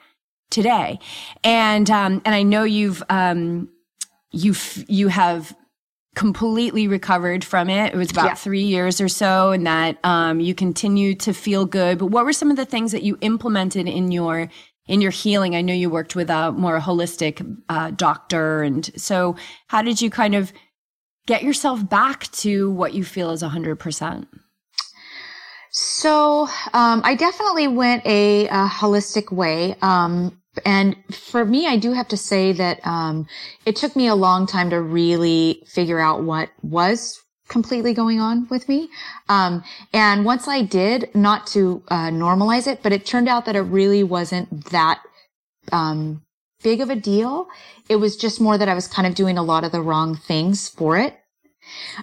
today. 0.50 1.00
And, 1.42 1.90
um, 1.90 2.22
and 2.24 2.36
I 2.36 2.44
know 2.44 2.62
you've, 2.62 3.02
um, 3.10 3.68
you've, 4.30 4.84
you 4.86 5.08
have 5.08 5.56
completely 6.16 6.88
recovered 6.88 7.44
from 7.44 7.70
it. 7.70 7.94
It 7.94 7.96
was 7.96 8.10
about 8.10 8.24
yeah. 8.24 8.34
three 8.34 8.62
years 8.62 9.00
or 9.00 9.08
so, 9.08 9.52
and 9.52 9.66
that 9.66 9.98
um, 10.02 10.40
you 10.40 10.54
continue 10.54 11.14
to 11.16 11.32
feel 11.32 11.66
good. 11.66 11.98
But 11.98 12.06
what 12.06 12.24
were 12.24 12.32
some 12.32 12.50
of 12.50 12.56
the 12.56 12.64
things 12.64 12.90
that 12.90 13.04
you 13.04 13.18
implemented 13.20 13.86
in 13.86 14.10
your 14.10 14.48
in 14.88 15.00
your 15.00 15.12
healing? 15.12 15.54
I 15.54 15.60
know 15.60 15.74
you 15.74 15.90
worked 15.90 16.16
with 16.16 16.30
a 16.30 16.50
more 16.50 16.80
holistic 16.80 17.46
uh, 17.68 17.92
doctor, 17.92 18.62
and 18.62 18.90
so 19.00 19.36
how 19.68 19.82
did 19.82 20.00
you 20.00 20.10
kind 20.10 20.34
of 20.34 20.52
get 21.26 21.44
yourself 21.44 21.88
back 21.88 22.30
to 22.32 22.70
what 22.70 22.94
you 22.94 23.04
feel 23.04 23.30
is 23.30 23.42
hundred 23.42 23.76
percent? 23.76 24.26
So 25.70 26.48
um, 26.72 27.02
I 27.04 27.14
definitely 27.14 27.68
went 27.68 28.06
a, 28.06 28.48
a 28.48 28.66
holistic 28.66 29.30
way. 29.30 29.76
Um, 29.82 30.40
and 30.64 30.96
for 31.12 31.44
me, 31.44 31.66
I 31.66 31.76
do 31.76 31.92
have 31.92 32.08
to 32.08 32.16
say 32.16 32.52
that 32.52 32.84
um, 32.86 33.26
it 33.64 33.76
took 33.76 33.94
me 33.96 34.06
a 34.06 34.14
long 34.14 34.46
time 34.46 34.70
to 34.70 34.80
really 34.80 35.62
figure 35.66 35.98
out 35.98 36.22
what 36.22 36.50
was 36.62 37.22
completely 37.48 37.94
going 37.94 38.20
on 38.20 38.46
with 38.48 38.68
me. 38.68 38.88
Um, 39.28 39.62
and 39.92 40.24
once 40.24 40.48
I 40.48 40.62
did, 40.62 41.14
not 41.14 41.46
to 41.48 41.82
uh, 41.88 42.08
normalize 42.08 42.66
it, 42.66 42.82
but 42.82 42.92
it 42.92 43.06
turned 43.06 43.28
out 43.28 43.44
that 43.46 43.56
it 43.56 43.60
really 43.60 44.02
wasn't 44.02 44.70
that 44.70 45.00
um, 45.72 46.22
big 46.62 46.80
of 46.80 46.90
a 46.90 46.96
deal. 46.96 47.46
It 47.88 47.96
was 47.96 48.16
just 48.16 48.40
more 48.40 48.58
that 48.58 48.68
I 48.68 48.74
was 48.74 48.88
kind 48.88 49.06
of 49.06 49.14
doing 49.14 49.38
a 49.38 49.42
lot 49.42 49.64
of 49.64 49.72
the 49.72 49.82
wrong 49.82 50.16
things 50.16 50.68
for 50.68 50.96
it. 50.96 51.16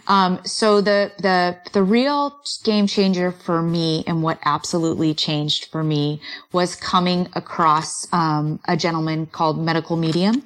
Um, 0.07 0.39
so 0.45 0.81
the, 0.81 1.11
the, 1.19 1.57
the 1.71 1.83
real 1.83 2.39
game 2.63 2.87
changer 2.87 3.31
for 3.31 3.61
me 3.61 4.03
and 4.07 4.23
what 4.23 4.39
absolutely 4.45 5.13
changed 5.13 5.65
for 5.71 5.83
me 5.83 6.21
was 6.51 6.75
coming 6.75 7.29
across, 7.33 8.11
um, 8.13 8.59
a 8.67 8.77
gentleman 8.77 9.25
called 9.27 9.59
Medical 9.59 9.97
Medium. 9.97 10.43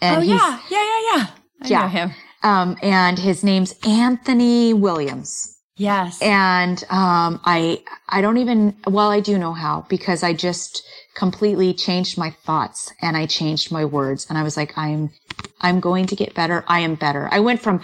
And 0.00 0.18
oh, 0.18 0.20
yeah. 0.22 0.60
Yeah, 0.70 0.82
yeah, 0.82 1.00
yeah. 1.14 1.26
I 1.62 1.68
yeah. 1.68 1.80
know 1.80 1.88
him. 1.88 2.10
Um, 2.42 2.76
and 2.82 3.18
his 3.18 3.42
name's 3.42 3.74
Anthony 3.86 4.72
Williams. 4.74 5.52
Yes. 5.76 6.20
And, 6.22 6.82
um, 6.88 7.40
I, 7.44 7.82
I 8.08 8.22
don't 8.22 8.38
even, 8.38 8.76
well, 8.86 9.10
I 9.10 9.20
do 9.20 9.36
know 9.36 9.52
how 9.52 9.84
because 9.88 10.22
I 10.22 10.32
just 10.32 10.86
completely 11.14 11.74
changed 11.74 12.16
my 12.16 12.30
thoughts 12.30 12.92
and 13.02 13.16
I 13.16 13.26
changed 13.26 13.70
my 13.70 13.84
words 13.84 14.26
and 14.28 14.38
I 14.38 14.42
was 14.42 14.56
like, 14.56 14.76
I'm, 14.76 15.10
I'm 15.60 15.80
going 15.80 16.06
to 16.06 16.16
get 16.16 16.34
better. 16.34 16.64
I 16.66 16.80
am 16.80 16.94
better. 16.94 17.28
I 17.30 17.40
went 17.40 17.60
from 17.60 17.80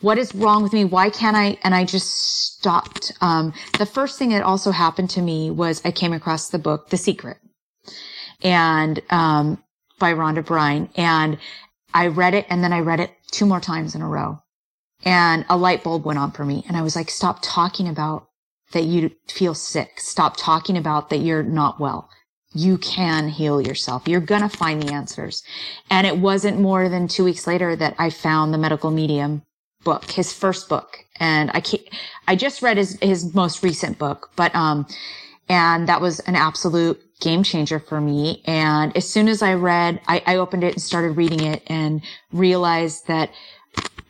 what 0.00 0.18
is 0.18 0.34
wrong 0.34 0.62
with 0.62 0.72
me? 0.72 0.84
Why 0.84 1.10
can't 1.10 1.36
I? 1.36 1.58
And 1.64 1.74
I 1.74 1.84
just 1.84 2.08
stopped. 2.56 3.12
Um, 3.20 3.52
the 3.78 3.86
first 3.86 4.18
thing 4.18 4.30
that 4.30 4.42
also 4.42 4.70
happened 4.70 5.10
to 5.10 5.22
me 5.22 5.50
was 5.50 5.80
I 5.84 5.90
came 5.90 6.12
across 6.12 6.50
the 6.50 6.58
book, 6.58 6.90
The 6.90 6.96
Secret 6.96 7.38
and, 8.42 9.00
um, 9.10 9.62
by 9.98 10.12
Rhonda 10.12 10.44
Bryan 10.44 10.90
and 10.96 11.38
I 11.94 12.08
read 12.08 12.34
it 12.34 12.46
and 12.50 12.62
then 12.62 12.72
I 12.72 12.80
read 12.80 13.00
it 13.00 13.10
two 13.30 13.46
more 13.46 13.60
times 13.60 13.94
in 13.94 14.02
a 14.02 14.08
row 14.08 14.42
and 15.04 15.46
a 15.48 15.56
light 15.56 15.82
bulb 15.82 16.04
went 16.04 16.18
on 16.18 16.32
for 16.32 16.44
me. 16.44 16.64
And 16.68 16.76
I 16.76 16.82
was 16.82 16.96
like, 16.96 17.08
stop 17.08 17.38
talking 17.40 17.88
about 17.88 18.28
that 18.72 18.84
you 18.84 19.10
feel 19.28 19.54
sick. 19.54 20.00
Stop 20.00 20.36
talking 20.36 20.76
about 20.76 21.08
that 21.08 21.18
you're 21.18 21.42
not 21.42 21.80
well. 21.80 22.10
You 22.52 22.76
can 22.78 23.28
heal 23.28 23.60
yourself. 23.60 24.06
You're 24.06 24.20
going 24.20 24.42
to 24.42 24.48
find 24.48 24.82
the 24.82 24.92
answers. 24.92 25.42
And 25.90 26.06
it 26.06 26.18
wasn't 26.18 26.60
more 26.60 26.88
than 26.88 27.08
two 27.08 27.24
weeks 27.24 27.46
later 27.46 27.76
that 27.76 27.94
I 27.98 28.10
found 28.10 28.52
the 28.52 28.58
medical 28.58 28.90
medium 28.90 29.42
book, 29.86 30.10
his 30.10 30.32
first 30.32 30.68
book. 30.68 30.98
And 31.18 31.50
I 31.54 31.60
can't, 31.60 31.82
I 32.28 32.34
just 32.36 32.60
read 32.60 32.76
his, 32.76 32.98
his 33.00 33.32
most 33.34 33.62
recent 33.62 33.98
book, 33.98 34.30
but, 34.36 34.54
um, 34.54 34.86
and 35.48 35.88
that 35.88 36.00
was 36.00 36.18
an 36.20 36.34
absolute 36.34 37.00
game 37.20 37.42
changer 37.42 37.78
for 37.78 38.00
me. 38.00 38.42
And 38.44 38.94
as 38.96 39.08
soon 39.08 39.28
as 39.28 39.40
I 39.42 39.54
read, 39.54 40.00
I, 40.08 40.22
I 40.26 40.36
opened 40.36 40.64
it 40.64 40.74
and 40.74 40.82
started 40.82 41.16
reading 41.16 41.40
it 41.40 41.62
and 41.68 42.02
realized 42.32 43.06
that 43.06 43.30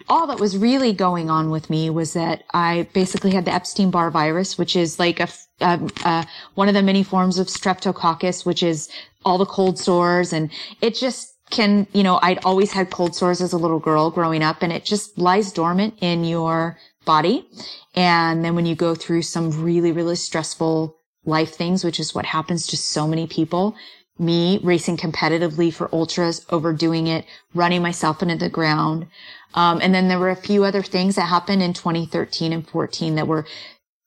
all 0.09 0.27
that 0.29 0.41
was 0.41 0.57
really 0.57 0.93
going 0.93 1.29
on 1.31 1.51
with 1.51 1.69
me 1.69 1.91
was 1.91 2.15
that 2.15 2.45
I 2.55 2.89
basically 2.95 3.33
had 3.33 3.45
the 3.45 3.53
Epstein 3.53 3.91
Barr 3.91 4.11
virus, 4.11 4.57
which 4.57 4.75
is 4.75 4.99
like 4.99 5.21
a, 5.21 5.29
a, 5.61 6.27
one 6.55 6.69
of 6.69 6.75
the 6.75 6.83
many 6.83 7.03
forms 7.03 7.39
of 7.39 7.49
streptococcus, 7.49 8.47
which 8.47 8.63
is 8.63 8.89
all 9.25 9.37
the 9.37 9.45
cold 9.45 9.79
sores. 9.79 10.33
And 10.33 10.51
it 10.81 10.95
just 10.95 11.36
can, 11.51 11.87
you 11.93 12.03
know, 12.03 12.19
I'd 12.23 12.45
always 12.45 12.73
had 12.73 12.91
cold 12.91 13.15
sores 13.15 13.41
as 13.41 13.53
a 13.53 13.59
little 13.59 13.79
girl 13.79 14.11
growing 14.11 14.43
up 14.43 14.63
and 14.63 14.73
it 14.73 14.85
just 14.85 15.19
lies 15.19 15.53
dormant 15.53 15.95
in 16.01 16.25
your 16.25 16.79
body. 17.05 17.49
And 17.95 18.45
then 18.45 18.55
when 18.55 18.67
you 18.67 18.75
go 18.75 18.95
through 18.95 19.23
some 19.23 19.63
really, 19.63 19.93
really 19.93 20.17
stressful 20.17 20.97
life 21.25 21.55
things, 21.55 21.85
which 21.85 22.01
is 22.01 22.15
what 22.15 22.27
happens 22.27 22.67
to 22.69 22.77
so 22.77 23.07
many 23.07 23.27
people, 23.27 23.77
me 24.19 24.59
racing 24.63 24.97
competitively 24.97 25.73
for 25.73 25.95
ultras, 25.95 26.45
overdoing 26.51 27.07
it, 27.07 27.25
running 27.55 27.83
myself 27.83 28.23
into 28.23 28.37
the 28.37 28.49
ground, 28.49 29.07
um, 29.55 29.81
and 29.83 29.95
then 29.95 30.09
there 30.09 30.19
were 30.19 30.31
a 30.31 30.37
few 30.37 30.65
other 30.65 30.83
things 30.83 31.17
that 31.17 31.23
happened 31.23 31.63
in 31.63 31.73
2013 31.73 32.53
and 32.53 32.69
14 32.69 33.15
that 33.15 33.27
were 33.27 33.47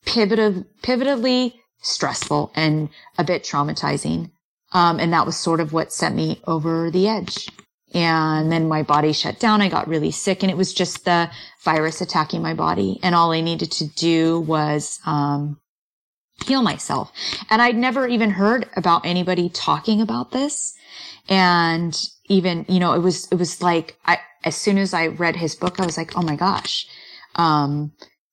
pivotal, 0.06 0.65
pivotally 0.82 1.54
stressful 1.82 2.52
and 2.56 2.89
a 3.17 3.23
bit 3.23 3.43
traumatizing. 3.43 4.32
Um, 4.71 4.99
and 4.99 5.13
that 5.13 5.25
was 5.25 5.36
sort 5.36 5.60
of 5.60 5.73
what 5.73 5.91
sent 5.91 6.15
me 6.15 6.41
over 6.45 6.91
the 6.91 7.08
edge. 7.08 7.49
And 7.93 8.51
then 8.51 8.67
my 8.67 8.84
body 8.84 9.13
shut 9.13 9.39
down. 9.39 9.62
I 9.62 9.69
got 9.69 9.88
really 9.88 10.12
sick 10.12 10.43
and 10.43 10.51
it 10.51 10.58
was 10.58 10.73
just 10.73 11.05
the 11.05 11.32
virus 11.63 12.01
attacking 12.01 12.41
my 12.41 12.53
body. 12.53 12.99
And 13.01 13.15
all 13.15 13.32
I 13.32 13.41
needed 13.41 13.71
to 13.73 13.88
do 13.88 14.41
was, 14.41 14.99
um, 15.05 15.60
heal 16.45 16.62
myself. 16.62 17.12
And 17.49 17.62
I'd 17.62 17.75
never 17.75 18.08
even 18.08 18.29
heard 18.29 18.69
about 18.75 19.05
anybody 19.05 19.49
talking 19.49 20.01
about 20.01 20.32
this. 20.32 20.75
And 21.27 21.99
even, 22.27 22.65
you 22.69 22.79
know, 22.79 22.93
it 22.93 22.99
was, 22.99 23.27
it 23.32 23.36
was 23.36 23.62
like, 23.62 23.97
I, 24.05 24.19
as 24.43 24.55
soon 24.55 24.77
as 24.77 24.93
I 24.93 25.08
read 25.08 25.36
his 25.36 25.55
book, 25.55 25.79
I 25.79 25.86
was 25.86 25.97
like, 25.97 26.15
oh 26.15 26.21
my 26.21 26.36
gosh. 26.36 26.88
Um, 27.36 27.91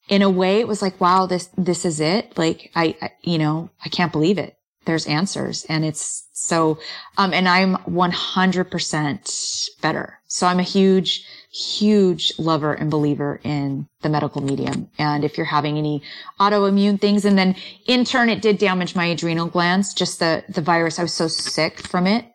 in 0.08 0.22
a 0.22 0.30
way, 0.30 0.60
it 0.60 0.68
was 0.68 0.82
like, 0.82 1.00
wow, 1.00 1.26
this, 1.26 1.48
this 1.56 1.84
is 1.84 2.00
it. 2.00 2.38
Like, 2.38 2.70
I, 2.76 2.96
I, 3.02 3.10
you 3.22 3.38
know, 3.38 3.70
I 3.84 3.88
can't 3.88 4.12
believe 4.12 4.38
it. 4.38 4.55
There's 4.86 5.06
answers 5.06 5.66
and 5.68 5.84
it's 5.84 6.26
so, 6.32 6.78
um, 7.18 7.32
and 7.32 7.48
I'm 7.48 7.76
100% 7.76 9.68
better. 9.80 10.20
So 10.28 10.46
I'm 10.46 10.60
a 10.60 10.62
huge, 10.64 11.26
huge 11.50 12.32
lover 12.38 12.74
and 12.74 12.90
believer 12.90 13.40
in 13.42 13.88
the 14.02 14.08
medical 14.08 14.42
medium. 14.42 14.90
And 14.98 15.24
if 15.24 15.36
you're 15.36 15.46
having 15.46 15.78
any 15.78 16.02
autoimmune 16.38 17.00
things, 17.00 17.24
and 17.24 17.38
then 17.38 17.56
in 17.86 18.04
turn, 18.04 18.28
it 18.28 18.42
did 18.42 18.58
damage 18.58 18.94
my 18.94 19.06
adrenal 19.06 19.46
glands, 19.46 19.94
just 19.94 20.18
the, 20.18 20.44
the 20.48 20.60
virus. 20.60 20.98
I 20.98 21.02
was 21.02 21.14
so 21.14 21.28
sick 21.28 21.80
from 21.80 22.06
it 22.06 22.26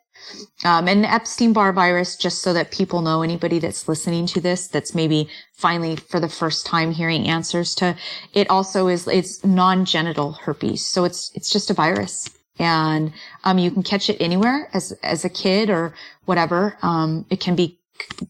Um, 0.63 0.87
and 0.87 1.03
the 1.03 1.11
Epstein-Barr 1.11 1.73
virus, 1.73 2.15
just 2.15 2.41
so 2.41 2.53
that 2.53 2.71
people 2.71 3.01
know, 3.01 3.21
anybody 3.21 3.59
that's 3.59 3.87
listening 3.87 4.25
to 4.27 4.41
this, 4.41 4.67
that's 4.67 4.95
maybe 4.95 5.29
finally 5.53 5.95
for 5.95 6.19
the 6.19 6.29
first 6.29 6.65
time 6.65 6.91
hearing 6.91 7.27
answers 7.27 7.75
to, 7.75 7.95
it 8.33 8.49
also 8.49 8.87
is, 8.87 9.07
it's 9.07 9.43
non-genital 9.43 10.33
herpes. 10.33 10.85
So 10.85 11.03
it's, 11.03 11.31
it's 11.35 11.49
just 11.51 11.69
a 11.69 11.73
virus. 11.73 12.29
And, 12.59 13.13
um, 13.43 13.57
you 13.57 13.71
can 13.71 13.83
catch 13.83 14.09
it 14.09 14.17
anywhere 14.19 14.69
as, 14.73 14.91
as 15.03 15.25
a 15.25 15.29
kid 15.29 15.69
or 15.69 15.93
whatever. 16.25 16.77
Um, 16.81 17.25
it 17.29 17.39
can 17.39 17.55
be, 17.55 17.79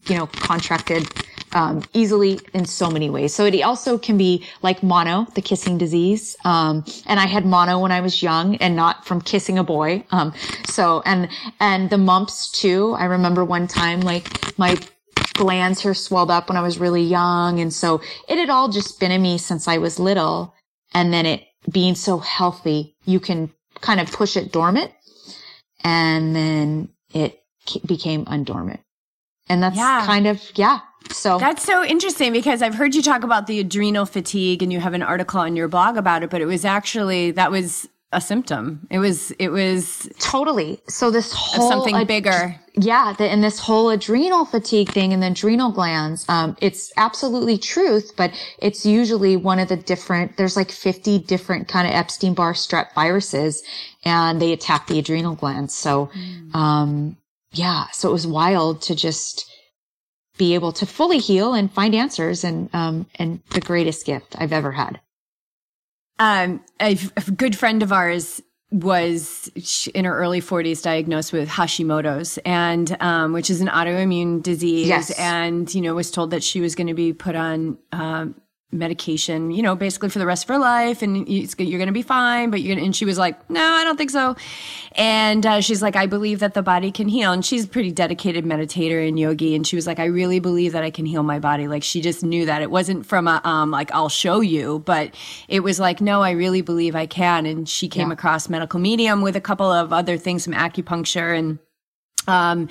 you 0.06 0.16
know, 0.16 0.26
contracted 0.26 1.08
um, 1.54 1.82
easily 1.92 2.40
in 2.54 2.64
so 2.64 2.90
many 2.90 3.10
ways. 3.10 3.34
So 3.34 3.44
it 3.44 3.60
also 3.62 3.98
can 3.98 4.16
be 4.16 4.46
like 4.62 4.82
mono, 4.82 5.26
the 5.34 5.42
kissing 5.42 5.78
disease. 5.78 6.36
Um, 6.44 6.84
and 7.06 7.20
I 7.20 7.26
had 7.26 7.44
mono 7.44 7.78
when 7.78 7.92
I 7.92 8.00
was 8.00 8.22
young 8.22 8.56
and 8.56 8.74
not 8.74 9.06
from 9.06 9.20
kissing 9.20 9.58
a 9.58 9.64
boy. 9.64 10.04
Um, 10.10 10.32
so, 10.66 11.02
and, 11.04 11.28
and 11.60 11.90
the 11.90 11.98
mumps 11.98 12.50
too. 12.50 12.94
I 12.98 13.04
remember 13.04 13.44
one 13.44 13.66
time, 13.66 14.00
like 14.00 14.58
my 14.58 14.76
glands 15.34 15.80
here 15.80 15.94
swelled 15.94 16.30
up 16.30 16.48
when 16.48 16.56
I 16.56 16.62
was 16.62 16.78
really 16.78 17.02
young. 17.02 17.60
And 17.60 17.72
so 17.72 18.00
it 18.28 18.38
had 18.38 18.50
all 18.50 18.68
just 18.68 18.98
been 19.00 19.10
in 19.10 19.22
me 19.22 19.38
since 19.38 19.68
I 19.68 19.78
was 19.78 19.98
little. 19.98 20.54
And 20.94 21.12
then 21.12 21.26
it 21.26 21.44
being 21.70 21.94
so 21.94 22.18
healthy, 22.18 22.96
you 23.04 23.20
can 23.20 23.50
kind 23.82 24.00
of 24.00 24.10
push 24.10 24.36
it 24.36 24.50
dormant 24.50 24.90
and 25.84 26.34
then 26.34 26.88
it 27.12 27.42
became 27.84 28.24
undormant. 28.24 28.80
And 29.48 29.62
that's 29.62 29.76
yeah. 29.76 30.06
kind 30.06 30.26
of, 30.26 30.40
yeah, 30.54 30.80
so 31.10 31.38
that's 31.38 31.64
so 31.64 31.84
interesting 31.84 32.32
because 32.32 32.62
I've 32.62 32.74
heard 32.74 32.94
you 32.94 33.02
talk 33.02 33.24
about 33.24 33.46
the 33.46 33.58
adrenal 33.58 34.06
fatigue 34.06 34.62
and 34.62 34.72
you 34.72 34.80
have 34.80 34.94
an 34.94 35.02
article 35.02 35.40
on 35.40 35.56
your 35.56 35.68
blog 35.68 35.96
about 35.96 36.22
it, 36.22 36.30
but 36.30 36.40
it 36.40 36.46
was 36.46 36.64
actually 36.64 37.32
that 37.32 37.50
was 37.50 37.88
a 38.12 38.20
symptom. 38.20 38.86
It 38.90 38.98
was 38.98 39.30
it 39.32 39.48
was 39.48 40.08
totally. 40.18 40.80
So 40.88 41.10
this 41.10 41.32
whole 41.32 41.68
something 41.68 41.94
ad- 41.96 42.06
bigger. 42.06 42.54
Yeah, 42.74 43.14
the, 43.16 43.24
and 43.24 43.42
this 43.42 43.58
whole 43.58 43.90
adrenal 43.90 44.44
fatigue 44.44 44.90
thing 44.90 45.12
and 45.12 45.22
the 45.22 45.28
adrenal 45.28 45.72
glands. 45.72 46.24
Um, 46.28 46.56
it's 46.60 46.92
absolutely 46.96 47.58
truth, 47.58 48.12
but 48.16 48.32
it's 48.58 48.86
usually 48.86 49.36
one 49.36 49.58
of 49.58 49.68
the 49.68 49.76
different. 49.76 50.36
There's 50.36 50.56
like 50.56 50.70
50 50.70 51.20
different 51.20 51.68
kind 51.68 51.86
of 51.86 51.94
Epstein 51.94 52.34
Barr 52.34 52.52
strep 52.52 52.94
viruses, 52.94 53.62
and 54.04 54.40
they 54.40 54.52
attack 54.52 54.86
the 54.86 54.98
adrenal 54.98 55.34
glands. 55.34 55.74
So, 55.74 56.10
mm. 56.14 56.54
um, 56.54 57.16
yeah. 57.52 57.86
So 57.92 58.08
it 58.10 58.12
was 58.12 58.26
wild 58.26 58.82
to 58.82 58.94
just 58.94 59.50
be 60.38 60.54
able 60.54 60.72
to 60.72 60.86
fully 60.86 61.18
heal 61.18 61.54
and 61.54 61.72
find 61.72 61.94
answers 61.94 62.44
and 62.44 62.68
um, 62.74 63.06
and 63.16 63.40
the 63.50 63.60
greatest 63.60 64.06
gift 64.06 64.34
I've 64.38 64.52
ever 64.52 64.72
had. 64.72 65.00
Um, 66.18 66.62
a, 66.80 66.98
a 67.16 67.30
good 67.30 67.56
friend 67.56 67.82
of 67.82 67.92
ours 67.92 68.40
was 68.70 69.50
in 69.94 70.06
her 70.06 70.16
early 70.16 70.40
40s 70.40 70.82
diagnosed 70.82 71.32
with 71.32 71.48
Hashimoto's 71.48 72.38
and 72.38 72.96
um, 73.00 73.32
which 73.34 73.50
is 73.50 73.60
an 73.60 73.68
autoimmune 73.68 74.42
disease 74.42 74.88
yes. 74.88 75.10
and 75.18 75.72
you 75.74 75.82
know 75.82 75.94
was 75.94 76.10
told 76.10 76.30
that 76.30 76.42
she 76.42 76.60
was 76.60 76.74
going 76.74 76.86
to 76.86 76.94
be 76.94 77.12
put 77.12 77.36
on 77.36 77.76
um, 77.92 78.34
medication, 78.72 79.50
you 79.50 79.62
know, 79.62 79.76
basically 79.76 80.08
for 80.08 80.18
the 80.18 80.26
rest 80.26 80.44
of 80.44 80.48
her 80.48 80.58
life, 80.58 81.02
and 81.02 81.28
you're 81.28 81.78
going 81.78 81.86
to 81.86 81.92
be 81.92 82.02
fine. 82.02 82.50
But 82.50 82.62
you're, 82.62 82.78
and 82.78 82.96
she 82.96 83.04
was 83.04 83.18
like, 83.18 83.48
no, 83.50 83.62
I 83.62 83.84
don't 83.84 83.96
think 83.96 84.10
so. 84.10 84.34
And 84.92 85.44
uh, 85.44 85.60
she's 85.60 85.82
like, 85.82 85.94
I 85.94 86.06
believe 86.06 86.40
that 86.40 86.54
the 86.54 86.62
body 86.62 86.90
can 86.90 87.08
heal. 87.08 87.32
And 87.32 87.44
she's 87.44 87.64
a 87.64 87.68
pretty 87.68 87.92
dedicated 87.92 88.44
meditator 88.44 89.06
and 89.06 89.18
yogi. 89.18 89.54
And 89.54 89.66
she 89.66 89.76
was 89.76 89.86
like, 89.86 89.98
I 89.98 90.06
really 90.06 90.40
believe 90.40 90.72
that 90.72 90.82
I 90.82 90.90
can 90.90 91.06
heal 91.06 91.22
my 91.22 91.38
body. 91.38 91.68
Like 91.68 91.82
she 91.82 92.00
just 92.00 92.22
knew 92.22 92.46
that 92.46 92.62
it 92.62 92.70
wasn't 92.70 93.06
from 93.06 93.28
a 93.28 93.40
um, 93.44 93.70
like 93.70 93.92
I'll 93.92 94.08
show 94.08 94.40
you, 94.40 94.80
but 94.80 95.14
it 95.48 95.60
was 95.60 95.78
like, 95.78 96.00
no, 96.00 96.22
I 96.22 96.30
really 96.30 96.62
believe 96.62 96.96
I 96.96 97.06
can. 97.06 97.46
And 97.46 97.68
she 97.68 97.88
came 97.88 98.08
yeah. 98.08 98.14
across 98.14 98.48
medical 98.48 98.80
medium 98.80 99.22
with 99.22 99.36
a 99.36 99.40
couple 99.40 99.70
of 99.70 99.92
other 99.92 100.16
things, 100.16 100.44
some 100.44 100.54
acupuncture 100.54 101.38
and 101.38 101.58
um, 102.28 102.68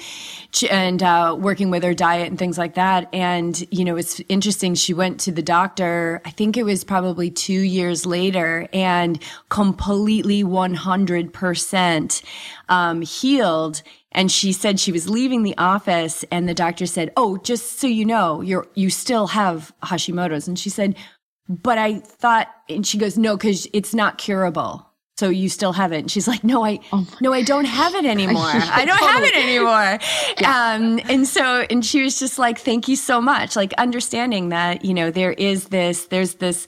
and 0.69 1.03
uh, 1.03 1.35
working 1.39 1.69
with 1.69 1.83
her 1.83 1.93
diet 1.93 2.27
and 2.27 2.39
things 2.39 2.57
like 2.57 2.75
that. 2.75 3.09
And 3.13 3.61
you 3.71 3.85
know, 3.85 3.95
it's 3.97 4.21
interesting. 4.29 4.75
She 4.75 4.93
went 4.93 5.19
to 5.21 5.31
the 5.31 5.41
doctor. 5.41 6.21
I 6.25 6.29
think 6.31 6.57
it 6.57 6.63
was 6.63 6.83
probably 6.83 7.29
two 7.31 7.61
years 7.61 8.05
later, 8.05 8.67
and 8.73 9.21
completely 9.49 10.43
one 10.43 10.73
hundred 10.73 11.33
percent 11.33 12.21
um, 12.69 13.01
healed. 13.01 13.81
And 14.13 14.29
she 14.29 14.51
said 14.51 14.79
she 14.79 14.91
was 14.91 15.09
leaving 15.09 15.43
the 15.43 15.57
office, 15.57 16.25
and 16.31 16.47
the 16.47 16.53
doctor 16.53 16.85
said, 16.85 17.11
"Oh, 17.15 17.37
just 17.37 17.79
so 17.79 17.87
you 17.87 18.05
know, 18.05 18.41
you're 18.41 18.67
you 18.75 18.89
still 18.89 19.27
have 19.27 19.73
Hashimoto's." 19.83 20.47
And 20.47 20.59
she 20.59 20.69
said, 20.69 20.95
"But 21.47 21.77
I 21.77 21.99
thought," 21.99 22.49
and 22.69 22.85
she 22.85 22.97
goes, 22.97 23.17
"No, 23.17 23.37
because 23.37 23.67
it's 23.73 23.93
not 23.93 24.17
curable." 24.17 24.90
So 25.17 25.29
you 25.29 25.49
still 25.49 25.73
have 25.73 25.91
it? 25.91 25.99
And 25.99 26.11
she's 26.11 26.27
like 26.27 26.43
no 26.43 26.63
i 26.65 26.79
oh 26.91 27.07
no 27.21 27.31
i 27.33 27.41
don't 27.43 27.65
have 27.65 27.93
it 27.95 28.05
anymore. 28.15 28.41
i 28.43 28.83
don't 28.85 28.97
have 28.99 29.23
it 29.23 29.35
anymore. 29.35 29.99
Yeah. 30.39 30.73
um, 30.73 30.99
and 31.09 31.27
so 31.27 31.65
and 31.69 31.85
she 31.85 32.01
was 32.03 32.19
just 32.19 32.39
like 32.39 32.57
thank 32.59 32.87
you 32.87 32.95
so 32.95 33.21
much. 33.21 33.55
Like 33.55 33.73
understanding 33.73 34.49
that 34.49 34.83
you 34.83 34.93
know 34.93 35.11
there 35.11 35.33
is 35.33 35.65
this 35.65 36.05
there's 36.05 36.35
this 36.35 36.67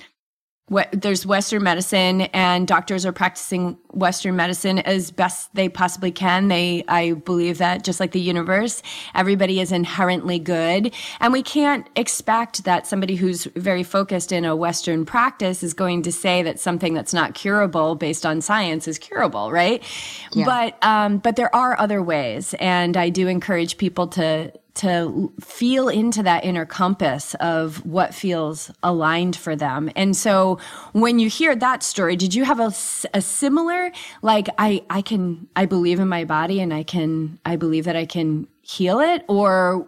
there's 0.91 1.25
Western 1.25 1.61
medicine 1.61 2.21
and 2.21 2.65
doctors 2.65 3.05
are 3.05 3.11
practicing 3.11 3.77
Western 3.91 4.35
medicine 4.35 4.79
as 4.79 5.11
best 5.11 5.53
they 5.53 5.67
possibly 5.67 6.11
can. 6.11 6.47
They, 6.47 6.85
I 6.87 7.13
believe 7.13 7.57
that 7.57 7.83
just 7.83 7.99
like 7.99 8.11
the 8.11 8.21
universe, 8.21 8.81
everybody 9.13 9.59
is 9.59 9.71
inherently 9.73 10.39
good. 10.39 10.93
And 11.19 11.33
we 11.33 11.43
can't 11.43 11.87
expect 11.95 12.63
that 12.63 12.87
somebody 12.87 13.15
who's 13.15 13.43
very 13.57 13.83
focused 13.83 14.31
in 14.31 14.45
a 14.45 14.55
Western 14.55 15.05
practice 15.05 15.63
is 15.63 15.73
going 15.73 16.01
to 16.03 16.11
say 16.11 16.41
that 16.43 16.59
something 16.59 16.93
that's 16.93 17.13
not 17.13 17.33
curable 17.35 17.95
based 17.95 18.25
on 18.25 18.41
science 18.41 18.87
is 18.87 18.97
curable, 18.97 19.51
right? 19.51 19.83
Yeah. 20.31 20.45
But, 20.45 20.83
um, 20.83 21.17
but 21.17 21.35
there 21.35 21.53
are 21.53 21.77
other 21.77 22.01
ways. 22.01 22.55
And 22.59 22.95
I 22.95 23.09
do 23.09 23.27
encourage 23.27 23.77
people 23.77 24.07
to, 24.07 24.53
to 24.75 25.31
feel 25.39 25.87
into 25.87 26.23
that 26.23 26.43
inner 26.43 26.65
compass 26.65 27.35
of 27.35 27.85
what 27.85 28.13
feels 28.13 28.71
aligned 28.81 29.35
for 29.35 29.55
them. 29.55 29.91
And 29.95 30.15
so 30.15 30.59
when 30.93 31.19
you 31.19 31.29
hear 31.29 31.55
that 31.55 31.83
story, 31.83 32.15
did 32.15 32.33
you 32.33 32.43
have 32.43 32.59
a, 32.59 32.73
a 33.13 33.21
similar, 33.21 33.91
like, 34.23 34.49
I, 34.57 34.83
I 34.89 35.03
can, 35.03 35.47
I 35.55 35.67
believe 35.67 35.99
in 35.99 36.07
my 36.07 36.25
body 36.25 36.59
and 36.59 36.73
I 36.73 36.83
can, 36.83 37.39
I 37.45 37.55
believe 37.55 37.85
that 37.85 37.95
I 37.95 38.07
can 38.07 38.47
heal 38.61 38.99
it? 38.99 39.23
Or 39.27 39.85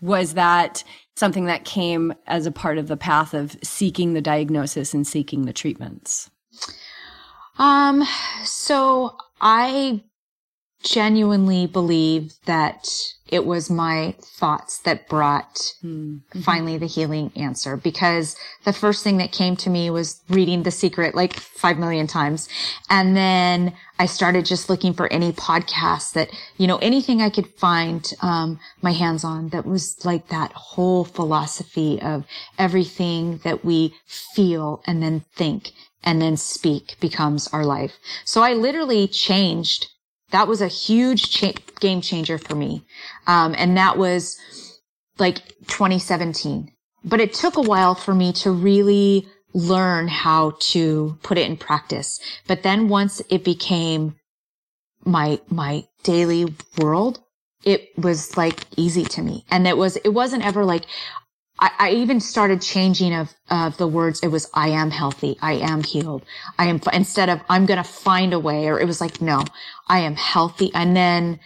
was 0.00 0.34
that 0.34 0.82
something 1.14 1.46
that 1.46 1.64
came 1.64 2.12
as 2.26 2.46
a 2.46 2.52
part 2.52 2.78
of 2.78 2.88
the 2.88 2.96
path 2.96 3.32
of 3.32 3.56
seeking 3.62 4.14
the 4.14 4.20
diagnosis 4.20 4.92
and 4.92 5.06
seeking 5.06 5.44
the 5.44 5.52
treatments? 5.52 6.30
Um, 7.58 8.04
so 8.44 9.16
I 9.40 10.02
genuinely 10.86 11.66
believe 11.66 12.32
that 12.44 12.88
it 13.26 13.44
was 13.44 13.68
my 13.68 14.14
thoughts 14.22 14.78
that 14.82 15.08
brought 15.08 15.56
mm-hmm. 15.84 16.40
finally 16.42 16.78
the 16.78 16.86
healing 16.86 17.32
answer 17.34 17.76
because 17.76 18.36
the 18.64 18.72
first 18.72 19.02
thing 19.02 19.16
that 19.16 19.32
came 19.32 19.56
to 19.56 19.68
me 19.68 19.90
was 19.90 20.22
reading 20.28 20.62
The 20.62 20.70
Secret 20.70 21.16
like 21.16 21.34
five 21.34 21.76
million 21.76 22.06
times. 22.06 22.48
And 22.88 23.16
then 23.16 23.74
I 23.98 24.06
started 24.06 24.46
just 24.46 24.70
looking 24.70 24.92
for 24.92 25.12
any 25.12 25.32
podcast 25.32 26.12
that, 26.12 26.30
you 26.56 26.68
know, 26.68 26.76
anything 26.76 27.20
I 27.20 27.30
could 27.30 27.48
find, 27.48 28.08
um, 28.22 28.60
my 28.80 28.92
hands 28.92 29.24
on 29.24 29.48
that 29.48 29.66
was 29.66 30.04
like 30.04 30.28
that 30.28 30.52
whole 30.52 31.04
philosophy 31.04 32.00
of 32.00 32.24
everything 32.58 33.38
that 33.38 33.64
we 33.64 33.92
feel 34.06 34.82
and 34.86 35.02
then 35.02 35.24
think 35.34 35.72
and 36.04 36.22
then 36.22 36.36
speak 36.36 36.94
becomes 37.00 37.48
our 37.48 37.64
life. 37.64 37.94
So 38.24 38.40
I 38.40 38.52
literally 38.52 39.08
changed 39.08 39.88
that 40.30 40.48
was 40.48 40.60
a 40.60 40.68
huge 40.68 41.30
cha- 41.30 41.52
game 41.80 42.00
changer 42.00 42.38
for 42.38 42.54
me. 42.54 42.84
Um, 43.26 43.54
and 43.56 43.76
that 43.76 43.96
was 43.98 44.38
like 45.18 45.46
2017. 45.68 46.72
But 47.04 47.20
it 47.20 47.32
took 47.32 47.56
a 47.56 47.62
while 47.62 47.94
for 47.94 48.14
me 48.14 48.32
to 48.34 48.50
really 48.50 49.28
learn 49.54 50.08
how 50.08 50.56
to 50.58 51.18
put 51.22 51.38
it 51.38 51.48
in 51.48 51.56
practice. 51.56 52.20
But 52.46 52.62
then 52.62 52.88
once 52.88 53.22
it 53.30 53.44
became 53.44 54.16
my, 55.04 55.40
my 55.48 55.84
daily 56.02 56.54
world, 56.78 57.20
it 57.64 57.88
was 57.96 58.36
like 58.36 58.66
easy 58.76 59.04
to 59.04 59.22
me. 59.22 59.44
And 59.50 59.66
it 59.66 59.76
was, 59.76 59.96
it 59.96 60.10
wasn't 60.10 60.44
ever 60.44 60.64
like, 60.64 60.84
I, 61.58 61.90
even 61.90 62.20
started 62.20 62.60
changing 62.60 63.14
of, 63.14 63.34
of 63.50 63.76
the 63.78 63.86
words. 63.86 64.20
It 64.20 64.28
was, 64.28 64.50
I 64.52 64.68
am 64.68 64.90
healthy. 64.90 65.38
I 65.40 65.54
am 65.54 65.82
healed. 65.82 66.24
I 66.58 66.66
am, 66.66 66.80
instead 66.92 67.28
of, 67.28 67.40
I'm 67.48 67.66
going 67.66 67.82
to 67.82 67.84
find 67.84 68.34
a 68.34 68.38
way, 68.38 68.68
or 68.68 68.78
it 68.78 68.86
was 68.86 69.00
like, 69.00 69.20
no, 69.20 69.42
I 69.88 70.00
am 70.00 70.16
healthy. 70.16 70.70
And 70.74 70.96
then 70.96 71.40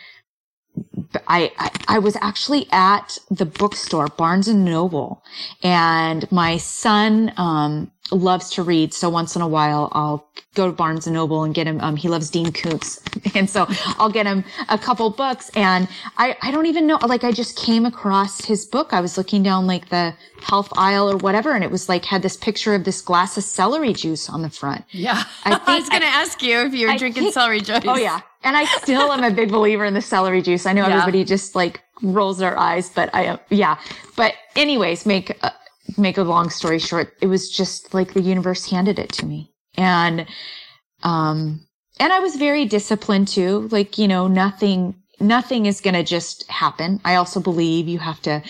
I, 1.29 1.53
I, 1.59 1.71
I 1.89 1.99
was 1.99 2.17
actually 2.21 2.67
at 2.73 3.19
the 3.31 3.47
bookstore, 3.47 4.09
Barnes 4.09 4.49
and 4.49 4.65
Noble, 4.65 5.23
and 5.63 6.31
my 6.33 6.57
son, 6.57 7.33
um, 7.37 7.93
loves 8.11 8.51
to 8.51 8.63
read. 8.63 8.93
So 8.93 9.09
once 9.09 9.37
in 9.37 9.43
a 9.43 9.49
while, 9.49 9.89
I'll 9.93 10.29
go 10.55 10.67
to 10.67 10.73
Barnes 10.73 11.07
and 11.07 11.15
Noble 11.15 11.45
and 11.45 11.55
get 11.55 11.67
him. 11.67 11.81
Um, 11.81 11.97
he 11.97 12.09
loves 12.09 12.31
Dean 12.31 12.53
Koontz. 12.53 13.01
and 13.35 13.49
so 13.49 13.67
I'll 13.99 14.11
get 14.11 14.27
him 14.27 14.45
a 14.69 14.79
couple 14.79 15.09
books 15.11 15.51
and 15.55 15.89
I, 16.17 16.37
I 16.43 16.51
don't 16.51 16.67
even 16.67 16.87
know, 16.87 16.99
like 17.07 17.25
I 17.25 17.33
just 17.33 17.57
came 17.57 17.87
across 17.87 18.45
his 18.45 18.67
book. 18.67 18.93
I 18.93 19.01
was 19.01 19.17
looking 19.17 19.43
down 19.43 19.67
like 19.67 19.89
the 19.89 20.15
health 20.43 20.73
aisle 20.77 21.11
or 21.11 21.17
whatever. 21.17 21.53
And 21.53 21.63
it 21.63 21.71
was 21.71 21.89
like, 21.89 22.05
had 22.05 22.23
this 22.23 22.37
picture 22.37 22.75
of 22.75 22.85
this 22.85 23.01
glass 23.01 23.37
of 23.37 23.45
celery 23.45 23.93
juice 23.93 24.29
on 24.29 24.43
the 24.43 24.51
front. 24.51 24.85
Yeah. 24.91 25.23
I, 25.45 25.51
think, 25.55 25.69
I 25.69 25.79
was 25.79 25.89
going 25.89 26.03
to 26.03 26.09
ask 26.09 26.43
you 26.43 26.59
if 26.61 26.75
you 26.75 26.87
were 26.87 26.93
I 26.93 26.99
drinking 26.99 27.25
think, 27.25 27.35
celery 27.35 27.61
juice. 27.61 27.81
Oh 27.87 27.97
yeah. 27.97 28.21
And 28.43 28.57
I 28.57 28.65
still 28.65 29.13
am 29.13 29.23
a 29.23 29.31
big 29.31 29.51
believer 29.51 29.85
in 29.85 29.95
the 29.95 30.03
celery 30.03 30.43
juice. 30.43 30.67
I 30.67 30.73
know 30.73 30.87
yeah. 30.87 30.95
everybody 30.95 31.25
just 31.25 31.55
like 31.55 31.83
rolls 32.03 32.39
their 32.39 32.59
eyes, 32.59 32.89
but 32.89 33.11
I, 33.15 33.39
yeah. 33.51 33.79
But 34.17 34.35
anyways, 34.57 35.05
make, 35.05 35.37
uh, 35.45 35.51
make 35.99 36.19
a 36.19 36.23
long 36.23 36.51
story 36.51 36.79
short, 36.79 37.17
it 37.21 37.27
was 37.27 37.51
just 37.51 37.95
like 37.95 38.15
the 38.15 38.23
universe 38.23 38.71
handed 38.71 38.99
it 38.99 39.11
to 39.15 39.27
me. 39.27 39.51
And, 39.77 40.27
um, 41.03 41.67
and 41.99 42.13
I 42.13 42.21
was 42.21 42.37
very 42.37 42.65
disciplined 42.65 43.29
too. 43.29 43.69
Like, 43.71 43.99
you 43.99 44.09
know, 44.09 44.27
nothing, 44.27 44.95
nothing 45.21 45.67
is 45.67 45.81
going 45.81 45.95
to 45.95 46.03
just 46.03 46.49
happen. 46.51 47.01
I 47.05 47.17
also 47.17 47.41
believe 47.41 47.89
you 47.89 47.99
have 47.99 48.21
to, 48.23 48.43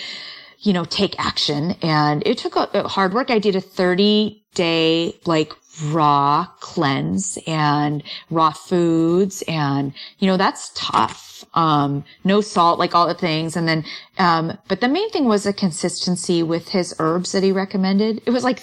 you 0.61 0.73
know, 0.73 0.85
take 0.85 1.19
action. 1.19 1.73
And 1.83 2.23
it 2.27 2.39
took 2.39 2.57
a, 2.57 2.69
a 2.75 2.89
hard 2.89 3.13
work. 3.13 3.31
I 3.31 3.39
did 3.39 3.57
a 3.57 3.61
30 3.61 4.45
day, 4.55 5.19
like 5.27 5.53
raw 5.85 6.47
cleanse 6.61 7.39
and 7.47 8.03
raw 8.31 8.51
foods. 8.51 9.43
And, 9.49 9.93
you 10.19 10.27
know, 10.27 10.37
that's 10.37 10.71
tough. 10.75 11.45
Um, 11.55 12.05
no 12.25 12.41
salt, 12.41 12.79
like 12.79 12.95
all 12.95 13.07
the 13.07 13.15
things. 13.15 13.57
And 13.57 13.67
then, 13.67 13.85
um, 14.19 14.59
but 14.69 14.81
the 14.81 14.89
main 14.89 15.11
thing 15.11 15.25
was 15.25 15.45
the 15.45 15.53
consistency 15.53 16.43
with 16.43 16.69
his 16.69 16.95
herbs 16.99 17.33
that 17.33 17.43
he 17.43 17.53
recommended. 17.53 18.23
It 18.27 18.31
was 18.31 18.45
like 18.45 18.63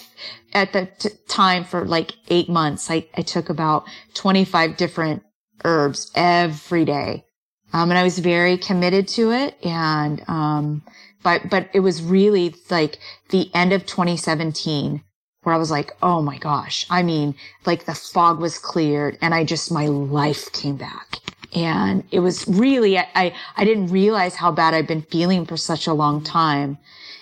at 0.53 0.73
the 0.73 0.87
t- 0.99 1.09
time 1.27 1.63
for 1.63 1.85
like 1.85 2.13
eight 2.29 2.49
months, 2.49 2.89
I, 2.89 3.05
I 3.15 3.21
took 3.21 3.49
about 3.49 3.85
25 4.13 4.77
different 4.77 5.23
herbs 5.65 6.11
every 6.15 6.85
day. 6.85 7.25
Um, 7.73 7.89
and 7.89 7.97
I 7.97 8.03
was 8.03 8.19
very 8.19 8.57
committed 8.57 9.07
to 9.09 9.31
it. 9.31 9.57
And, 9.65 10.23
um, 10.27 10.83
but, 11.23 11.49
but 11.49 11.69
it 11.73 11.81
was 11.81 12.01
really 12.01 12.55
like 12.69 12.99
the 13.29 13.53
end 13.53 13.73
of 13.73 13.85
2017 13.85 15.03
where 15.47 15.55
I 15.55 15.57
was 15.57 15.71
like, 15.71 15.95
oh 16.03 16.21
my 16.21 16.37
gosh. 16.39 16.85
I 16.89 17.03
mean, 17.03 17.33
like 17.65 17.85
the 17.85 17.95
fog 17.95 18.41
was 18.41 18.59
cleared 18.59 19.17
and 19.21 19.33
I 19.33 19.45
just, 19.45 19.71
my 19.71 19.85
life 19.85 20.51
came 20.51 20.75
back. 20.75 21.19
And 21.55 22.03
it 22.11 22.19
was 22.19 22.45
really, 22.49 22.99
I, 22.99 23.33
I, 23.55 23.63
didn't 23.63 23.87
realize 23.87 24.35
how 24.35 24.51
bad 24.51 24.73
I'd 24.73 24.87
been 24.87 25.03
feeling 25.03 25.45
for 25.45 25.55
such 25.55 25.87
a 25.87 25.93
long 25.93 26.21
time. 26.21 26.77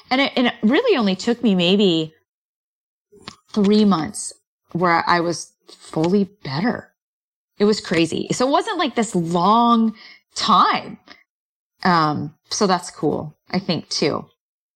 And 0.09 0.21
it, 0.21 0.33
and 0.35 0.47
it 0.47 0.55
really 0.63 0.97
only 0.97 1.15
took 1.15 1.43
me 1.43 1.53
maybe 1.53 2.15
three 3.53 3.85
months 3.85 4.33
where 4.71 5.03
I 5.05 5.19
was 5.19 5.53
fully 5.67 6.23
better. 6.43 6.89
It 7.59 7.65
was 7.65 7.79
crazy. 7.79 8.29
So 8.31 8.47
it 8.47 8.51
wasn't 8.51 8.79
like 8.79 8.95
this 8.95 9.13
long 9.13 9.93
time. 10.33 10.97
Um, 11.83 12.33
so 12.49 12.65
that's 12.65 12.89
cool, 12.89 13.37
I 13.51 13.59
think 13.59 13.87
too. 13.89 14.25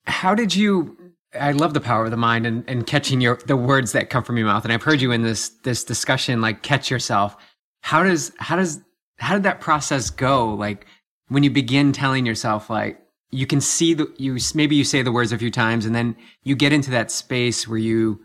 How 0.05 0.35
did 0.35 0.55
you 0.55 0.98
I 1.33 1.51
love 1.51 1.73
the 1.73 1.81
power 1.81 2.05
of 2.05 2.11
the 2.11 2.17
mind 2.17 2.45
and, 2.47 2.63
and 2.67 2.87
catching 2.87 3.21
your 3.21 3.39
the 3.45 3.57
words 3.57 3.91
that 3.91 4.09
come 4.09 4.23
from 4.23 4.37
your 4.37 4.47
mouth. 4.47 4.63
And 4.63 4.73
I've 4.73 4.83
heard 4.83 5.01
you 5.01 5.11
in 5.11 5.21
this 5.21 5.49
this 5.63 5.83
discussion, 5.83 6.41
like 6.41 6.63
catch 6.63 6.89
yourself. 6.89 7.37
How 7.81 8.03
does 8.03 8.31
how 8.39 8.55
does 8.55 8.81
how 9.19 9.33
did 9.35 9.43
that 9.43 9.59
process 9.59 10.09
go? 10.09 10.53
Like 10.53 10.85
when 11.27 11.43
you 11.43 11.51
begin 11.51 11.91
telling 11.91 12.25
yourself, 12.25 12.69
like 12.69 12.99
you 13.31 13.45
can 13.45 13.61
see 13.61 13.93
the 13.93 14.11
you 14.17 14.37
maybe 14.55 14.75
you 14.75 14.83
say 14.83 15.01
the 15.03 15.11
words 15.11 15.31
a 15.31 15.37
few 15.37 15.51
times, 15.51 15.85
and 15.85 15.93
then 15.93 16.15
you 16.43 16.55
get 16.55 16.73
into 16.73 16.91
that 16.91 17.11
space 17.11 17.67
where 17.67 17.77
you 17.77 18.21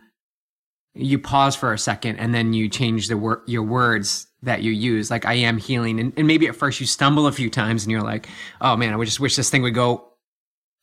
you 0.94 1.18
pause 1.18 1.56
for 1.56 1.72
a 1.72 1.78
second, 1.78 2.16
and 2.16 2.34
then 2.34 2.54
you 2.54 2.68
change 2.68 3.08
the 3.08 3.18
word 3.18 3.42
your 3.46 3.64
words 3.64 4.28
that 4.42 4.62
you 4.62 4.72
use. 4.72 5.10
Like 5.10 5.26
I 5.26 5.34
am 5.34 5.58
healing, 5.58 6.00
and, 6.00 6.12
and 6.16 6.26
maybe 6.26 6.48
at 6.48 6.56
first 6.56 6.80
you 6.80 6.86
stumble 6.86 7.26
a 7.26 7.32
few 7.32 7.50
times, 7.50 7.84
and 7.84 7.92
you're 7.92 8.00
like, 8.00 8.28
oh 8.62 8.76
man, 8.76 8.94
I 8.94 8.96
would 8.96 9.06
just 9.06 9.20
wish 9.20 9.36
this 9.36 9.50
thing 9.50 9.62
would 9.62 9.74
go. 9.74 10.12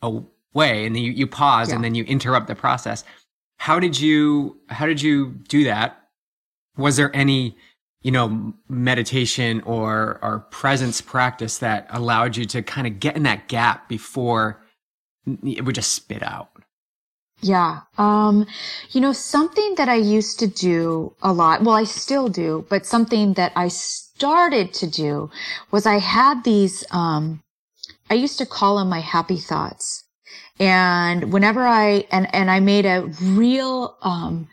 Oh, 0.03 0.30
way 0.54 0.86
and 0.86 0.95
then 0.95 1.04
you, 1.04 1.12
you 1.12 1.28
pause 1.28 1.70
yeah. 1.70 1.76
and 1.76 1.84
then 1.84 1.95
you 1.95 2.04
interrupt 2.06 2.47
the 2.47 2.56
process. 2.56 3.04
How 3.58 3.80
did 3.80 3.99
you 3.99 4.58
how 4.70 4.86
did 4.86 5.02
you 5.02 5.32
do 5.47 5.64
that? 5.66 6.02
Was 6.78 6.97
there 6.97 7.16
any 7.16 7.56
you 8.02 8.12
know 8.12 8.54
meditation 8.68 9.62
or 9.62 10.20
or 10.22 10.39
presence 10.52 11.02
practice 11.02 11.60
that 11.60 11.88
allowed 11.89 12.38
you 12.38 12.45
to 12.45 12.62
kind 12.62 12.88
of 12.88 12.99
get 12.99 13.16
in 13.16 13.24
that 13.24 13.47
gap 13.47 13.88
before 13.88 14.64
it 15.43 15.64
would 15.64 15.76
just 15.76 15.93
spit 15.93 16.24
out? 16.24 16.49
Yeah 17.41 17.82
um 17.97 18.45
you 18.91 19.02
know 19.02 19.14
something 19.14 19.74
that 19.76 19.89
i 19.89 19.95
used 19.95 20.38
to 20.39 20.47
do 20.47 21.16
a 21.24 21.34
lot 21.34 21.64
well 21.64 21.76
i 21.76 21.86
still 21.86 22.30
do 22.30 22.68
but 22.70 22.86
something 22.86 23.34
that 23.34 23.52
i 23.56 23.68
started 23.68 24.76
to 24.76 24.88
do 24.88 25.32
was 25.72 25.88
i 25.88 25.97
had 25.97 26.43
these 26.43 26.84
um 26.91 27.41
i 28.12 28.14
used 28.14 28.38
to 28.38 28.45
call 28.45 28.78
them 28.78 28.89
my 28.89 28.99
happy 28.99 29.38
thoughts 29.38 30.04
and 30.62 31.34
whenever 31.34 31.66
I, 31.66 32.05
and, 32.12 32.34
and 32.36 32.51
I 32.51 32.59
made 32.59 32.86
a 32.86 33.01
real, 33.20 33.97
um, 34.03 34.47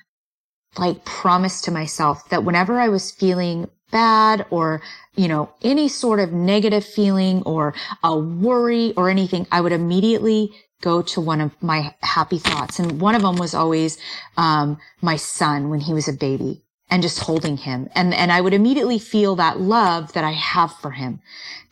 like 0.79 1.05
promise 1.05 1.61
to 1.63 1.71
myself 1.71 2.27
that 2.31 2.45
whenever 2.45 2.81
I 2.81 2.89
was 2.89 3.11
feeling 3.11 3.69
bad 3.91 4.47
or, 4.49 4.81
you 5.17 5.29
know, 5.29 5.53
any 5.61 5.87
sort 5.89 6.19
of 6.19 6.33
negative 6.33 6.85
feeling 6.85 7.43
or 7.43 7.75
a 8.03 8.17
worry 8.17 8.95
or 8.97 9.11
anything, 9.11 9.47
I 9.53 9.61
would 9.61 9.73
immediately 9.73 10.51
go 10.81 11.03
to 11.03 11.21
one 11.21 11.43
of 11.43 11.53
my 11.63 11.95
happy 12.01 12.39
thoughts. 12.39 12.79
And 12.79 13.03
one 13.03 13.15
of 13.15 13.21
them 13.21 13.37
was 13.37 13.53
always, 13.53 13.99
um, 14.39 14.79
my 15.03 15.17
son 15.17 15.69
when 15.69 15.81
he 15.81 15.93
was 15.93 16.09
a 16.09 16.13
baby 16.15 16.63
and 16.89 17.03
just 17.03 17.19
holding 17.19 17.59
him. 17.59 17.91
And, 17.95 18.15
and 18.15 18.33
I 18.33 18.41
would 18.41 18.55
immediately 18.55 18.99
feel 18.99 19.37
that 19.37 19.61
love 19.61 20.15
that 20.15 20.25
I 20.25 20.33
have 20.33 20.73
for 20.77 20.93
him, 20.93 21.21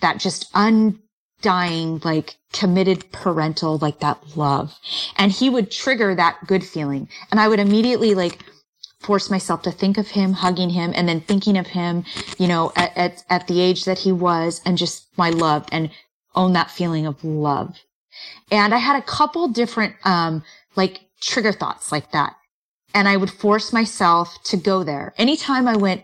that 0.00 0.18
just 0.18 0.50
un, 0.54 1.00
dying, 1.42 2.00
like 2.04 2.36
committed 2.52 3.10
parental, 3.12 3.78
like 3.78 4.00
that 4.00 4.36
love. 4.36 4.78
And 5.16 5.30
he 5.30 5.50
would 5.50 5.70
trigger 5.70 6.14
that 6.14 6.46
good 6.46 6.64
feeling. 6.64 7.08
And 7.30 7.40
I 7.40 7.48
would 7.48 7.60
immediately 7.60 8.14
like 8.14 8.44
force 9.00 9.30
myself 9.30 9.62
to 9.62 9.70
think 9.70 9.98
of 9.98 10.08
him, 10.08 10.32
hugging 10.32 10.70
him, 10.70 10.92
and 10.94 11.08
then 11.08 11.20
thinking 11.20 11.56
of 11.56 11.66
him, 11.68 12.04
you 12.38 12.48
know, 12.48 12.72
at, 12.76 12.96
at, 12.96 13.24
at 13.28 13.46
the 13.46 13.60
age 13.60 13.84
that 13.84 13.98
he 13.98 14.12
was 14.12 14.60
and 14.64 14.78
just 14.78 15.06
my 15.16 15.30
love 15.30 15.66
and 15.70 15.90
own 16.34 16.52
that 16.54 16.70
feeling 16.70 17.06
of 17.06 17.22
love. 17.22 17.78
And 18.50 18.74
I 18.74 18.78
had 18.78 18.96
a 18.96 19.02
couple 19.02 19.48
different, 19.48 19.94
um, 20.04 20.42
like 20.74 21.02
trigger 21.20 21.52
thoughts 21.52 21.92
like 21.92 22.12
that. 22.12 22.34
And 22.94 23.06
I 23.06 23.16
would 23.16 23.30
force 23.30 23.72
myself 23.72 24.42
to 24.44 24.56
go 24.56 24.82
there 24.82 25.12
anytime 25.18 25.68
I 25.68 25.76
went. 25.76 26.02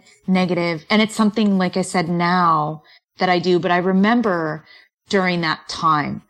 And 0.91 1.03
it's 1.03 1.15
something, 1.15 1.57
like 1.59 1.77
I 1.77 1.83
said, 1.83 2.09
now 2.09 2.83
that 3.19 3.31
I 3.31 3.39
do, 3.39 3.59
but 3.59 3.71
I 3.71 3.79
remember 3.79 4.65
during 5.13 5.43
that 5.43 5.69
time, 5.69 6.23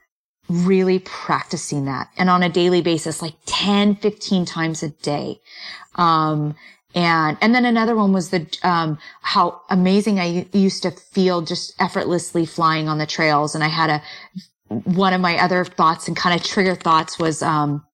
really 0.49 0.99
practicing 0.99 1.85
that 1.85 2.09
and 2.19 2.29
on 2.29 2.43
a 2.43 2.49
daily 2.49 2.83
basis, 2.83 3.23
like 3.23 3.35
10, 3.47 3.95
15 3.95 4.45
times 4.45 4.83
a 4.83 4.89
day. 4.89 5.41
Um, 5.95 6.57
and, 6.97 7.39
and 7.41 7.55
then 7.55 7.65
another 7.65 7.95
one 7.95 8.13
was 8.13 8.31
the, 8.31 8.45
um, 8.65 8.99
how 9.21 9.61
amazing 9.71 10.19
I 10.19 10.49
used 10.53 10.83
to 10.83 10.91
feel 10.91 11.43
just 11.43 11.81
effortlessly 11.81 12.45
flying 12.45 12.89
on 12.89 12.99
the 12.99 13.07
trails. 13.07 13.55
And 13.55 13.63
I 13.63 13.69
had 13.69 13.89
a, 13.89 14.03
one 14.83 15.13
of 15.13 15.21
my 15.21 15.39
other 15.39 15.65
thoughts 15.65 16.09
and 16.09 16.17
kind 16.17 16.35
of 16.39 16.45
trigger 16.45 16.75
thoughts 16.75 17.21
was, 17.21 17.41
um, 17.41 17.87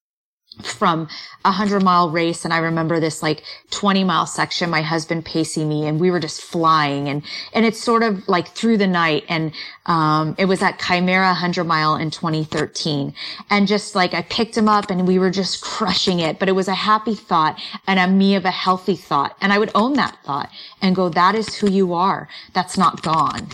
from 0.62 1.08
a 1.44 1.52
hundred 1.52 1.82
mile 1.82 2.10
race. 2.10 2.44
And 2.44 2.52
I 2.52 2.58
remember 2.58 3.00
this 3.00 3.22
like 3.22 3.42
20 3.70 4.04
mile 4.04 4.26
section, 4.26 4.70
my 4.70 4.82
husband 4.82 5.24
pacing 5.24 5.68
me 5.68 5.86
and 5.86 6.00
we 6.00 6.10
were 6.10 6.20
just 6.20 6.40
flying 6.40 7.08
and, 7.08 7.22
and 7.52 7.64
it's 7.64 7.80
sort 7.80 8.02
of 8.02 8.26
like 8.28 8.48
through 8.48 8.76
the 8.78 8.86
night. 8.86 9.24
And, 9.28 9.52
um, 9.86 10.34
it 10.38 10.46
was 10.46 10.62
at 10.62 10.80
Chimera 10.80 11.28
100 11.28 11.64
mile 11.64 11.96
in 11.96 12.10
2013. 12.10 13.14
And 13.50 13.68
just 13.68 13.94
like 13.94 14.14
I 14.14 14.22
picked 14.22 14.56
him 14.56 14.68
up 14.68 14.90
and 14.90 15.06
we 15.06 15.18
were 15.18 15.30
just 15.30 15.60
crushing 15.60 16.20
it, 16.20 16.38
but 16.38 16.48
it 16.48 16.52
was 16.52 16.68
a 16.68 16.74
happy 16.74 17.14
thought 17.14 17.60
and 17.86 17.98
a 17.98 18.06
me 18.08 18.34
of 18.34 18.44
a 18.44 18.50
healthy 18.50 18.96
thought. 18.96 19.36
And 19.40 19.52
I 19.52 19.58
would 19.58 19.70
own 19.74 19.94
that 19.94 20.18
thought 20.24 20.50
and 20.82 20.96
go, 20.96 21.08
that 21.08 21.34
is 21.34 21.54
who 21.54 21.70
you 21.70 21.94
are. 21.94 22.28
That's 22.52 22.76
not 22.76 23.02
gone. 23.02 23.48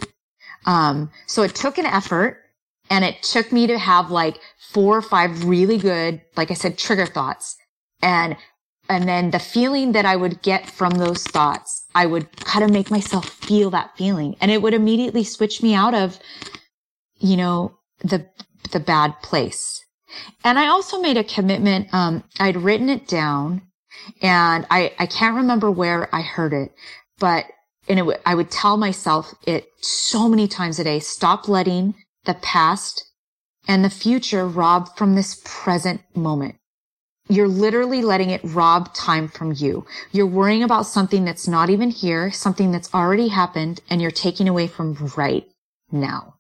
Um, 0.67 1.11
so 1.27 1.43
it 1.43 1.55
took 1.55 1.79
an 1.79 1.87
effort 1.87 2.44
and 2.91 3.05
it 3.05 3.23
took 3.23 3.53
me 3.53 3.67
to 3.67 3.79
have 3.79 4.11
like 4.11 4.41
four 4.59 4.97
or 4.97 5.03
five 5.03 5.45
really 5.45 5.79
good, 5.79 6.21
like 6.37 6.51
I 6.51 6.55
said, 6.55 6.79
trigger 6.79 7.07
thoughts. 7.07 7.57
And, 8.03 8.37
and 8.89 9.09
then 9.09 9.31
the 9.31 9.39
feeling 9.39 9.93
that 9.93 10.05
I 10.05 10.17
would 10.17 10.43
get 10.43 10.69
from 10.69 10.91
those 10.91 11.23
thoughts, 11.23 11.87
I 11.95 12.07
would 12.07 12.31
kind 12.45 12.65
of 12.65 12.71
make 12.71 12.91
myself 12.91 13.29
feel 13.29 13.71
that 13.71 13.97
feeling 13.97 14.37
and 14.41 14.51
it 14.51 14.61
would 14.61 14.75
immediately 14.75 15.25
switch 15.25 15.63
me 15.63 15.75
out 15.75 15.95
of, 15.95 16.19
you 17.19 17.37
know, 17.37 17.79
the, 18.01 18.29
the 18.73 18.81
bad 18.81 19.15
place. 19.23 19.83
And 20.45 20.59
I 20.59 20.69
also 20.69 21.01
made 21.01 21.17
a 21.17 21.25
commitment. 21.25 21.93
Um, 21.93 22.25
I'd 22.39 22.57
written 22.57 22.89
it 22.89 23.09
down 23.09 23.63
and 24.21 24.67
I, 24.71 24.93
I 24.99 25.07
can't 25.07 25.37
remember 25.37 25.71
where 25.71 26.15
I 26.15 26.21
heard 26.21 26.53
it, 26.53 26.73
but 27.19 27.47
and 27.89 28.01
it, 28.01 28.23
I 28.25 28.35
would 28.35 28.51
tell 28.51 28.77
myself 28.77 29.35
it 29.47 29.67
so 29.81 30.29
many 30.29 30.49
times 30.49 30.79
a 30.79 30.85
day, 30.85 31.01
stop 31.01 31.49
letting 31.49 31.95
the 32.25 32.35
past 32.35 33.05
and 33.67 33.85
the 33.85 33.91
future 33.91 34.47
rob 34.47 34.97
from 34.97 35.15
this 35.15 35.41
present 35.45 36.03
moment. 36.15 36.57
You're 37.29 37.49
literally 37.49 38.03
letting 38.03 38.31
it 38.31 38.43
rob 38.45 38.95
time 38.95 39.29
from 39.29 39.55
you. 39.57 39.87
You're 40.13 40.27
worrying 40.27 40.63
about 40.63 40.87
something 40.87 41.25
that's 41.25 41.49
not 41.49 41.71
even 41.71 41.91
here, 41.91 42.31
something 42.31 42.71
that's 42.71 42.93
already 42.93 43.29
happened, 43.29 43.81
and 43.89 44.03
you're 44.03 44.11
taking 44.11 44.47
away 44.47 44.67
from 44.67 44.95
right 45.17 45.49
now. 45.91 46.35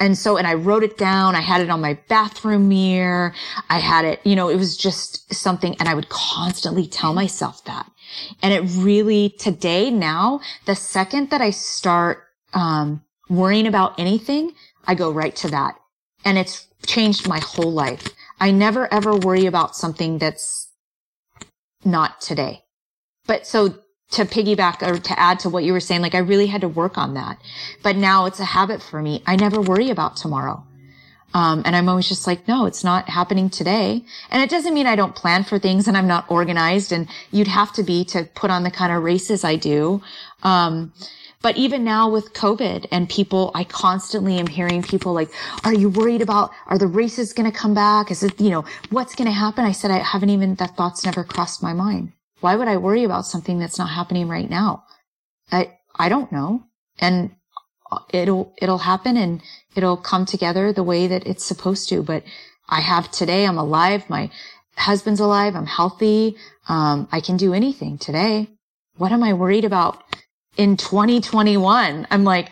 And 0.00 0.16
so, 0.18 0.36
and 0.36 0.46
I 0.46 0.54
wrote 0.54 0.82
it 0.82 0.98
down. 0.98 1.34
I 1.36 1.40
had 1.40 1.60
it 1.60 1.70
on 1.70 1.80
my 1.80 1.98
bathroom 2.08 2.68
mirror. 2.68 3.34
I 3.68 3.78
had 3.78 4.04
it, 4.04 4.20
you 4.24 4.34
know, 4.34 4.48
it 4.48 4.56
was 4.56 4.76
just 4.76 5.32
something, 5.32 5.76
and 5.78 5.88
I 5.88 5.94
would 5.94 6.08
constantly 6.08 6.86
tell 6.86 7.12
myself 7.12 7.64
that. 7.64 7.88
And 8.42 8.52
it 8.52 8.62
really, 8.76 9.30
today, 9.38 9.90
now, 9.90 10.40
the 10.66 10.74
second 10.74 11.30
that 11.30 11.40
I 11.40 11.50
start, 11.50 12.24
um, 12.52 13.04
worrying 13.28 13.66
about 13.66 13.98
anything, 13.98 14.52
I 14.86 14.94
go 14.94 15.10
right 15.10 15.34
to 15.36 15.50
that. 15.50 15.76
And 16.24 16.38
it's 16.38 16.66
changed 16.86 17.28
my 17.28 17.38
whole 17.38 17.72
life. 17.72 18.08
I 18.40 18.50
never 18.50 18.92
ever 18.92 19.14
worry 19.16 19.46
about 19.46 19.76
something 19.76 20.18
that's 20.18 20.68
not 21.84 22.20
today. 22.20 22.64
But 23.26 23.46
so 23.46 23.68
to 24.12 24.24
piggyback 24.24 24.82
or 24.86 24.98
to 24.98 25.18
add 25.18 25.40
to 25.40 25.48
what 25.48 25.64
you 25.64 25.72
were 25.72 25.80
saying, 25.80 26.02
like 26.02 26.14
I 26.14 26.18
really 26.18 26.46
had 26.46 26.60
to 26.60 26.68
work 26.68 26.96
on 26.96 27.14
that. 27.14 27.38
But 27.82 27.96
now 27.96 28.26
it's 28.26 28.40
a 28.40 28.44
habit 28.44 28.82
for 28.82 29.02
me. 29.02 29.22
I 29.26 29.36
never 29.36 29.60
worry 29.60 29.90
about 29.90 30.16
tomorrow. 30.16 30.64
Um, 31.34 31.62
and 31.66 31.76
I'm 31.76 31.88
always 31.88 32.08
just 32.08 32.26
like, 32.26 32.48
no, 32.48 32.64
it's 32.66 32.84
not 32.84 33.08
happening 33.08 33.50
today. 33.50 34.04
And 34.30 34.42
it 34.42 34.48
doesn't 34.48 34.72
mean 34.72 34.86
I 34.86 34.96
don't 34.96 35.14
plan 35.14 35.44
for 35.44 35.58
things 35.58 35.86
and 35.86 35.96
I'm 35.96 36.06
not 36.06 36.30
organized 36.30 36.92
and 36.92 37.08
you'd 37.30 37.48
have 37.48 37.72
to 37.74 37.82
be 37.82 38.04
to 38.06 38.24
put 38.34 38.50
on 38.50 38.62
the 38.62 38.70
kind 38.70 38.92
of 38.92 39.02
races 39.02 39.44
I 39.44 39.56
do. 39.56 40.02
Um, 40.42 40.92
but 41.42 41.56
even 41.56 41.84
now 41.84 42.10
with 42.10 42.32
COVID 42.32 42.86
and 42.90 43.08
people, 43.08 43.50
I 43.54 43.64
constantly 43.64 44.38
am 44.38 44.46
hearing 44.46 44.82
people 44.82 45.12
like, 45.12 45.30
are 45.64 45.74
you 45.74 45.88
worried 45.88 46.22
about, 46.22 46.50
are 46.66 46.78
the 46.78 46.86
races 46.86 47.32
going 47.32 47.50
to 47.50 47.56
come 47.56 47.74
back? 47.74 48.10
Is 48.10 48.22
it, 48.22 48.40
you 48.40 48.50
know, 48.50 48.64
what's 48.90 49.14
going 49.14 49.28
to 49.28 49.34
happen? 49.34 49.64
I 49.64 49.72
said, 49.72 49.90
I 49.90 49.98
haven't 49.98 50.30
even, 50.30 50.54
that 50.56 50.76
thought's 50.76 51.04
never 51.04 51.24
crossed 51.24 51.62
my 51.62 51.72
mind. 51.72 52.12
Why 52.40 52.56
would 52.56 52.68
I 52.68 52.76
worry 52.76 53.04
about 53.04 53.26
something 53.26 53.58
that's 53.58 53.78
not 53.78 53.90
happening 53.90 54.28
right 54.28 54.48
now? 54.48 54.84
I, 55.52 55.78
I 55.94 56.08
don't 56.08 56.32
know. 56.32 56.64
And 56.98 57.30
it'll, 58.10 58.54
it'll 58.60 58.78
happen 58.78 59.16
and 59.16 59.42
it'll 59.74 59.96
come 59.96 60.26
together 60.26 60.72
the 60.72 60.82
way 60.82 61.06
that 61.06 61.26
it's 61.26 61.44
supposed 61.44 61.88
to. 61.90 62.02
But 62.02 62.24
I 62.68 62.80
have 62.80 63.10
today, 63.10 63.46
I'm 63.46 63.58
alive. 63.58 64.08
My 64.10 64.30
husband's 64.76 65.20
alive. 65.20 65.54
I'm 65.54 65.66
healthy. 65.66 66.36
Um, 66.68 67.08
I 67.12 67.20
can 67.20 67.36
do 67.36 67.54
anything 67.54 67.98
today. 67.98 68.48
What 68.96 69.12
am 69.12 69.22
I 69.22 69.34
worried 69.34 69.64
about 69.64 70.02
in 70.56 70.76
2021? 70.76 72.06
I'm 72.10 72.24
like, 72.24 72.50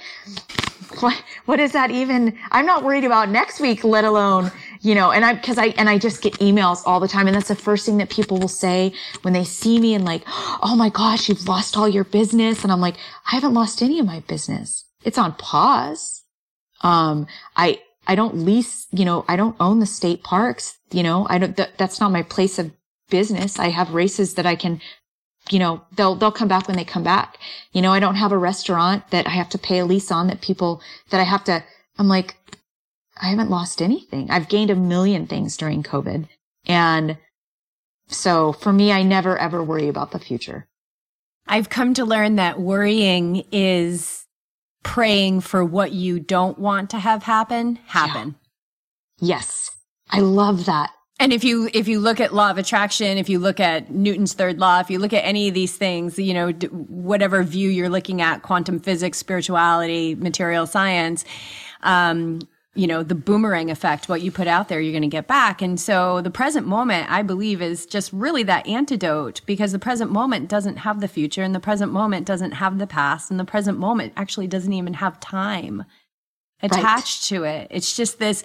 what, 1.01 1.23
what 1.47 1.61
is 1.61 1.73
that 1.73 1.91
even? 1.91 2.39
I'm 2.51 2.67
not 2.67 2.85
worried 2.85 3.05
about 3.05 3.29
next 3.29 3.61
week, 3.61 3.85
let 3.85 4.05
alone, 4.05 4.53
you 4.81 4.95
know, 4.95 5.11
and 5.11 5.25
I, 5.25 5.37
cause 5.37 5.59
I, 5.59 5.67
and 5.77 5.89
I 5.89 5.99
just 5.99 6.23
get 6.23 6.35
emails 6.35 6.83
all 6.87 7.01
the 7.01 7.09
time. 7.09 7.27
And 7.27 7.35
that's 7.35 7.49
the 7.49 7.57
first 7.57 7.87
thing 7.87 7.99
that 7.99 8.11
people 8.11 8.39
will 8.39 8.49
say 8.49 8.93
when 9.23 9.35
they 9.35 9.45
see 9.45 9.81
me 9.81 9.95
and 9.95 10.05
like, 10.05 10.23
Oh 10.27 10.75
my 10.77 10.89
gosh, 10.89 11.29
you've 11.29 11.49
lost 11.49 11.77
all 11.77 11.89
your 11.89 12.05
business. 12.05 12.63
And 12.63 12.73
I'm 12.73 12.81
like, 12.81 12.97
I 13.31 13.35
haven't 13.35 13.55
lost 13.55 13.83
any 13.83 13.99
of 13.99 14.07
my 14.07 14.21
business. 14.21 14.85
It's 15.03 15.19
on 15.19 15.35
pause. 15.35 16.23
Um, 16.83 17.27
I, 17.57 17.81
I 18.07 18.15
don't 18.15 18.37
lease, 18.37 18.87
you 18.93 19.05
know, 19.05 19.25
I 19.29 19.37
don't 19.37 19.57
own 19.61 19.81
the 19.81 19.87
state 19.87 20.23
parks, 20.23 20.77
you 20.91 21.03
know, 21.03 21.27
I 21.31 21.39
don't, 21.39 21.57
th- 21.57 21.71
that's 21.79 22.01
not 22.01 22.13
my 22.13 22.23
place 22.23 22.59
of 22.59 22.71
business. 23.09 23.59
I 23.59 23.69
have 23.69 23.95
races 23.95 24.35
that 24.35 24.47
I 24.47 24.57
can, 24.57 24.81
you 25.51 25.59
know, 25.59 25.83
they'll, 25.97 26.15
they'll 26.15 26.33
come 26.33 26.49
back 26.49 26.69
when 26.69 26.77
they 26.77 26.85
come 26.85 27.05
back. 27.05 27.39
You 27.73 27.83
know, 27.83 27.93
I 27.93 28.01
don't 28.01 28.15
have 28.17 28.33
a 28.33 28.39
restaurant 28.39 29.11
that 29.11 29.27
I 29.27 29.31
have 29.31 29.49
to 29.51 29.59
pay 29.59 29.79
a 29.79 29.85
lease 29.85 30.11
on 30.11 30.29
that 30.29 30.41
people, 30.41 30.81
that 31.11 31.21
I 31.21 31.25
have 31.25 31.45
to, 31.45 31.63
I'm 31.99 32.09
like, 32.09 32.37
I 33.21 33.29
haven't 33.29 33.51
lost 33.51 33.81
anything. 33.81 34.31
I've 34.31 34.49
gained 34.49 34.71
a 34.71 34.77
million 34.77 35.27
things 35.27 35.57
during 35.57 35.83
COVID. 35.83 36.29
And 36.67 37.19
so 38.09 38.53
for 38.53 38.73
me, 38.73 38.93
I 38.93 39.03
never 39.03 39.39
ever 39.39 39.63
worry 39.63 39.89
about 39.89 40.11
the 40.11 40.19
future. 40.19 40.67
I've 41.47 41.69
come 41.69 41.95
to 41.95 42.05
learn 42.05 42.37
that 42.37 42.59
worrying 42.59 43.45
is 43.53 44.25
praying 44.83 45.41
for 45.41 45.65
what 45.65 45.93
you 45.93 46.19
don't 46.19 46.59
want 46.59 46.91
to 46.91 46.99
have 46.99 47.23
happen 47.23 47.77
happen. 47.87 48.37
Yeah. 49.19 49.37
Yes. 49.37 49.71
I 50.11 50.21
love 50.21 50.67
that. 50.67 50.91
And 51.21 51.33
if 51.33 51.45
you 51.45 51.71
if 51.73 51.87
you 51.87 52.01
look 52.01 52.21
at 52.21 52.35
law 52.35 52.51
of 52.51 52.59
attraction, 52.59 53.19
if 53.19 53.29
you 53.29 53.39
look 53.39 53.61
at 53.61 53.91
Newton's 53.91 54.33
third 54.33 54.59
law, 54.59 54.81
if 54.81 54.91
you 54.91 54.99
look 54.99 55.13
at 55.13 55.25
any 55.25 55.49
of 55.49 55.55
these 55.55 55.77
things, 55.77 56.19
you 56.19 56.35
know, 56.35 56.51
whatever 56.51 57.43
view 57.45 57.71
you're 57.71 57.89
looking 57.89 58.21
at, 58.21 58.43
quantum 58.43 58.81
physics, 58.81 59.19
spirituality, 59.19 60.17
material 60.17 60.67
science, 60.67 61.25
um, 61.83 62.41
you 62.75 62.89
know, 62.89 63.05
the 63.05 63.15
boomerang 63.15 63.71
effect, 63.71 64.09
what 64.09 64.23
you 64.23 64.33
put 64.33 64.49
out 64.49 64.69
there, 64.69 64.81
you're 64.81 64.93
going 64.93 65.03
to 65.03 65.09
get 65.09 65.29
back. 65.29 65.63
And 65.63 65.79
so 65.79 66.21
the 66.21 66.31
present 66.31 66.67
moment, 66.67 67.09
I 67.09 67.23
believe, 67.23 67.63
is 67.63 67.87
just 67.87 68.13
really 68.13 68.43
that 68.45 68.67
antidote 68.67 69.41
because 69.47 69.71
the 69.71 69.79
present 69.79 70.11
moment 70.11 70.49
doesn't 70.49 70.79
have 70.79 71.01
the 71.01 71.09
future 71.09 71.43
and 71.43 71.55
the 71.55 71.61
present 71.61 71.93
moment 71.93 72.27
doesn't 72.27 72.53
have 72.53 72.79
the 72.79 72.89
past 72.89 73.31
and 73.31 73.39
the 73.39 73.45
present 73.45 73.79
moment 73.79 74.13
actually 74.17 74.49
doesn't 74.49 74.73
even 74.73 74.95
have 74.95 75.21
time 75.21 75.85
attached 76.61 77.31
right. 77.31 77.39
to 77.39 77.45
it. 77.45 77.69
It's 77.71 77.97
just 77.97 78.19
this. 78.19 78.43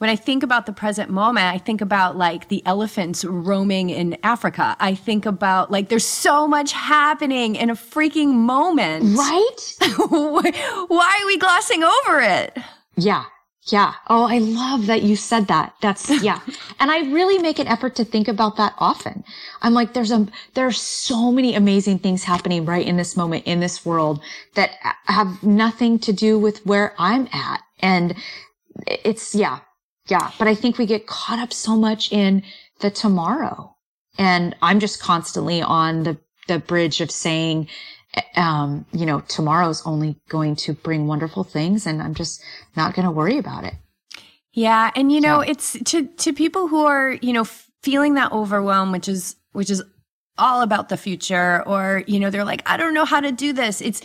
When 0.00 0.08
I 0.08 0.16
think 0.16 0.42
about 0.42 0.64
the 0.64 0.72
present 0.72 1.10
moment, 1.10 1.44
I 1.44 1.58
think 1.58 1.82
about 1.82 2.16
like 2.16 2.48
the 2.48 2.62
elephants 2.64 3.22
roaming 3.22 3.90
in 3.90 4.16
Africa. 4.22 4.74
I 4.80 4.94
think 4.94 5.26
about 5.26 5.70
like 5.70 5.90
there's 5.90 6.06
so 6.06 6.48
much 6.48 6.72
happening 6.72 7.54
in 7.54 7.68
a 7.68 7.74
freaking 7.74 8.32
moment. 8.32 9.18
Right? 9.18 9.56
Why 10.88 11.18
are 11.20 11.26
we 11.26 11.36
glossing 11.36 11.84
over 11.84 12.18
it? 12.18 12.56
Yeah. 12.96 13.24
Yeah. 13.64 13.92
Oh, 14.08 14.24
I 14.24 14.38
love 14.38 14.86
that 14.86 15.02
you 15.02 15.16
said 15.16 15.48
that. 15.48 15.74
That's, 15.82 16.08
yeah. 16.22 16.40
and 16.78 16.90
I 16.90 17.00
really 17.12 17.38
make 17.38 17.58
an 17.58 17.66
effort 17.66 17.94
to 17.96 18.04
think 18.06 18.26
about 18.26 18.56
that 18.56 18.72
often. 18.78 19.22
I'm 19.60 19.74
like, 19.74 19.92
there's 19.92 20.12
a, 20.12 20.26
there 20.54 20.66
are 20.66 20.72
so 20.72 21.30
many 21.30 21.54
amazing 21.54 21.98
things 21.98 22.24
happening 22.24 22.64
right 22.64 22.86
in 22.86 22.96
this 22.96 23.18
moment 23.18 23.44
in 23.46 23.60
this 23.60 23.84
world 23.84 24.22
that 24.54 24.70
have 25.04 25.42
nothing 25.42 25.98
to 25.98 26.12
do 26.14 26.38
with 26.38 26.64
where 26.64 26.94
I'm 26.98 27.28
at. 27.34 27.60
And 27.80 28.14
it's, 28.86 29.34
yeah, 29.34 29.60
yeah. 30.10 30.30
But 30.38 30.48
I 30.48 30.54
think 30.54 30.76
we 30.76 30.86
get 30.86 31.06
caught 31.06 31.38
up 31.38 31.52
so 31.52 31.76
much 31.76 32.12
in 32.12 32.42
the 32.80 32.90
tomorrow. 32.90 33.76
And 34.18 34.56
I'm 34.60 34.80
just 34.80 35.00
constantly 35.00 35.62
on 35.62 36.02
the, 36.02 36.18
the 36.48 36.58
bridge 36.58 37.00
of 37.00 37.10
saying, 37.10 37.68
um, 38.34 38.84
you 38.92 39.06
know, 39.06 39.20
tomorrow's 39.20 39.86
only 39.86 40.16
going 40.28 40.56
to 40.56 40.72
bring 40.72 41.06
wonderful 41.06 41.44
things 41.44 41.86
and 41.86 42.02
I'm 42.02 42.14
just 42.14 42.42
not 42.76 42.94
going 42.94 43.06
to 43.06 43.12
worry 43.12 43.38
about 43.38 43.64
it. 43.64 43.74
Yeah. 44.52 44.90
And, 44.96 45.12
you 45.12 45.20
know, 45.20 45.40
it's 45.40 45.76
to, 45.84 46.06
to 46.06 46.32
people 46.32 46.66
who 46.66 46.84
are, 46.84 47.12
you 47.22 47.32
know, 47.32 47.44
feeling 47.82 48.14
that 48.14 48.32
overwhelm, 48.32 48.90
which 48.90 49.08
is, 49.08 49.36
which 49.52 49.70
is 49.70 49.82
all 50.36 50.62
about 50.62 50.88
the 50.88 50.96
future 50.96 51.62
or, 51.66 52.02
you 52.08 52.18
know, 52.18 52.30
they're 52.30 52.44
like, 52.44 52.62
I 52.66 52.76
don't 52.76 52.94
know 52.94 53.04
how 53.04 53.20
to 53.20 53.30
do 53.30 53.52
this. 53.52 53.80
It's, 53.80 54.02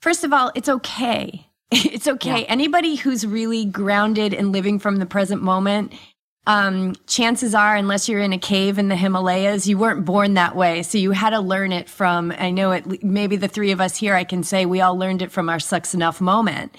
first 0.00 0.22
of 0.22 0.32
all, 0.32 0.52
it's 0.54 0.68
okay. 0.68 1.47
It's 1.98 2.08
okay. 2.08 2.40
Yeah. 2.40 2.46
Anybody 2.48 2.96
who's 2.96 3.26
really 3.26 3.64
grounded 3.64 4.32
and 4.32 4.52
living 4.52 4.78
from 4.78 4.96
the 4.96 5.06
present 5.06 5.42
moment 5.42 5.92
um, 6.48 6.94
chances 7.06 7.54
are, 7.54 7.76
unless 7.76 8.08
you're 8.08 8.22
in 8.22 8.32
a 8.32 8.38
cave 8.38 8.78
in 8.78 8.88
the 8.88 8.96
Himalayas, 8.96 9.68
you 9.68 9.76
weren't 9.76 10.06
born 10.06 10.32
that 10.34 10.56
way. 10.56 10.82
So 10.82 10.96
you 10.96 11.10
had 11.10 11.30
to 11.30 11.40
learn 11.40 11.72
it 11.72 11.90
from, 11.90 12.32
I 12.38 12.50
know 12.50 12.72
it, 12.72 13.04
maybe 13.04 13.36
the 13.36 13.48
three 13.48 13.70
of 13.70 13.82
us 13.82 13.98
here, 13.98 14.14
I 14.14 14.24
can 14.24 14.42
say 14.42 14.64
we 14.64 14.80
all 14.80 14.96
learned 14.96 15.20
it 15.20 15.30
from 15.30 15.50
our 15.50 15.60
sucks 15.60 15.92
enough 15.92 16.22
moment 16.22 16.74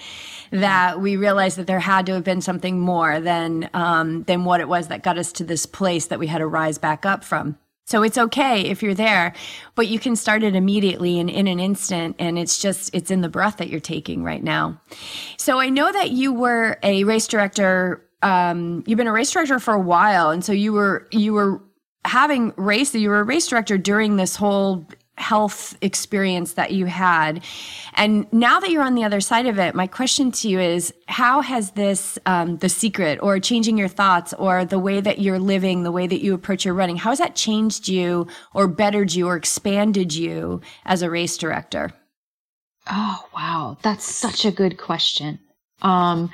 that 0.50 1.00
we 1.00 1.16
realized 1.16 1.56
that 1.56 1.68
there 1.68 1.78
had 1.78 2.06
to 2.06 2.14
have 2.14 2.24
been 2.24 2.40
something 2.40 2.80
more 2.80 3.20
than, 3.20 3.70
um, 3.72 4.24
than 4.24 4.44
what 4.44 4.60
it 4.60 4.68
was 4.68 4.88
that 4.88 5.04
got 5.04 5.18
us 5.18 5.30
to 5.34 5.44
this 5.44 5.66
place 5.66 6.06
that 6.06 6.18
we 6.18 6.26
had 6.26 6.38
to 6.38 6.48
rise 6.48 6.78
back 6.78 7.06
up 7.06 7.22
from. 7.22 7.56
So 7.90 8.02
it's 8.02 8.16
okay 8.16 8.62
if 8.62 8.82
you're 8.82 8.94
there, 8.94 9.34
but 9.74 9.88
you 9.88 9.98
can 9.98 10.14
start 10.14 10.42
it 10.42 10.54
immediately 10.54 11.18
and 11.18 11.28
in 11.28 11.48
an 11.48 11.58
instant. 11.58 12.16
And 12.18 12.38
it's 12.38 12.62
just, 12.62 12.94
it's 12.94 13.10
in 13.10 13.20
the 13.20 13.28
breath 13.28 13.56
that 13.56 13.68
you're 13.68 13.80
taking 13.80 14.22
right 14.22 14.42
now. 14.42 14.80
So 15.36 15.58
I 15.58 15.70
know 15.70 15.90
that 15.90 16.10
you 16.10 16.32
were 16.32 16.78
a 16.82 17.04
race 17.04 17.26
director 17.26 18.06
um, 18.22 18.84
you've 18.86 18.98
been 18.98 19.06
a 19.06 19.12
race 19.12 19.30
director 19.30 19.58
for 19.58 19.74
a 19.74 19.80
while, 19.80 20.30
and 20.30 20.44
so 20.44 20.52
you 20.52 20.72
were 20.72 21.08
you 21.10 21.32
were 21.32 21.62
having 22.04 22.52
race. 22.56 22.94
You 22.94 23.08
were 23.08 23.20
a 23.20 23.24
race 23.24 23.46
director 23.46 23.78
during 23.78 24.16
this 24.16 24.36
whole 24.36 24.86
health 25.20 25.76
experience 25.80 26.54
that 26.54 26.72
you 26.72 26.86
had. 26.86 27.44
And 27.94 28.26
now 28.32 28.58
that 28.58 28.70
you're 28.70 28.82
on 28.82 28.94
the 28.94 29.04
other 29.04 29.20
side 29.20 29.46
of 29.46 29.58
it, 29.58 29.74
my 29.74 29.86
question 29.86 30.32
to 30.32 30.48
you 30.48 30.58
is 30.58 30.92
how 31.06 31.42
has 31.42 31.72
this, 31.72 32.18
um, 32.26 32.56
the 32.58 32.68
secret 32.68 33.18
or 33.22 33.38
changing 33.38 33.78
your 33.78 33.88
thoughts 33.88 34.32
or 34.34 34.64
the 34.64 34.78
way 34.78 35.00
that 35.00 35.18
you're 35.18 35.38
living, 35.38 35.82
the 35.82 35.92
way 35.92 36.06
that 36.06 36.22
you 36.22 36.34
approach 36.34 36.64
your 36.64 36.74
running, 36.74 36.96
how 36.96 37.10
has 37.10 37.18
that 37.18 37.36
changed 37.36 37.86
you 37.88 38.26
or 38.54 38.66
bettered 38.66 39.12
you 39.12 39.28
or 39.28 39.36
expanded 39.36 40.14
you 40.14 40.60
as 40.84 41.02
a 41.02 41.10
race 41.10 41.36
director? 41.36 41.92
Oh, 42.90 43.24
wow. 43.34 43.76
That's 43.82 44.04
such 44.04 44.44
a 44.44 44.50
good 44.50 44.78
question. 44.78 45.38
Um, 45.82 46.30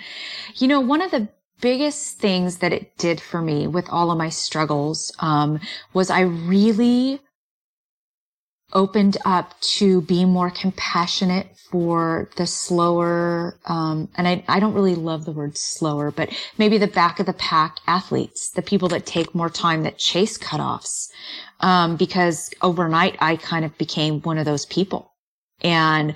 you 0.57 0.68
know, 0.68 0.80
one 0.80 1.03
of 1.03 1.11
the 1.11 1.28
biggest 1.61 2.18
things 2.18 2.59
that 2.59 2.72
it 2.72 2.97
did 2.99 3.20
for 3.20 3.41
me 3.41 3.66
with 3.66 3.89
all 3.91 4.11
of 4.11 4.18
my 4.18 4.28
struggles 4.28 5.12
um, 5.18 5.61
was 5.93 6.11
I 6.11 6.20
really 6.20 7.20
opened 8.76 9.16
up 9.24 9.58
to 9.60 10.02
be 10.02 10.24
more 10.24 10.50
compassionate 10.50 11.48
for 11.70 12.30
the 12.36 12.46
slower 12.46 13.58
um, 13.66 14.08
and 14.16 14.28
I, 14.28 14.44
I 14.46 14.60
don't 14.60 14.74
really 14.74 14.94
love 14.94 15.24
the 15.24 15.32
word 15.32 15.56
slower 15.56 16.12
but 16.12 16.30
maybe 16.58 16.78
the 16.78 16.86
back 16.86 17.18
of 17.18 17.26
the 17.26 17.32
pack 17.32 17.78
athletes 17.88 18.50
the 18.50 18.62
people 18.62 18.88
that 18.90 19.04
take 19.04 19.34
more 19.34 19.50
time 19.50 19.82
that 19.82 19.98
chase 19.98 20.38
cutoffs 20.38 21.08
um, 21.60 21.96
because 21.96 22.50
overnight 22.62 23.16
i 23.20 23.34
kind 23.36 23.64
of 23.64 23.76
became 23.78 24.20
one 24.20 24.38
of 24.38 24.44
those 24.44 24.66
people 24.66 25.10
and 25.62 26.14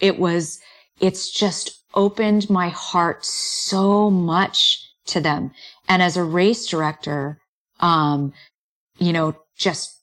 it 0.00 0.18
was 0.18 0.58
it's 1.00 1.30
just 1.30 1.80
opened 1.94 2.48
my 2.50 2.68
heart 2.68 3.24
so 3.24 4.10
much 4.10 4.90
to 5.06 5.20
them. 5.20 5.52
And 5.88 6.02
as 6.02 6.16
a 6.16 6.24
race 6.24 6.66
director, 6.66 7.38
um, 7.80 8.32
you 8.98 9.12
know, 9.12 9.36
just 9.56 9.99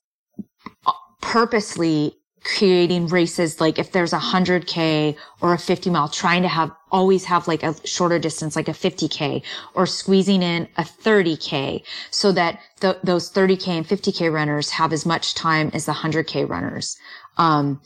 purposely 1.21 2.17
creating 2.43 3.07
races 3.07 3.59
like 3.59 3.77
if 3.77 3.91
there's 3.91 4.13
a 4.13 4.19
100k 4.19 5.15
or 5.41 5.53
a 5.53 5.57
50 5.57 5.89
mile 5.89 6.07
trying 6.07 6.43
to 6.43 6.47
have 6.47 6.71
always 6.91 7.25
have 7.25 7.47
like 7.47 7.61
a 7.63 7.75
shorter 7.85 8.19
distance 8.19 8.55
like 8.55 8.69
a 8.69 8.73
50k 8.73 9.41
or 9.73 9.85
squeezing 9.85 10.41
in 10.41 10.67
a 10.77 10.83
30k 10.83 11.83
so 12.09 12.31
that 12.31 12.59
those 13.03 13.31
30k 13.31 13.67
and 13.67 13.87
50k 13.87 14.31
runners 14.31 14.69
have 14.69 14.93
as 14.93 15.05
much 15.05 15.33
time 15.33 15.69
as 15.73 15.87
the 15.87 15.91
100k 15.91 16.47
runners 16.47 16.97
um, 17.37 17.79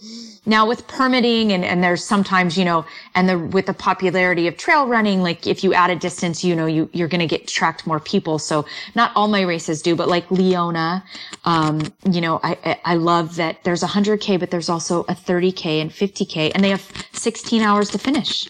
now 0.46 0.68
with 0.68 0.88
permitting 0.88 1.52
and, 1.52 1.64
and 1.64 1.84
there's 1.84 2.04
sometimes, 2.04 2.58
you 2.58 2.66
know, 2.66 2.86
and 3.14 3.30
the, 3.30 3.38
with 3.38 3.68
the 3.68 3.74
popularity 3.74 4.48
of 4.48 4.58
trail 4.58 4.88
running, 4.88 5.22
like 5.22 5.46
if 5.46 5.64
you 5.64 5.74
add 5.74 5.90
a 5.90 5.96
distance, 5.96 6.44
you 6.44 6.56
know, 6.56 6.66
you, 6.66 6.90
you're 6.94 7.08
going 7.08 7.20
to 7.20 7.28
get 7.28 7.48
tracked 7.48 7.86
more 7.86 8.00
people. 8.00 8.40
So 8.40 8.66
not 8.96 9.12
all 9.16 9.28
my 9.28 9.42
races 9.42 9.82
do, 9.82 9.96
but 9.96 10.08
like 10.08 10.30
Leona, 10.32 11.04
um, 11.46 11.82
you 12.10 12.22
know, 12.22 12.40
I, 12.44 12.80
I 12.86 12.96
love 12.96 13.36
that 13.36 13.64
there's 13.64 13.84
a 13.84 13.88
hundred 13.88 14.22
K, 14.22 14.38
but 14.38 14.50
there's 14.50 14.70
also 14.70 15.04
a 15.08 15.16
30 15.16 15.52
K 15.52 15.80
and 15.80 15.94
50 15.94 16.26
K 16.26 16.52
and 16.52 16.64
they 16.64 16.70
have 16.70 16.92
16 17.14 17.62
hours 17.62 17.90
to 17.92 17.98
finish. 17.98 18.50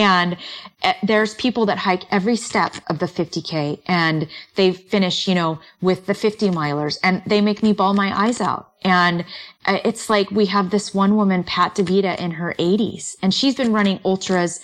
And 0.00 0.38
eh, 0.82 0.94
there's 1.02 1.34
people 1.34 1.66
that 1.66 1.76
hike 1.76 2.10
every 2.10 2.36
step 2.36 2.74
of 2.88 3.00
the 3.00 3.06
50K 3.06 3.82
and 3.86 4.26
they 4.54 4.72
finish, 4.72 5.28
you 5.28 5.34
know, 5.34 5.58
with 5.82 6.06
the 6.06 6.14
50 6.14 6.48
milers 6.48 6.98
and 7.04 7.22
they 7.26 7.42
make 7.42 7.62
me 7.62 7.74
ball 7.74 7.92
my 7.92 8.18
eyes 8.18 8.40
out. 8.40 8.72
And 8.82 9.26
eh, 9.66 9.80
it's 9.84 10.08
like 10.08 10.30
we 10.30 10.46
have 10.46 10.70
this 10.70 10.94
one 10.94 11.16
woman, 11.16 11.44
Pat 11.44 11.74
DeVita 11.74 12.18
in 12.18 12.30
her 12.30 12.54
80s 12.58 13.16
and 13.22 13.34
she's 13.34 13.54
been 13.54 13.74
running 13.74 14.00
ultras 14.02 14.60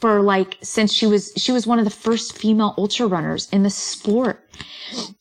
for 0.00 0.20
like 0.20 0.56
since 0.62 0.92
she 0.92 1.06
was, 1.06 1.32
she 1.36 1.50
was 1.50 1.66
one 1.66 1.80
of 1.80 1.84
the 1.84 1.90
first 1.90 2.38
female 2.38 2.74
ultra 2.78 3.08
runners 3.08 3.48
in 3.50 3.64
the 3.64 3.70
sport. 3.70 4.48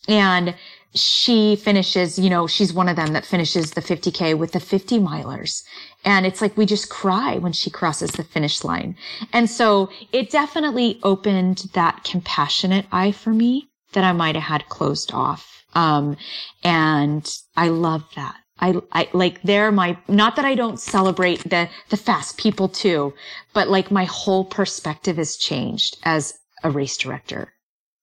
And 0.08 0.54
she 0.96 1.56
finishes, 1.56 2.20
you 2.20 2.30
know, 2.30 2.46
she's 2.48 2.74
one 2.74 2.88
of 2.88 2.96
them 2.96 3.14
that 3.14 3.26
finishes 3.26 3.72
the 3.72 3.82
50K 3.82 4.38
with 4.38 4.52
the 4.52 4.60
50 4.60 5.00
milers. 5.00 5.64
And 6.06 6.26
it's 6.26 6.42
like 6.42 6.56
we 6.56 6.66
just 6.66 6.90
cry 6.90 7.38
when 7.38 7.54
she 7.54 7.70
crosses 7.70 8.12
the 8.12 8.24
finish 8.24 8.64
line. 8.64 8.96
And 9.32 9.50
so 9.50 9.90
it 10.12 10.30
definitely 10.30 11.00
opened 11.04 11.66
that 11.74 12.04
compassionate 12.04 12.86
eye 12.92 13.12
for 13.12 13.32
me 13.32 13.70
that 13.94 14.04
I 14.04 14.12
might 14.12 14.36
have 14.36 14.44
had 14.44 14.70
closed 14.70 15.12
off. 15.14 15.64
Um, 15.76 16.18
and 16.64 17.30
I 17.56 17.70
love 17.70 18.04
that. 18.16 18.36
I, 18.60 18.76
I 18.92 19.10
like 19.14 19.42
they're 19.42 19.72
my 19.72 19.98
not 20.08 20.36
that 20.36 20.46
I 20.46 20.54
don't 20.54 20.80
celebrate 20.80 21.50
the 21.50 21.68
the 21.90 21.98
fast 21.98 22.38
people 22.38 22.70
too, 22.70 23.14
but 23.54 23.68
like 23.68 23.90
my 23.90 24.06
whole 24.06 24.46
perspective 24.46 25.18
has 25.18 25.36
changed 25.38 25.98
as 26.04 26.36
a 26.64 26.70
race 26.70 26.96
director 26.96 27.52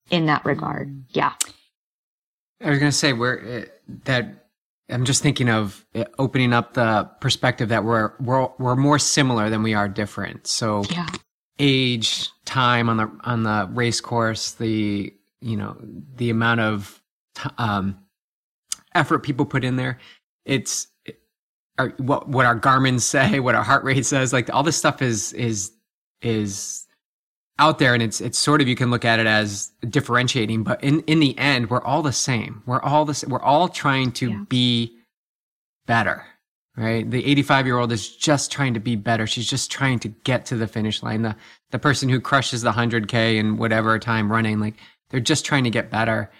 in 0.09 0.25
that 0.25 0.45
regard. 0.45 0.89
Mm. 0.89 1.03
Yeah. 1.09 1.33
I 2.63 2.69
was 2.69 2.79
going 2.79 2.91
to 2.91 2.97
say 2.97 3.13
where 3.13 3.39
uh, 3.39 3.95
that 4.05 4.41
I'm 4.89 5.05
just 5.05 5.23
thinking 5.23 5.49
of 5.49 5.85
uh, 5.95 6.05
opening 6.19 6.53
up 6.53 6.73
the 6.73 7.09
perspective 7.19 7.69
that 7.69 7.83
we're 7.83 8.13
we're 8.19 8.47
we're 8.59 8.75
more 8.75 8.99
similar 8.99 9.49
than 9.49 9.63
we 9.63 9.73
are 9.73 9.87
different. 9.87 10.47
So 10.47 10.83
yeah. 10.91 11.07
age, 11.59 12.29
time 12.45 12.89
on 12.89 12.97
the 12.97 13.11
on 13.23 13.43
the 13.43 13.69
race 13.71 14.01
course, 14.01 14.51
the 14.53 15.13
you 15.39 15.57
know 15.57 15.77
the 16.15 16.29
amount 16.29 16.59
of 16.59 17.01
um, 17.57 17.97
effort 18.93 19.19
people 19.19 19.45
put 19.45 19.63
in 19.63 19.77
there. 19.77 19.99
It's 20.45 20.87
our, 21.77 21.89
what 21.97 22.27
what 22.27 22.45
our 22.45 22.59
Garmin 22.59 22.99
say, 23.01 23.39
what 23.39 23.55
our 23.55 23.63
heart 23.63 23.83
rate 23.83 24.05
says. 24.05 24.33
Like 24.33 24.53
all 24.53 24.63
this 24.63 24.77
stuff 24.77 25.01
is 25.01 25.33
is 25.33 25.71
is 26.21 26.85
out 27.61 27.77
there 27.77 27.93
and 27.93 28.01
it's 28.01 28.19
it's 28.19 28.39
sort 28.39 28.59
of 28.59 28.67
you 28.67 28.75
can 28.75 28.89
look 28.89 29.05
at 29.05 29.19
it 29.19 29.27
as 29.27 29.71
differentiating 29.87 30.63
but 30.63 30.83
in 30.83 31.01
in 31.01 31.19
the 31.19 31.37
end 31.37 31.69
we're 31.69 31.83
all 31.83 32.01
the 32.01 32.11
same. 32.11 32.63
We're 32.65 32.81
all 32.81 33.05
the 33.05 33.25
we're 33.27 33.41
all 33.41 33.69
trying 33.69 34.11
to 34.13 34.29
yeah. 34.31 34.43
be 34.49 34.97
better 35.85 36.25
right? 36.77 37.09
The 37.09 37.25
85 37.25 37.65
year 37.65 37.77
old 37.77 37.91
is 37.91 38.15
just 38.15 38.51
trying 38.51 38.73
to 38.73 38.79
be 38.79 38.95
better. 38.95 39.27
She's 39.27 39.49
just 39.49 39.69
trying 39.69 39.99
to 39.99 40.07
get 40.07 40.45
to 40.47 40.55
the 40.55 40.67
finish 40.67 41.03
line. 41.03 41.21
The 41.21 41.35
the 41.69 41.79
person 41.79 42.09
who 42.09 42.19
crushes 42.19 42.63
the 42.63 42.71
100k 42.71 43.35
in 43.35 43.57
whatever 43.57 43.99
time 43.99 44.31
running 44.31 44.59
like 44.59 44.75
they're 45.09 45.19
just 45.19 45.45
trying 45.45 45.63
to 45.65 45.69
get 45.69 45.91
better. 45.91 46.31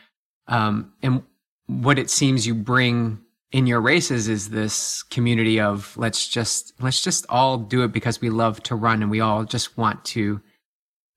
Um 0.48 0.92
and 1.04 1.22
what 1.68 2.00
it 2.00 2.10
seems 2.10 2.48
you 2.48 2.56
bring 2.56 3.20
in 3.52 3.68
your 3.68 3.82
races 3.82 4.28
is 4.28 4.50
this 4.50 5.04
community 5.04 5.60
of 5.60 5.96
let's 5.98 6.28
just 6.28 6.74
let's 6.80 7.04
just 7.04 7.26
all 7.30 7.58
do 7.58 7.84
it 7.84 7.92
because 7.92 8.22
we 8.22 8.30
love 8.32 8.64
to 8.64 8.76
run 8.76 9.04
and 9.04 9.12
we 9.12 9.20
all 9.20 9.44
just 9.44 9.78
want 9.78 10.04
to 10.06 10.42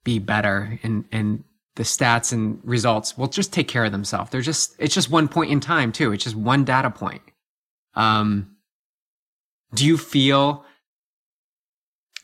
be 0.04 0.18
better 0.18 0.78
and 0.82 1.04
and 1.10 1.42
the 1.76 1.82
stats 1.82 2.32
and 2.32 2.60
results 2.62 3.18
will 3.18 3.26
just 3.26 3.52
take 3.52 3.66
care 3.66 3.84
of 3.84 3.92
themselves. 3.92 4.30
They're 4.30 4.40
just 4.40 4.74
it's 4.78 4.94
just 4.94 5.10
one 5.10 5.28
point 5.28 5.50
in 5.50 5.60
time 5.60 5.90
too. 5.90 6.12
It's 6.12 6.24
just 6.24 6.36
one 6.36 6.64
data 6.64 6.90
point. 6.90 7.22
Um 7.94 8.56
do 9.74 9.84
you 9.84 9.98
feel 9.98 10.64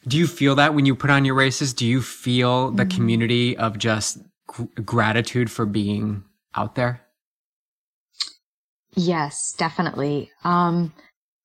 do 0.07 0.17
you 0.17 0.27
feel 0.27 0.55
that 0.55 0.75
when 0.75 0.87
you 0.87 0.95
put 0.95 1.11
on 1.11 1.25
your 1.25 1.35
races? 1.35 1.75
Do 1.75 1.87
you 1.87 2.01
feel 2.01 2.71
the 2.71 2.85
mm-hmm. 2.85 2.97
community 2.97 3.57
of 3.57 3.77
just 3.77 4.19
gr- 4.47 4.65
gratitude 4.85 5.51
for 5.51 5.67
being 5.67 6.25
out 6.55 6.75
there? 6.75 7.03
Yes, 8.95 9.55
definitely. 9.59 10.31
Um 10.45 10.93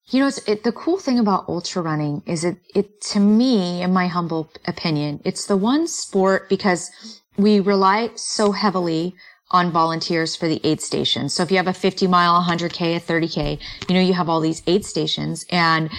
you 0.07 0.19
know, 0.19 0.29
it, 0.47 0.63
the 0.63 0.71
cool 0.71 0.99
thing 0.99 1.17
about 1.17 1.49
ultra 1.49 1.81
running 1.81 2.21
is 2.25 2.43
it, 2.43 2.57
it, 2.75 3.01
to 3.01 3.19
me, 3.19 3.81
in 3.81 3.91
my 3.91 4.07
humble 4.07 4.51
opinion, 4.67 5.19
it's 5.25 5.47
the 5.47 5.57
one 5.57 5.87
sport 5.87 6.47
because 6.47 6.91
we 7.37 7.59
rely 7.59 8.11
so 8.15 8.51
heavily 8.51 9.15
on 9.51 9.71
volunteers 9.71 10.35
for 10.35 10.47
the 10.47 10.61
aid 10.63 10.81
stations. 10.81 11.33
So 11.33 11.43
if 11.43 11.51
you 11.51 11.57
have 11.57 11.67
a 11.67 11.73
50 11.73 12.07
mile, 12.07 12.41
100K, 12.41 12.97
a 12.97 12.99
30K, 12.99 13.59
you 13.87 13.95
know, 13.95 14.01
you 14.01 14.13
have 14.13 14.29
all 14.29 14.41
these 14.41 14.61
aid 14.67 14.85
stations 14.85 15.45
and, 15.49 15.89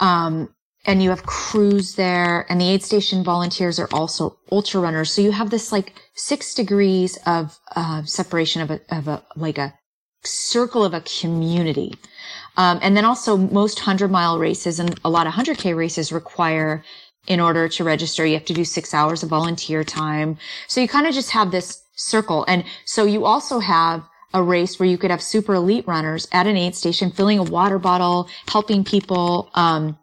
um, 0.00 0.52
and 0.84 1.02
you 1.02 1.10
have 1.10 1.24
crews 1.24 1.94
there 1.94 2.46
and 2.48 2.60
the 2.60 2.68
aid 2.68 2.82
station 2.82 3.22
volunteers 3.24 3.78
are 3.78 3.88
also 3.92 4.36
ultra 4.50 4.80
runners. 4.80 5.12
So 5.12 5.22
you 5.22 5.32
have 5.32 5.50
this 5.50 5.70
like 5.70 5.94
six 6.14 6.54
degrees 6.54 7.18
of, 7.26 7.58
uh, 7.76 8.02
separation 8.04 8.62
of 8.62 8.70
a, 8.70 8.80
of 8.90 9.08
a, 9.08 9.24
like 9.36 9.58
a 9.58 9.74
circle 10.24 10.84
of 10.84 10.94
a 10.94 11.00
community. 11.00 11.94
Um, 12.56 12.78
and 12.82 12.96
then 12.96 13.04
also 13.04 13.36
most 13.36 13.78
100 13.78 14.10
mile 14.10 14.38
races 14.38 14.78
and 14.78 14.98
a 15.04 15.10
lot 15.10 15.26
of 15.26 15.32
100K 15.32 15.76
races 15.76 16.12
require 16.12 16.84
in 17.26 17.40
order 17.40 17.68
to 17.68 17.84
register, 17.84 18.26
you 18.26 18.34
have 18.34 18.44
to 18.44 18.52
do 18.52 18.64
six 18.64 18.92
hours 18.92 19.22
of 19.22 19.30
volunteer 19.30 19.82
time. 19.82 20.36
So 20.68 20.80
you 20.80 20.88
kind 20.88 21.06
of 21.06 21.14
just 21.14 21.30
have 21.30 21.50
this 21.50 21.82
circle. 21.96 22.44
And 22.48 22.64
so 22.84 23.04
you 23.04 23.24
also 23.24 23.60
have 23.60 24.04
a 24.34 24.42
race 24.42 24.78
where 24.78 24.88
you 24.88 24.98
could 24.98 25.10
have 25.10 25.22
super 25.22 25.54
elite 25.54 25.86
runners 25.86 26.28
at 26.32 26.46
an 26.46 26.56
aid 26.56 26.74
station 26.74 27.10
filling 27.10 27.38
a 27.38 27.42
water 27.42 27.78
bottle, 27.78 28.28
helping 28.48 28.84
people. 28.84 29.50
Um, 29.54 29.96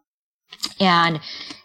and 0.80 1.20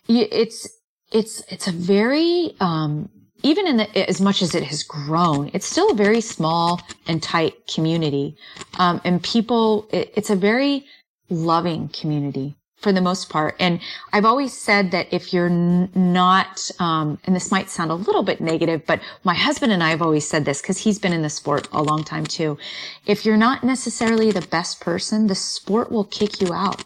it's, 0.09 0.69
it's, 1.13 1.43
it's 1.49 1.69
a 1.69 1.73
very, 1.73 2.55
um, 2.61 3.09
even 3.47 3.67
in 3.67 3.77
the, 3.77 4.09
as 4.09 4.21
much 4.21 4.43
as 4.43 4.55
it 4.55 4.65
has 4.65 4.83
grown, 4.83 5.51
it's 5.55 5.67
still 5.67 5.91
a 5.91 5.95
very 5.95 6.21
small 6.21 6.81
and 7.07 7.23
tight 7.23 7.55
community. 7.73 8.37
Um, 8.79 9.01
and 9.05 9.23
people, 9.23 9.89
it, 9.93 10.13
it's 10.17 10.31
a 10.31 10.37
very 10.37 10.85
loving 11.31 11.89
community 11.89 12.57
for 12.79 12.93
the 12.93 13.01
most 13.01 13.31
part. 13.31 13.55
And 13.59 13.81
I've 14.13 14.25
always 14.25 14.53
said 14.53 14.91
that 14.91 15.07
if 15.13 15.33
you're 15.33 15.47
n- 15.47 15.91
not, 15.95 16.71
um, 16.79 17.19
and 17.25 17.35
this 17.35 17.51
might 17.51 17.71
sound 17.71 17.91
a 17.91 17.95
little 17.95 18.23
bit 18.23 18.41
negative, 18.41 18.85
but 18.87 19.01
my 19.25 19.35
husband 19.35 19.73
and 19.73 19.83
I 19.83 19.91
have 19.91 20.03
always 20.03 20.29
said 20.29 20.45
this 20.45 20.61
because 20.61 20.79
he's 20.79 20.99
been 20.99 21.13
in 21.13 21.23
the 21.23 21.31
sport 21.31 21.69
a 21.73 21.83
long 21.83 22.05
time 22.05 22.27
too. 22.27 22.59
If 23.07 23.25
you're 23.25 23.37
not 23.37 23.65
necessarily 23.65 24.31
the 24.31 24.47
best 24.49 24.81
person, 24.81 25.27
the 25.27 25.35
sport 25.35 25.91
will 25.91 26.05
kick 26.05 26.41
you 26.41 26.53
out, 26.53 26.85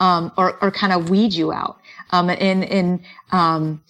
um, 0.00 0.32
or, 0.36 0.58
or 0.62 0.70
kind 0.70 0.92
of 0.92 1.10
weed 1.10 1.32
you 1.34 1.52
out. 1.52 1.80
Um, 2.10 2.30
and, 2.30 2.64
and, 2.64 3.00
um, 3.30 3.82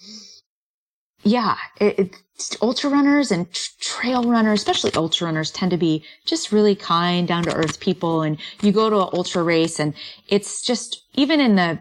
yeah, 1.23 1.57
it, 1.79 2.15
ultra 2.61 2.89
runners 2.89 3.31
and 3.31 3.51
trail 3.81 4.23
runners, 4.23 4.59
especially 4.59 4.93
ultra 4.93 5.25
runners 5.25 5.51
tend 5.51 5.71
to 5.71 5.77
be 5.77 6.03
just 6.25 6.51
really 6.51 6.75
kind, 6.75 7.27
down 7.27 7.43
to 7.43 7.53
earth 7.53 7.79
people. 7.79 8.21
And 8.21 8.37
you 8.61 8.71
go 8.71 8.89
to 8.89 8.95
an 8.97 9.09
ultra 9.13 9.43
race 9.43 9.79
and 9.79 9.93
it's 10.27 10.61
just, 10.61 11.03
even 11.15 11.39
in 11.39 11.55
the 11.55 11.79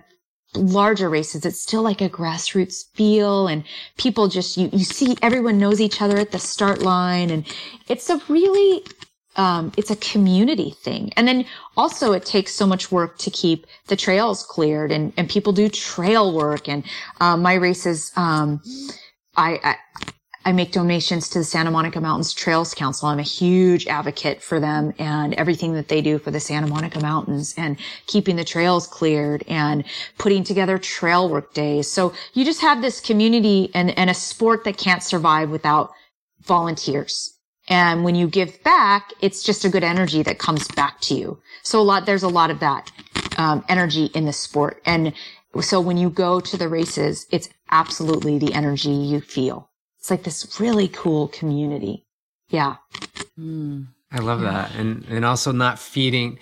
larger 0.54 1.08
races, 1.08 1.44
it's 1.44 1.60
still 1.60 1.82
like 1.82 2.00
a 2.00 2.08
grassroots 2.08 2.84
feel 2.94 3.46
and 3.46 3.62
people 3.96 4.28
just, 4.28 4.56
you, 4.56 4.68
you 4.72 4.84
see 4.84 5.16
everyone 5.22 5.58
knows 5.58 5.80
each 5.80 6.02
other 6.02 6.16
at 6.16 6.32
the 6.32 6.38
start 6.38 6.82
line. 6.82 7.30
And 7.30 7.46
it's 7.86 8.10
a 8.10 8.20
really, 8.28 8.82
um, 9.36 9.70
it's 9.76 9.92
a 9.92 9.96
community 9.96 10.70
thing. 10.70 11.12
And 11.16 11.28
then 11.28 11.44
also 11.76 12.12
it 12.12 12.24
takes 12.24 12.52
so 12.52 12.66
much 12.66 12.90
work 12.90 13.18
to 13.18 13.30
keep 13.30 13.66
the 13.86 13.94
trails 13.94 14.42
cleared 14.42 14.90
and, 14.90 15.12
and 15.16 15.30
people 15.30 15.52
do 15.52 15.68
trail 15.68 16.34
work. 16.34 16.68
And, 16.68 16.82
um, 17.20 17.42
my 17.42 17.54
races, 17.54 18.10
um, 18.16 18.60
I, 19.38 19.76
I, 20.44 20.52
make 20.52 20.72
donations 20.72 21.28
to 21.28 21.38
the 21.38 21.44
Santa 21.44 21.70
Monica 21.70 22.00
Mountains 22.00 22.32
Trails 22.32 22.74
Council. 22.74 23.08
I'm 23.08 23.20
a 23.20 23.22
huge 23.22 23.86
advocate 23.86 24.42
for 24.42 24.58
them 24.58 24.92
and 24.98 25.32
everything 25.34 25.74
that 25.74 25.86
they 25.86 26.02
do 26.02 26.18
for 26.18 26.32
the 26.32 26.40
Santa 26.40 26.66
Monica 26.66 26.98
Mountains 26.98 27.54
and 27.56 27.76
keeping 28.06 28.34
the 28.34 28.44
trails 28.44 28.88
cleared 28.88 29.44
and 29.46 29.84
putting 30.18 30.42
together 30.42 30.76
trail 30.76 31.28
work 31.28 31.54
days. 31.54 31.90
So 31.90 32.14
you 32.34 32.44
just 32.44 32.60
have 32.62 32.82
this 32.82 33.00
community 33.00 33.70
and, 33.74 33.96
and 33.96 34.10
a 34.10 34.14
sport 34.14 34.64
that 34.64 34.76
can't 34.76 35.04
survive 35.04 35.50
without 35.50 35.92
volunteers. 36.40 37.34
And 37.68 38.02
when 38.02 38.16
you 38.16 38.26
give 38.26 38.60
back, 38.64 39.12
it's 39.20 39.44
just 39.44 39.64
a 39.64 39.68
good 39.68 39.84
energy 39.84 40.24
that 40.24 40.38
comes 40.38 40.66
back 40.68 41.00
to 41.02 41.14
you. 41.14 41.38
So 41.62 41.80
a 41.80 41.82
lot, 41.82 42.06
there's 42.06 42.24
a 42.24 42.28
lot 42.28 42.50
of 42.50 42.58
that 42.58 42.90
um, 43.36 43.64
energy 43.68 44.06
in 44.06 44.24
the 44.24 44.32
sport. 44.32 44.82
And 44.84 45.12
so 45.60 45.80
when 45.80 45.96
you 45.96 46.10
go 46.10 46.40
to 46.40 46.56
the 46.56 46.68
races, 46.68 47.26
it's 47.30 47.48
absolutely 47.70 48.38
the 48.38 48.54
energy 48.54 48.90
you 48.90 49.20
feel. 49.20 49.70
It's 49.98 50.10
like 50.10 50.22
this 50.22 50.60
really 50.60 50.88
cool 50.88 51.28
community. 51.28 52.06
Yeah. 52.48 52.76
Mm. 53.38 53.88
I 54.10 54.18
love 54.18 54.40
that. 54.40 54.74
And, 54.74 55.04
and 55.08 55.24
also 55.24 55.52
not 55.52 55.78
feeding, 55.78 56.38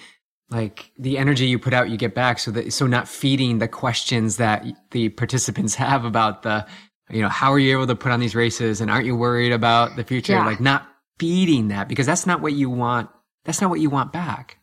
like 0.51 0.93
the 0.99 1.19
energy 1.19 1.47
you 1.47 1.59
put 1.59 1.73
out, 1.73 1.91
you 1.91 1.97
get 1.97 2.15
back. 2.15 2.39
So 2.39 2.51
that, 2.53 2.73
so 2.73 2.87
not 2.87 3.09
feeding 3.09 3.59
the 3.59 3.69
questions 3.69 4.37
that 4.37 4.65
the 4.93 5.09
participants 5.11 5.75
have 5.77 6.05
about 6.05 6.43
the, 6.43 6.67
you 7.11 7.23
know, 7.23 7.29
how 7.29 7.53
are 7.53 7.59
you 7.59 7.73
able 7.73 7.87
to 7.87 7.97
put 7.97 8.13
on 8.13 8.21
these 8.21 8.35
races 8.35 8.81
and 8.81 8.91
aren't 8.91 9.07
you 9.07 9.17
worried 9.17 9.53
about 9.53 9.97
the 9.97 10.05
future? 10.05 10.35
Yeah. 10.35 10.47
Like 10.47 10.61
not 10.61 10.87
feeding 11.19 11.69
that 11.69 11.89
because 11.89 12.07
that's 12.07 12.27
not 12.27 12.41
what 12.41 12.53
you 12.53 12.71
want. 12.71 13.11
That's 13.45 13.61
not 13.61 13.71
what 13.71 13.81
you 13.81 13.91
want 13.91 14.13
back. 14.13 14.59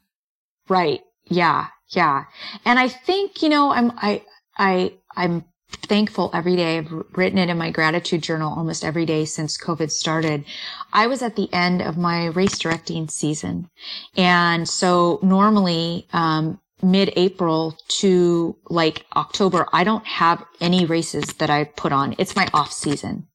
Right. 0.70 1.02
Yeah. 1.26 1.68
Yeah. 1.90 2.26
And 2.66 2.80
I 2.80 2.88
think, 2.88 3.42
you 3.42 3.50
know, 3.50 3.72
I'm, 3.72 3.92
I, 3.98 4.24
I, 4.58 4.94
I'm 5.16 5.46
thankful 5.76 6.30
every 6.34 6.56
day. 6.56 6.78
I've 6.78 6.92
written 7.14 7.38
it 7.38 7.50
in 7.50 7.58
my 7.58 7.72
gratitude 7.72 8.24
journal 8.24 8.54
almost 8.56 8.84
every 8.84 9.06
day 9.06 9.26
since 9.26 9.58
COVID 9.58 9.92
started. 9.92 10.46
I 10.92 11.08
was 11.08 11.22
at 11.22 11.36
the 11.36 11.52
end 11.54 11.82
of 11.82 11.98
my 11.98 12.28
race 12.28 12.58
directing 12.58 13.08
season. 13.08 13.70
And 14.16 14.68
so 14.68 15.20
normally, 15.22 16.08
um, 16.14 16.60
mid-April 16.82 17.78
to 17.88 18.58
like 18.70 19.06
October, 19.16 19.68
I 19.72 19.84
don't 19.84 20.06
have 20.06 20.44
any 20.60 20.86
races 20.86 21.26
that 21.40 21.50
I 21.50 21.64
put 21.64 21.92
on. 21.92 22.16
It's 22.18 22.36
my 22.36 22.48
off 22.54 22.72
season. 22.72 23.28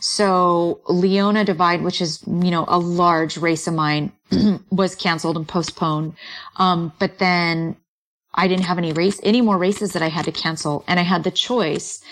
So 0.00 0.80
Leona 0.88 1.44
Divide, 1.44 1.82
which 1.82 2.00
is, 2.00 2.22
you 2.26 2.50
know, 2.50 2.64
a 2.68 2.78
large 2.78 3.36
race 3.36 3.66
of 3.66 3.74
mine, 3.74 4.12
was 4.70 4.94
canceled 4.94 5.36
and 5.36 5.46
postponed. 5.46 6.14
Um, 6.56 6.92
but 6.98 7.18
then 7.18 7.76
I 8.34 8.48
didn't 8.48 8.64
have 8.64 8.78
any 8.78 8.92
race, 8.92 9.20
any 9.22 9.40
more 9.40 9.58
races 9.58 9.92
that 9.92 10.02
I 10.02 10.08
had 10.08 10.24
to 10.24 10.32
cancel. 10.32 10.84
And 10.86 10.98
I 10.98 11.02
had 11.02 11.24
the 11.24 11.30
choice 11.30 12.02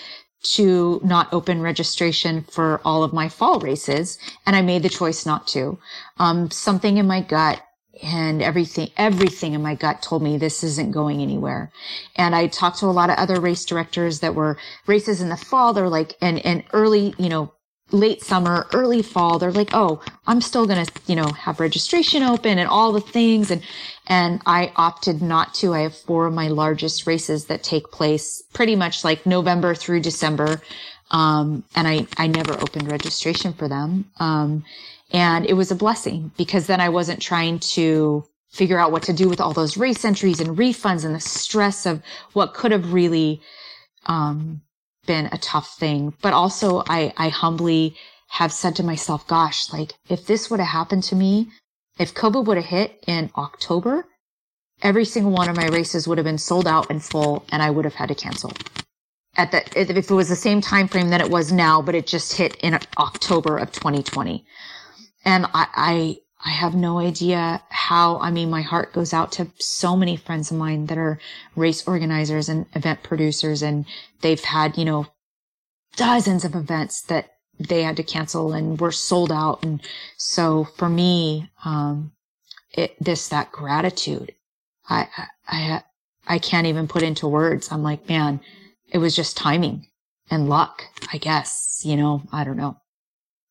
to 0.43 0.99
not 1.03 1.31
open 1.31 1.61
registration 1.61 2.43
for 2.43 2.81
all 2.83 3.03
of 3.03 3.13
my 3.13 3.29
fall 3.29 3.59
races. 3.59 4.17
And 4.45 4.55
I 4.55 4.61
made 4.61 4.83
the 4.83 4.89
choice 4.89 5.25
not 5.25 5.47
to. 5.49 5.77
Um, 6.17 6.49
something 6.49 6.97
in 6.97 7.07
my 7.07 7.21
gut 7.21 7.61
and 8.01 8.41
everything, 8.41 8.89
everything 8.97 9.53
in 9.53 9.61
my 9.61 9.75
gut 9.75 10.01
told 10.01 10.23
me 10.23 10.37
this 10.37 10.63
isn't 10.63 10.91
going 10.91 11.21
anywhere. 11.21 11.71
And 12.15 12.35
I 12.35 12.47
talked 12.47 12.79
to 12.79 12.87
a 12.87 12.87
lot 12.87 13.09
of 13.09 13.17
other 13.17 13.39
race 13.39 13.65
directors 13.65 14.21
that 14.21 14.33
were 14.33 14.57
races 14.87 15.21
in 15.21 15.29
the 15.29 15.37
fall. 15.37 15.73
They're 15.73 15.89
like, 15.89 16.15
and, 16.21 16.43
and 16.45 16.63
early, 16.73 17.13
you 17.19 17.29
know, 17.29 17.53
late 17.91 18.21
summer, 18.21 18.67
early 18.73 19.01
fall, 19.01 19.39
they're 19.39 19.51
like, 19.51 19.71
oh, 19.73 20.01
I'm 20.27 20.41
still 20.41 20.65
going 20.65 20.85
to, 20.85 20.91
you 21.07 21.15
know, 21.15 21.27
have 21.29 21.59
registration 21.59 22.23
open 22.23 22.57
and 22.57 22.69
all 22.69 22.91
the 22.91 23.01
things. 23.01 23.51
And, 23.51 23.61
and 24.07 24.41
I 24.45 24.71
opted 24.75 25.21
not 25.21 25.53
to. 25.55 25.73
I 25.73 25.81
have 25.81 25.95
four 25.95 26.27
of 26.27 26.33
my 26.33 26.47
largest 26.47 27.07
races 27.07 27.45
that 27.45 27.63
take 27.63 27.91
place 27.91 28.41
pretty 28.53 28.75
much 28.75 29.03
like 29.03 29.25
November 29.25 29.75
through 29.75 30.01
December. 30.01 30.61
Um, 31.11 31.63
and 31.75 31.87
I, 31.87 32.07
I 32.17 32.27
never 32.27 32.53
opened 32.53 32.91
registration 32.91 33.53
for 33.53 33.67
them. 33.67 34.09
Um, 34.19 34.63
and 35.11 35.45
it 35.45 35.53
was 35.53 35.71
a 35.71 35.75
blessing 35.75 36.31
because 36.37 36.67
then 36.67 36.79
I 36.79 36.89
wasn't 36.89 37.21
trying 37.21 37.59
to 37.59 38.25
figure 38.49 38.79
out 38.79 38.91
what 38.91 39.03
to 39.03 39.13
do 39.13 39.29
with 39.29 39.39
all 39.39 39.53
those 39.53 39.77
race 39.77 40.03
entries 40.03 40.39
and 40.39 40.57
refunds 40.57 41.05
and 41.05 41.15
the 41.15 41.19
stress 41.19 41.85
of 41.85 42.01
what 42.33 42.53
could 42.53 42.71
have 42.71 42.93
really, 42.93 43.41
um, 44.05 44.61
been 45.05 45.27
a 45.31 45.37
tough 45.37 45.77
thing. 45.77 46.13
But 46.21 46.33
also 46.33 46.83
I, 46.87 47.13
I 47.17 47.29
humbly 47.29 47.95
have 48.29 48.53
said 48.53 48.75
to 48.77 48.83
myself, 48.83 49.27
gosh, 49.27 49.71
like 49.73 49.93
if 50.09 50.25
this 50.25 50.49
would 50.49 50.59
have 50.59 50.69
happened 50.69 51.03
to 51.03 51.15
me, 51.15 51.49
if 51.99 52.13
COVID 52.13 52.45
would 52.45 52.57
have 52.57 52.65
hit 52.65 53.03
in 53.07 53.29
October, 53.35 54.05
every 54.81 55.05
single 55.05 55.31
one 55.31 55.49
of 55.49 55.55
my 55.55 55.67
races 55.67 56.07
would 56.07 56.17
have 56.17 56.25
been 56.25 56.37
sold 56.37 56.67
out 56.67 56.89
and 56.89 57.03
full 57.03 57.45
and 57.51 57.61
I 57.61 57.69
would 57.69 57.85
have 57.85 57.93
had 57.93 58.09
to 58.09 58.15
cancel. 58.15 58.53
At 59.35 59.51
the, 59.51 59.63
if 59.79 59.89
it 59.89 60.11
was 60.11 60.29
the 60.29 60.35
same 60.35 60.61
time 60.61 60.87
frame 60.87 61.09
that 61.09 61.21
it 61.21 61.29
was 61.29 61.51
now, 61.51 61.81
but 61.81 61.95
it 61.95 62.07
just 62.07 62.33
hit 62.33 62.55
in 62.57 62.77
October 62.97 63.57
of 63.57 63.71
2020. 63.71 64.45
And 65.23 65.45
I, 65.53 65.67
I, 65.73 66.17
I 66.43 66.49
have 66.49 66.73
no 66.73 66.97
idea 66.97 67.61
how, 67.69 68.17
I 68.19 68.31
mean, 68.31 68.49
my 68.49 68.61
heart 68.61 68.93
goes 68.93 69.13
out 69.13 69.31
to 69.33 69.47
so 69.59 69.95
many 69.95 70.15
friends 70.15 70.49
of 70.49 70.57
mine 70.57 70.87
that 70.87 70.97
are 70.97 71.19
race 71.55 71.87
organizers 71.87 72.49
and 72.49 72.65
event 72.73 73.03
producers 73.03 73.61
and 73.61 73.85
they've 74.21 74.43
had, 74.43 74.77
you 74.77 74.85
know, 74.85 75.07
dozens 75.95 76.43
of 76.43 76.55
events 76.55 77.01
that 77.03 77.33
they 77.59 77.83
had 77.83 77.97
to 77.97 78.03
cancel 78.03 78.53
and 78.53 78.79
were 78.79 78.91
sold 78.91 79.31
out. 79.31 79.63
And 79.63 79.81
so 80.17 80.63
for 80.63 80.89
me, 80.89 81.51
um, 81.63 82.11
it, 82.73 82.95
this, 82.99 83.27
that 83.27 83.51
gratitude, 83.51 84.33
I, 84.89 85.07
I, 85.47 85.83
I 86.27 86.39
can't 86.39 86.67
even 86.67 86.87
put 86.87 87.03
into 87.03 87.27
words. 87.27 87.71
I'm 87.71 87.83
like, 87.83 88.09
man, 88.09 88.39
it 88.91 88.97
was 88.97 89.15
just 89.15 89.37
timing 89.37 89.87
and 90.31 90.49
luck, 90.49 90.83
I 91.13 91.17
guess, 91.17 91.81
you 91.83 91.97
know, 91.97 92.23
I 92.31 92.43
don't 92.45 92.57
know. 92.57 92.80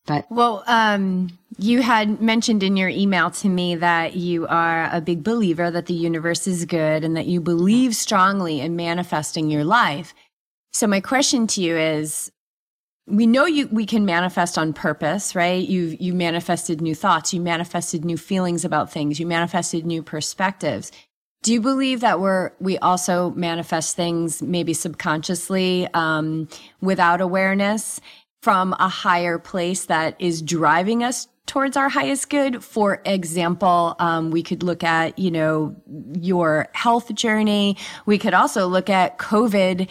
But 0.06 0.26
well, 0.30 0.64
um, 0.66 1.38
you 1.58 1.82
had 1.82 2.20
mentioned 2.20 2.62
in 2.62 2.76
your 2.76 2.88
email 2.88 3.30
to 3.32 3.48
me 3.48 3.76
that 3.76 4.16
you 4.16 4.46
are 4.46 4.88
a 4.92 5.00
big 5.00 5.22
believer 5.22 5.70
that 5.70 5.86
the 5.86 5.94
universe 5.94 6.46
is 6.46 6.64
good 6.64 7.04
and 7.04 7.16
that 7.16 7.26
you 7.26 7.40
believe 7.40 7.94
strongly 7.94 8.60
in 8.60 8.76
manifesting 8.76 9.50
your 9.50 9.64
life. 9.64 10.14
So 10.72 10.86
my 10.86 11.00
question 11.00 11.46
to 11.48 11.62
you 11.62 11.76
is 11.76 12.32
we 13.06 13.26
know 13.26 13.44
you 13.44 13.68
we 13.68 13.86
can 13.86 14.04
manifest 14.04 14.56
on 14.56 14.72
purpose, 14.72 15.34
right? 15.34 15.66
You 15.66 15.96
you 16.00 16.14
manifested 16.14 16.80
new 16.80 16.94
thoughts, 16.94 17.34
you 17.34 17.40
manifested 17.40 18.04
new 18.04 18.16
feelings 18.16 18.64
about 18.64 18.90
things, 18.90 19.18
you 19.18 19.26
manifested 19.26 19.84
new 19.84 20.02
perspectives. 20.02 20.92
Do 21.42 21.52
you 21.54 21.60
believe 21.60 22.00
that 22.00 22.20
we're 22.20 22.52
we 22.60 22.78
also 22.78 23.30
manifest 23.30 23.96
things 23.96 24.42
maybe 24.42 24.74
subconsciously 24.74 25.88
um, 25.94 26.48
without 26.80 27.20
awareness 27.20 28.00
from 28.42 28.74
a 28.78 28.88
higher 28.88 29.38
place 29.38 29.86
that 29.86 30.16
is 30.18 30.42
driving 30.42 31.04
us 31.04 31.28
towards 31.46 31.76
our 31.76 31.88
highest 31.88 32.30
good? 32.30 32.62
For 32.62 33.02
example, 33.04 33.96
um, 33.98 34.30
we 34.30 34.42
could 34.42 34.62
look 34.62 34.84
at 34.84 35.18
you 35.18 35.30
know 35.30 35.76
your 36.18 36.68
health 36.72 37.14
journey. 37.14 37.76
We 38.06 38.18
could 38.18 38.34
also 38.34 38.66
look 38.66 38.88
at 38.88 39.18
COVID 39.18 39.88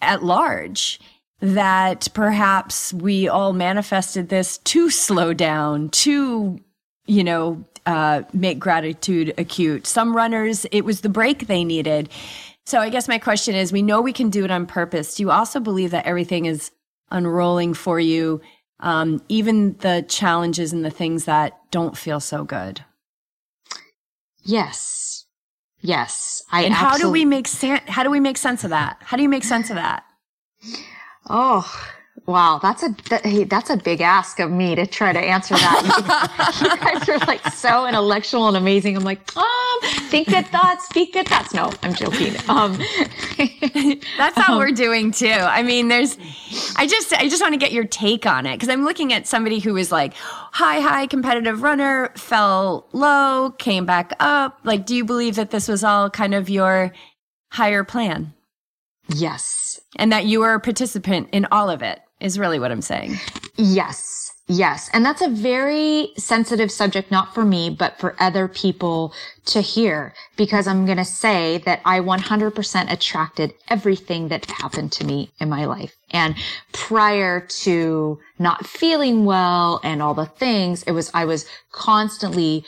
at 0.00 0.22
large 0.22 1.00
that 1.40 2.08
perhaps 2.14 2.92
we 2.92 3.28
all 3.28 3.52
manifested 3.52 4.28
this 4.28 4.58
to 4.58 4.90
slow 4.90 5.32
down, 5.32 5.88
to, 5.88 6.58
you 7.06 7.24
know, 7.24 7.64
uh, 7.86 8.22
make 8.32 8.58
gratitude 8.58 9.32
acute. 9.38 9.86
Some 9.86 10.14
runners, 10.14 10.66
it 10.70 10.84
was 10.84 11.00
the 11.00 11.08
break 11.08 11.46
they 11.46 11.64
needed. 11.64 12.10
So 12.66 12.78
I 12.78 12.90
guess 12.90 13.08
my 13.08 13.18
question 13.18 13.54
is 13.54 13.72
we 13.72 13.82
know 13.82 14.02
we 14.02 14.12
can 14.12 14.28
do 14.28 14.44
it 14.44 14.50
on 14.50 14.66
purpose. 14.66 15.14
Do 15.14 15.22
you 15.22 15.30
also 15.30 15.60
believe 15.60 15.90
that 15.92 16.06
everything 16.06 16.44
is 16.44 16.70
unrolling 17.10 17.74
for 17.74 18.00
you, 18.00 18.40
um, 18.80 19.22
even 19.28 19.76
the 19.78 20.04
challenges 20.08 20.72
and 20.72 20.84
the 20.84 20.90
things 20.90 21.24
that 21.24 21.58
don't 21.70 21.96
feel 21.96 22.20
so 22.20 22.44
good? 22.44 22.84
Yes. 24.42 25.26
Yes. 25.80 26.42
I 26.50 26.62
and 26.62 26.74
how 26.74 26.98
do 26.98 27.10
we 27.10 27.24
make 27.24 27.48
sense? 27.48 27.82
How 27.86 28.02
do 28.02 28.10
we 28.10 28.20
make 28.20 28.36
sense 28.36 28.64
of 28.64 28.70
that? 28.70 28.98
How 29.00 29.16
do 29.16 29.22
you 29.22 29.28
make 29.28 29.44
sense 29.44 29.70
of 29.70 29.76
that? 29.76 30.04
Oh, 31.28 31.70
wow. 32.30 32.58
That's 32.62 32.82
a 32.82 32.94
that, 33.10 33.48
that's 33.48 33.70
a 33.70 33.76
big 33.76 34.00
ask 34.00 34.38
of 34.38 34.50
me 34.50 34.74
to 34.74 34.86
try 34.86 35.12
to 35.12 35.18
answer 35.18 35.54
that. 35.54 36.60
you 36.62 36.76
guys 36.78 37.08
are 37.08 37.18
like 37.26 37.44
so 37.52 37.86
intellectual 37.86 38.48
and 38.48 38.56
amazing. 38.56 38.96
I'm 38.96 39.04
like, 39.04 39.36
um, 39.36 39.80
think 40.08 40.28
good 40.28 40.46
thoughts, 40.46 40.86
speak 40.86 41.12
good 41.12 41.28
thoughts. 41.28 41.52
No, 41.52 41.72
I'm 41.82 41.94
joking. 41.94 42.34
Um, 42.48 42.78
that's 44.16 44.38
how 44.38 44.54
um, 44.54 44.58
we're 44.58 44.72
doing 44.72 45.12
too. 45.12 45.28
I 45.28 45.62
mean, 45.62 45.88
there's, 45.88 46.16
I 46.76 46.86
just, 46.86 47.12
I 47.12 47.28
just 47.28 47.42
want 47.42 47.54
to 47.54 47.58
get 47.58 47.72
your 47.72 47.84
take 47.84 48.26
on 48.26 48.46
it 48.46 48.56
because 48.56 48.68
I'm 48.68 48.84
looking 48.84 49.12
at 49.12 49.26
somebody 49.26 49.58
who 49.58 49.76
is 49.76 49.92
like 49.92 50.14
high, 50.14 50.80
high 50.80 51.06
competitive 51.06 51.62
runner, 51.62 52.12
fell 52.16 52.88
low, 52.92 53.54
came 53.58 53.86
back 53.86 54.12
up. 54.20 54.60
Like, 54.64 54.86
do 54.86 54.94
you 54.94 55.04
believe 55.04 55.36
that 55.36 55.50
this 55.50 55.68
was 55.68 55.84
all 55.84 56.10
kind 56.10 56.34
of 56.34 56.50
your 56.50 56.92
higher 57.50 57.84
plan? 57.84 58.32
Yes. 59.08 59.80
And 59.96 60.12
that 60.12 60.26
you 60.26 60.40
were 60.40 60.54
a 60.54 60.60
participant 60.60 61.28
in 61.32 61.46
all 61.50 61.68
of 61.68 61.82
it 61.82 62.00
is 62.20 62.38
really 62.38 62.58
what 62.58 62.70
I'm 62.70 62.82
saying. 62.82 63.18
Yes. 63.56 64.32
Yes. 64.46 64.90
And 64.92 65.04
that's 65.06 65.22
a 65.22 65.28
very 65.28 66.10
sensitive 66.16 66.72
subject, 66.72 67.12
not 67.12 67.32
for 67.32 67.44
me, 67.44 67.70
but 67.70 68.00
for 68.00 68.16
other 68.18 68.48
people 68.48 69.14
to 69.44 69.60
hear, 69.60 70.12
because 70.36 70.66
I'm 70.66 70.86
going 70.86 70.98
to 70.98 71.04
say 71.04 71.58
that 71.66 71.80
I 71.84 72.00
100% 72.00 72.92
attracted 72.92 73.54
everything 73.68 74.26
that 74.26 74.46
happened 74.46 74.90
to 74.92 75.04
me 75.04 75.30
in 75.38 75.48
my 75.48 75.66
life. 75.66 75.94
And 76.10 76.34
prior 76.72 77.40
to 77.62 78.18
not 78.40 78.66
feeling 78.66 79.24
well 79.24 79.80
and 79.84 80.02
all 80.02 80.14
the 80.14 80.26
things, 80.26 80.82
it 80.82 80.92
was, 80.92 81.12
I 81.14 81.26
was 81.26 81.46
constantly 81.70 82.64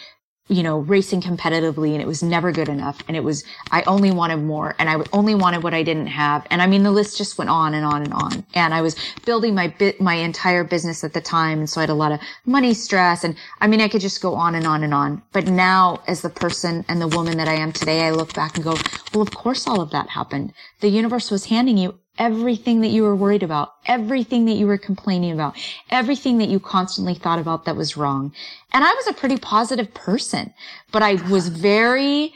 you 0.53 0.63
know, 0.63 0.81
racing 0.81 1.23
competitively 1.23 1.93
and 1.93 2.03
it 2.03 2.07
was 2.07 2.23
never 2.23 2.53
good 2.53 2.69
enough. 2.69 2.99
And 3.09 3.17
it 3.17 3.25
was, 3.25 3.43
I 3.71 3.83
only 3.83 4.11
wanted 4.11 4.37
more 4.37 4.75
and 4.79 4.89
I 4.91 5.03
only 5.13 5.35
wanted 5.35 5.63
what 5.63 5.73
I 5.73 5.83
didn't 5.83 6.09
have. 6.09 6.47
And 6.51 6.61
I 6.61 6.67
mean, 6.67 6.83
the 6.83 6.91
list 6.91 7.17
just 7.17 7.39
went 7.39 7.51
on 7.51 7.75
and 7.75 7.85
on 7.87 8.03
and 8.03 8.13
on. 8.13 8.45
And 8.55 8.75
I 8.75 8.83
was 8.83 8.95
building 9.25 9.55
my 9.55 9.69
bit, 9.69 10.01
my 10.01 10.15
entire 10.15 10.63
business 10.63 11.03
at 11.05 11.15
the 11.15 11.21
time. 11.21 11.59
And 11.61 11.71
so 11.71 11.81
I 11.81 11.85
had 11.85 11.91
a 11.91 11.95
lot 11.95 12.13
of 12.13 12.21
money 12.45 12.75
stress. 12.75 13.25
And 13.25 13.35
I 13.61 13.67
mean, 13.67 13.81
I 13.81 13.89
could 13.89 14.03
just 14.03 14.21
go 14.21 14.35
on 14.35 14.55
and 14.55 14.67
on 14.67 14.85
and 14.85 14.93
on. 14.93 15.23
But 15.33 15.47
now 15.47 16.03
as 16.07 16.21
the 16.21 16.31
person 16.31 16.85
and 16.89 17.01
the 17.01 17.09
woman 17.09 17.39
that 17.39 17.49
I 17.49 17.55
am 17.55 17.73
today, 17.73 18.03
I 18.03 18.11
look 18.11 18.35
back 18.35 18.57
and 18.57 18.65
go, 18.65 18.77
well, 19.15 19.23
of 19.23 19.35
course 19.35 19.67
all 19.67 19.81
of 19.81 19.91
that 19.91 20.11
happened. 20.11 20.53
The 20.81 20.89
universe 20.89 21.31
was 21.31 21.47
handing 21.47 21.79
you 21.79 21.99
everything 22.19 22.81
that 22.83 22.89
you 22.89 23.03
were 23.03 23.17
worried 23.17 23.43
about, 23.43 23.75
everything 23.87 24.45
that 24.45 24.55
you 24.55 24.67
were 24.67 24.79
complaining 24.79 25.33
about, 25.33 25.57
everything 25.91 26.39
that 26.39 26.49
you 26.49 26.61
constantly 26.61 27.15
thought 27.15 27.39
about 27.39 27.65
that 27.65 27.77
was 27.77 27.97
wrong. 27.97 28.33
And 28.73 28.85
I 28.85 28.93
was 28.93 29.07
a 29.07 29.15
pretty 29.15 29.39
positive 29.39 29.93
person, 29.95 30.53
but 30.91 31.03
I 31.03 31.15
was 31.15 31.49
very 31.69 32.35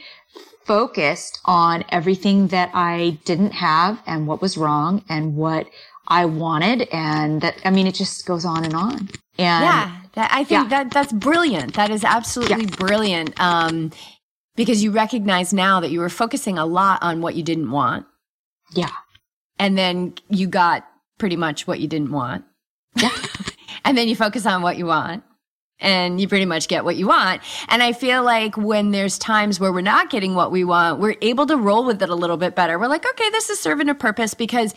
focused 0.65 1.41
on 1.45 1.85
everything 1.91 2.49
that 2.49 2.71
I 2.75 3.19
didn't 3.25 3.53
have 3.53 4.03
and 4.07 4.27
what 4.27 4.43
was 4.43 4.57
wrong 4.57 5.05
and 5.09 5.37
what 5.37 5.69
I 6.09 6.25
wanted. 6.25 6.89
And 6.91 7.41
that, 7.43 7.61
I 7.65 7.71
mean, 7.71 7.87
it 7.87 7.95
just 7.95 8.27
goes 8.27 8.45
on 8.45 8.65
and 8.65 8.75
on. 8.75 8.99
And 9.39 9.65
yeah, 9.65 10.01
that, 10.15 10.31
I 10.33 10.45
think 10.45 10.71
yeah. 10.71 10.85
that 10.85 10.91
that's 10.91 11.13
brilliant. 11.13 11.75
That 11.75 11.91
is 11.91 12.03
absolutely 12.03 12.65
yeah. 12.65 12.77
brilliant. 12.77 13.39
Um, 13.39 13.93
because 14.57 14.83
you 14.83 14.91
recognize 14.91 15.53
now 15.53 15.81
that 15.81 15.91
you 15.91 16.01
were 16.01 16.09
focusing 16.09 16.57
a 16.57 16.65
lot 16.65 17.03
on 17.03 17.21
what 17.21 17.35
you 17.35 17.43
didn't 17.43 17.71
want. 17.71 18.07
Yeah 18.73 18.91
and 19.59 19.77
then 19.77 20.15
you 20.29 20.47
got 20.47 20.87
pretty 21.19 21.37
much 21.37 21.67
what 21.67 21.81
you 21.81 21.89
didn't 21.89 22.11
want. 22.11 22.45
and 23.85 23.97
then 23.97 24.09
you 24.09 24.17
focus 24.17 24.47
on 24.47 24.63
what 24.63 24.77
you 24.77 24.87
want 24.87 25.23
and 25.79 26.21
you 26.21 26.29
pretty 26.29 26.45
much 26.45 26.69
get 26.69 26.85
what 26.85 26.97
you 26.97 27.07
want. 27.07 27.43
And 27.69 27.83
I 27.83 27.93
feel 27.93 28.23
like 28.23 28.57
when 28.57 28.91
there's 28.91 29.19
times 29.19 29.61
where 29.61 29.73
we're 29.73 29.83
not 29.83 30.11
getting 30.11 30.35
what 30.35 30.51
we 30.51 30.65
want, 30.65 31.01
we're 31.01 31.17
able 31.21 31.47
to 31.47 31.57
roll 31.57 31.85
with 31.85 32.03
it 32.03 32.09
a 32.09 32.15
little 32.15 32.37
bit 32.37 32.55
better. 32.55 32.79
We're 32.79 32.89
like, 32.89 33.09
okay, 33.09 33.31
this 33.31 33.51
is 33.51 33.61
serving 33.61 33.89
a 33.89 33.95
purpose 33.95 34.35
because 34.35 34.75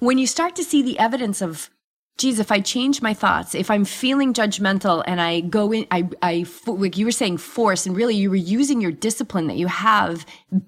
when 0.00 0.18
you 0.18 0.26
start 0.26 0.56
to 0.56 0.64
see 0.64 0.82
the 0.82 0.98
evidence 0.98 1.40
of, 1.40 1.70
geez, 2.18 2.38
if 2.38 2.52
I 2.52 2.60
change 2.60 3.00
my 3.00 3.14
thoughts, 3.14 3.54
if 3.54 3.70
I'm 3.70 3.84
feeling 3.84 4.34
judgmental 4.34 5.02
and 5.06 5.20
I 5.20 5.40
go 5.40 5.72
in, 5.72 5.86
I, 5.90 6.08
I, 6.20 6.46
like 6.66 6.98
you 6.98 7.06
were 7.06 7.12
saying 7.12 7.38
force 7.38 7.86
and 7.86 7.96
really 7.96 8.14
you 8.14 8.28
were 8.28 8.36
using 8.36 8.80
your 8.80 8.92
discipline 8.92 9.46
that 9.46 9.56
you 9.56 9.68
have 9.68 10.26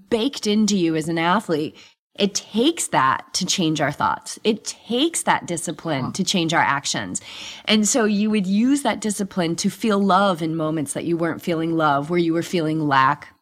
baked 0.09 0.47
into 0.47 0.77
you 0.77 0.97
as 0.97 1.09
an 1.09 1.19
athlete 1.19 1.77
it 2.19 2.35
takes 2.35 2.89
that 2.89 3.33
to 3.35 3.47
change 3.47 3.81
our 3.81 3.93
thoughts. 3.93 4.39
It 4.45 4.65
takes 4.65 5.23
that 5.25 5.47
discipline 5.47 6.13
to 6.13 6.25
change 6.25 6.55
our 6.55 6.61
actions. 6.61 7.21
And 7.67 7.87
so 7.87 8.05
you 8.05 8.31
would 8.31 8.47
use 8.47 8.83
that 8.83 9.01
discipline 9.01 9.57
to 9.57 9.71
feel 9.71 9.99
love 9.99 10.43
in 10.43 10.57
moments 10.57 10.95
that 10.95 11.05
you 11.05 11.17
weren't 11.17 11.43
feeling 11.43 11.77
love, 11.77 12.11
where 12.11 12.19
you 12.19 12.33
were 12.33 12.43
feeling 12.43 12.87
lack. 12.87 13.35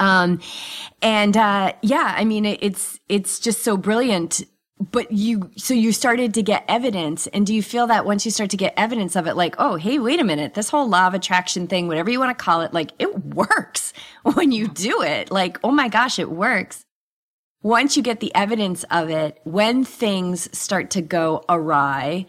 Um, 0.00 0.40
and, 1.02 1.36
uh, 1.36 1.72
yeah, 1.82 2.14
I 2.16 2.24
mean, 2.24 2.44
it, 2.44 2.58
it's, 2.62 3.00
it's 3.08 3.40
just 3.40 3.62
so 3.62 3.76
brilliant. 3.76 4.42
But 4.92 5.10
you, 5.10 5.50
so 5.56 5.74
you 5.74 5.90
started 5.90 6.34
to 6.34 6.42
get 6.42 6.64
evidence. 6.68 7.26
And 7.28 7.44
do 7.44 7.52
you 7.52 7.64
feel 7.64 7.88
that 7.88 8.04
once 8.04 8.24
you 8.24 8.30
start 8.30 8.50
to 8.50 8.56
get 8.56 8.74
evidence 8.76 9.16
of 9.16 9.26
it, 9.26 9.34
like, 9.34 9.56
oh, 9.58 9.74
hey, 9.74 9.98
wait 9.98 10.20
a 10.20 10.24
minute, 10.24 10.54
this 10.54 10.70
whole 10.70 10.88
law 10.88 11.08
of 11.08 11.14
attraction 11.14 11.66
thing, 11.66 11.88
whatever 11.88 12.10
you 12.10 12.20
want 12.20 12.38
to 12.38 12.44
call 12.44 12.60
it, 12.60 12.72
like 12.72 12.92
it 13.00 13.24
works 13.24 13.92
when 14.22 14.52
you 14.52 14.68
do 14.68 15.02
it. 15.02 15.32
Like, 15.32 15.58
oh 15.64 15.72
my 15.72 15.88
gosh, 15.88 16.20
it 16.20 16.30
works 16.30 16.84
once 17.62 17.96
you 17.96 18.02
get 18.02 18.20
the 18.20 18.34
evidence 18.34 18.84
of 18.90 19.10
it, 19.10 19.40
when 19.44 19.84
things 19.84 20.48
start 20.56 20.90
to 20.90 21.02
go 21.02 21.44
awry, 21.48 22.26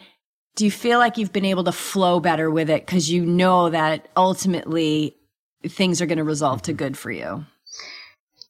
do 0.56 0.66
you 0.66 0.72
feel 0.72 1.00
like 1.00 1.18
you've 1.18 1.32
been 1.32 1.46
able 1.46 1.64
to 1.64 1.72
flow 1.72 2.20
better 2.20 2.50
with 2.50 2.70
it 2.70 2.86
because 2.86 3.10
you 3.10 3.26
know 3.26 3.70
that 3.70 4.08
ultimately 4.18 5.16
things 5.68 6.02
are 6.02 6.06
going 6.06 6.18
to 6.18 6.24
resolve 6.24 6.62
to 6.64 6.72
mm-hmm. 6.72 6.78
good 6.78 6.98
for 6.98 7.12
you? 7.12 7.46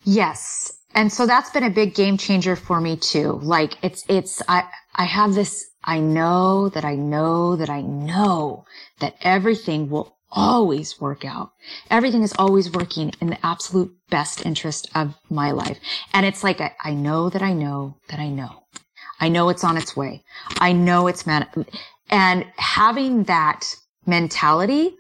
Yes. 0.04 0.74
And 0.96 1.12
so 1.12 1.28
that's 1.28 1.52
been 1.52 1.64
a 1.64 1.70
big 1.70 1.94
game 1.94 2.18
changer 2.18 2.56
for 2.56 2.82
me 2.82 2.96
too. 2.96 3.40
Like 3.44 3.78
it's, 3.84 4.04
it's, 4.08 4.42
I, 4.48 4.64
I 4.96 5.06
have 5.06 5.36
this, 5.36 5.70
I 5.84 6.00
know 6.00 6.70
that 6.70 6.84
I 6.86 6.96
know 6.96 7.56
that 7.58 7.70
I 7.70 7.82
know 7.82 8.66
that 9.00 9.16
everything 9.22 9.90
will 9.90 10.16
always 10.32 11.00
work 11.00 11.26
out. 11.26 11.52
Everything 11.90 12.24
is 12.24 12.34
always 12.38 12.72
working 12.72 13.12
in 13.22 13.30
the 13.30 13.46
absolute 13.46 13.92
best 14.10 14.46
interest 14.46 14.90
of 14.96 15.16
my 15.30 15.52
life. 15.52 15.80
And 16.14 16.26
it's 16.26 16.44
like, 16.44 16.62
I, 16.62 16.74
I 16.84 16.94
know 16.94 17.30
that 17.30 17.42
I 17.42 17.54
know 17.54 17.98
that 18.10 18.20
I 18.20 18.30
know. 18.30 18.64
I 19.20 19.30
know 19.30 19.50
it's 19.50 19.64
on 19.64 19.78
its 19.78 19.96
way. 19.96 20.24
I 20.60 20.72
know 20.72 21.08
it's 21.08 21.26
man. 21.26 21.48
And 22.10 22.46
having 22.58 23.24
that 23.24 23.76
mentality, 24.06 24.96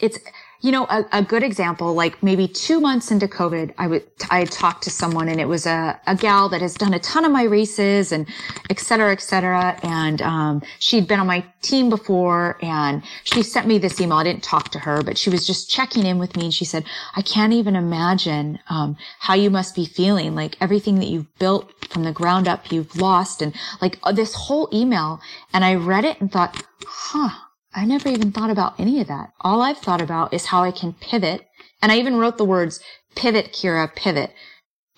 it's, 0.00 0.18
you 0.60 0.72
know, 0.72 0.84
a, 0.84 1.04
a, 1.12 1.22
good 1.22 1.42
example, 1.42 1.94
like 1.94 2.22
maybe 2.22 2.48
two 2.48 2.80
months 2.80 3.10
into 3.10 3.28
COVID, 3.28 3.74
I 3.78 3.86
would, 3.86 4.04
I 4.30 4.44
talked 4.46 4.84
to 4.84 4.90
someone 4.90 5.28
and 5.28 5.40
it 5.40 5.46
was 5.46 5.66
a, 5.66 6.00
a 6.06 6.16
gal 6.16 6.48
that 6.48 6.62
has 6.62 6.74
done 6.74 6.94
a 6.94 6.98
ton 6.98 7.24
of 7.24 7.32
my 7.32 7.44
races 7.44 8.10
and 8.10 8.26
et 8.70 8.80
cetera, 8.80 9.12
et 9.12 9.20
cetera. 9.20 9.78
And, 9.82 10.22
um, 10.22 10.62
she'd 10.78 11.06
been 11.06 11.20
on 11.20 11.26
my 11.26 11.44
team 11.62 11.90
before 11.90 12.58
and 12.62 13.02
she 13.24 13.42
sent 13.42 13.66
me 13.66 13.78
this 13.78 14.00
email. 14.00 14.18
I 14.18 14.24
didn't 14.24 14.42
talk 14.42 14.70
to 14.70 14.78
her, 14.78 15.02
but 15.02 15.18
she 15.18 15.30
was 15.30 15.46
just 15.46 15.70
checking 15.70 16.06
in 16.06 16.18
with 16.18 16.36
me 16.36 16.44
and 16.44 16.54
she 16.54 16.64
said, 16.64 16.84
I 17.14 17.22
can't 17.22 17.52
even 17.52 17.76
imagine, 17.76 18.58
um, 18.70 18.96
how 19.18 19.34
you 19.34 19.50
must 19.50 19.74
be 19.74 19.84
feeling 19.84 20.34
like 20.34 20.56
everything 20.60 20.96
that 20.96 21.08
you've 21.08 21.38
built 21.38 21.70
from 21.90 22.04
the 22.04 22.12
ground 22.12 22.48
up, 22.48 22.72
you've 22.72 22.96
lost 22.96 23.42
and 23.42 23.54
like 23.80 23.98
uh, 24.02 24.12
this 24.12 24.34
whole 24.34 24.68
email. 24.72 25.20
And 25.52 25.64
I 25.64 25.74
read 25.74 26.04
it 26.04 26.20
and 26.20 26.32
thought, 26.32 26.62
huh 26.86 27.45
I 27.76 27.84
never 27.84 28.08
even 28.08 28.32
thought 28.32 28.50
about 28.50 28.80
any 28.80 29.00
of 29.00 29.08
that. 29.08 29.32
All 29.42 29.60
I've 29.60 29.78
thought 29.78 30.00
about 30.00 30.32
is 30.32 30.46
how 30.46 30.62
I 30.62 30.72
can 30.72 30.94
pivot. 30.94 31.46
And 31.82 31.92
I 31.92 31.98
even 31.98 32.16
wrote 32.16 32.38
the 32.38 32.44
words 32.44 32.80
pivot, 33.14 33.52
Kira, 33.52 33.94
pivot 33.94 34.32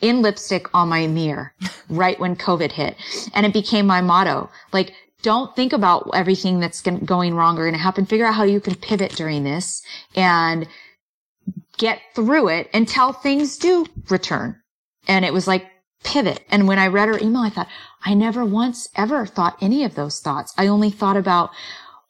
in 0.00 0.22
lipstick 0.22 0.72
on 0.72 0.88
my 0.88 1.08
mirror 1.08 1.52
right 1.88 2.18
when 2.20 2.36
COVID 2.36 2.72
hit. 2.72 2.96
And 3.34 3.44
it 3.44 3.52
became 3.52 3.86
my 3.86 4.00
motto. 4.00 4.48
Like, 4.72 4.94
don't 5.22 5.54
think 5.56 5.72
about 5.72 6.08
everything 6.14 6.60
that's 6.60 6.80
going 6.80 7.34
wrong 7.34 7.58
or 7.58 7.62
going 7.62 7.72
to 7.72 7.78
happen. 7.78 8.06
Figure 8.06 8.26
out 8.26 8.36
how 8.36 8.44
you 8.44 8.60
can 8.60 8.76
pivot 8.76 9.16
during 9.16 9.42
this 9.42 9.82
and 10.14 10.68
get 11.76 12.00
through 12.14 12.48
it 12.48 12.70
until 12.72 13.12
things 13.12 13.58
do 13.58 13.86
return. 14.08 14.60
And 15.08 15.24
it 15.24 15.32
was 15.32 15.48
like 15.48 15.66
pivot. 16.04 16.44
And 16.48 16.68
when 16.68 16.78
I 16.78 16.86
read 16.86 17.08
her 17.08 17.18
email, 17.18 17.42
I 17.42 17.50
thought, 17.50 17.68
I 18.04 18.14
never 18.14 18.44
once 18.44 18.88
ever 18.94 19.26
thought 19.26 19.58
any 19.60 19.82
of 19.82 19.96
those 19.96 20.20
thoughts. 20.20 20.54
I 20.56 20.68
only 20.68 20.90
thought 20.90 21.16
about, 21.16 21.50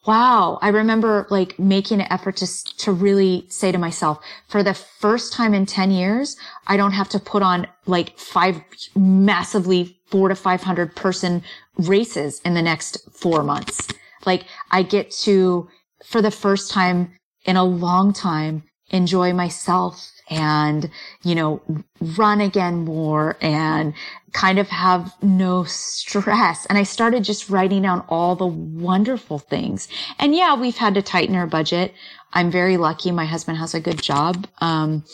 Wow. 0.07 0.59
I 0.63 0.69
remember 0.69 1.27
like 1.29 1.59
making 1.59 2.01
an 2.01 2.07
effort 2.11 2.37
to, 2.37 2.65
to 2.79 2.93
really 2.93 3.47
say 3.49 3.73
to 3.73 3.79
myself, 3.79 4.21
for 4.49 4.63
the 4.63 4.75
first 4.75 5.33
time 5.33 5.55
in 5.55 5.67
10 5.67 5.91
years, 5.91 6.37
I 6.67 6.77
don't 6.77 6.93
have 6.93 7.09
to 7.11 7.19
put 7.19 7.43
on 7.43 7.67
like 7.87 8.19
five 8.19 8.61
massively 8.97 9.99
four 10.07 10.29
to 10.29 10.35
500 10.35 10.97
person 10.97 11.43
races 11.77 12.41
in 12.45 12.55
the 12.55 12.63
next 12.63 13.11
four 13.13 13.43
months. 13.43 13.89
Like 14.25 14.47
I 14.71 14.83
get 14.83 15.11
to, 15.23 15.69
for 16.05 16.23
the 16.23 16.31
first 16.31 16.71
time 16.71 17.13
in 17.45 17.57
a 17.57 17.65
long 17.65 18.13
time, 18.13 18.63
enjoy 18.91 19.33
myself 19.33 20.11
and, 20.31 20.91
you 21.23 21.35
know, 21.35 21.61
run 22.01 22.41
again 22.41 22.85
more 22.85 23.37
and 23.41 23.95
kind 24.33 24.59
of 24.59 24.69
have 24.69 25.15
no 25.23 25.65
stress. 25.65 26.67
And 26.67 26.79
I 26.79 26.83
started 26.83 27.25
just 27.25 27.51
writing 27.51 27.83
down 27.83 28.05
all 28.09 28.37
the 28.37 28.47
wonderful 28.47 29.39
things. 29.39 29.89
And 30.19 30.35
yeah, 30.35 30.55
we've 30.55 30.77
had 30.77 30.95
to 30.95 31.03
tighten 31.03 31.35
our 31.35 31.47
budget. 31.47 31.95
I'm 32.33 32.51
very 32.51 32.77
lucky. 32.77 33.11
My 33.11 33.25
husband 33.25 33.59
has 33.59 33.75
a 33.75 33.81
good 33.81 34.03
job. 34.03 34.47
Um, 34.61 35.05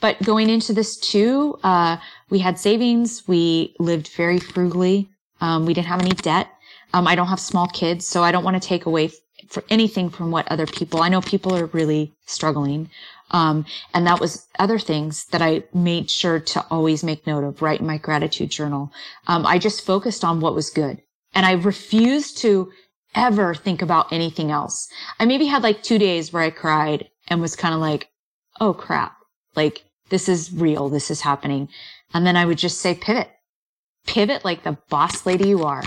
but 0.00 0.22
going 0.22 0.48
into 0.48 0.72
this 0.72 0.96
too, 0.96 1.58
uh, 1.64 1.96
we 2.30 2.38
had 2.38 2.58
savings. 2.58 3.26
We 3.26 3.74
lived 3.78 4.08
very 4.08 4.38
frugally. 4.38 5.08
Um, 5.40 5.66
we 5.66 5.74
didn't 5.74 5.88
have 5.88 6.00
any 6.00 6.10
debt. 6.10 6.48
Um, 6.92 7.06
I 7.06 7.14
don't 7.14 7.26
have 7.26 7.40
small 7.40 7.68
kids, 7.68 8.06
so 8.06 8.22
I 8.22 8.32
don't 8.32 8.44
want 8.44 8.60
to 8.60 8.66
take 8.66 8.86
away 8.86 9.10
for 9.48 9.64
anything 9.70 10.10
from 10.10 10.30
what 10.30 10.46
other 10.48 10.66
people, 10.66 11.02
I 11.02 11.08
know 11.08 11.20
people 11.20 11.54
are 11.54 11.66
really 11.66 12.12
struggling. 12.26 12.90
Um, 13.30 13.66
and 13.92 14.06
that 14.06 14.20
was 14.20 14.46
other 14.58 14.78
things 14.78 15.26
that 15.26 15.42
I 15.42 15.64
made 15.74 16.10
sure 16.10 16.40
to 16.40 16.64
always 16.70 17.04
make 17.04 17.26
note 17.26 17.44
of, 17.44 17.60
write 17.60 17.80
in 17.80 17.86
my 17.86 17.98
gratitude 17.98 18.50
journal. 18.50 18.90
Um, 19.26 19.46
I 19.46 19.58
just 19.58 19.84
focused 19.84 20.24
on 20.24 20.40
what 20.40 20.54
was 20.54 20.70
good 20.70 21.02
and 21.34 21.44
I 21.44 21.52
refused 21.52 22.38
to 22.38 22.72
ever 23.14 23.54
think 23.54 23.82
about 23.82 24.12
anything 24.12 24.50
else. 24.50 24.88
I 25.18 25.24
maybe 25.24 25.46
had 25.46 25.62
like 25.62 25.82
two 25.82 25.98
days 25.98 26.32
where 26.32 26.42
I 26.42 26.50
cried 26.50 27.08
and 27.28 27.40
was 27.40 27.56
kind 27.56 27.74
of 27.74 27.80
like, 27.80 28.08
Oh 28.60 28.72
crap. 28.72 29.16
Like 29.54 29.84
this 30.08 30.28
is 30.28 30.52
real. 30.52 30.88
This 30.88 31.10
is 31.10 31.20
happening. 31.20 31.68
And 32.14 32.26
then 32.26 32.36
I 32.36 32.44
would 32.44 32.58
just 32.58 32.80
say 32.80 32.94
pivot, 32.94 33.30
pivot 34.06 34.44
like 34.44 34.62
the 34.62 34.78
boss 34.88 35.26
lady 35.26 35.48
you 35.48 35.64
are. 35.64 35.84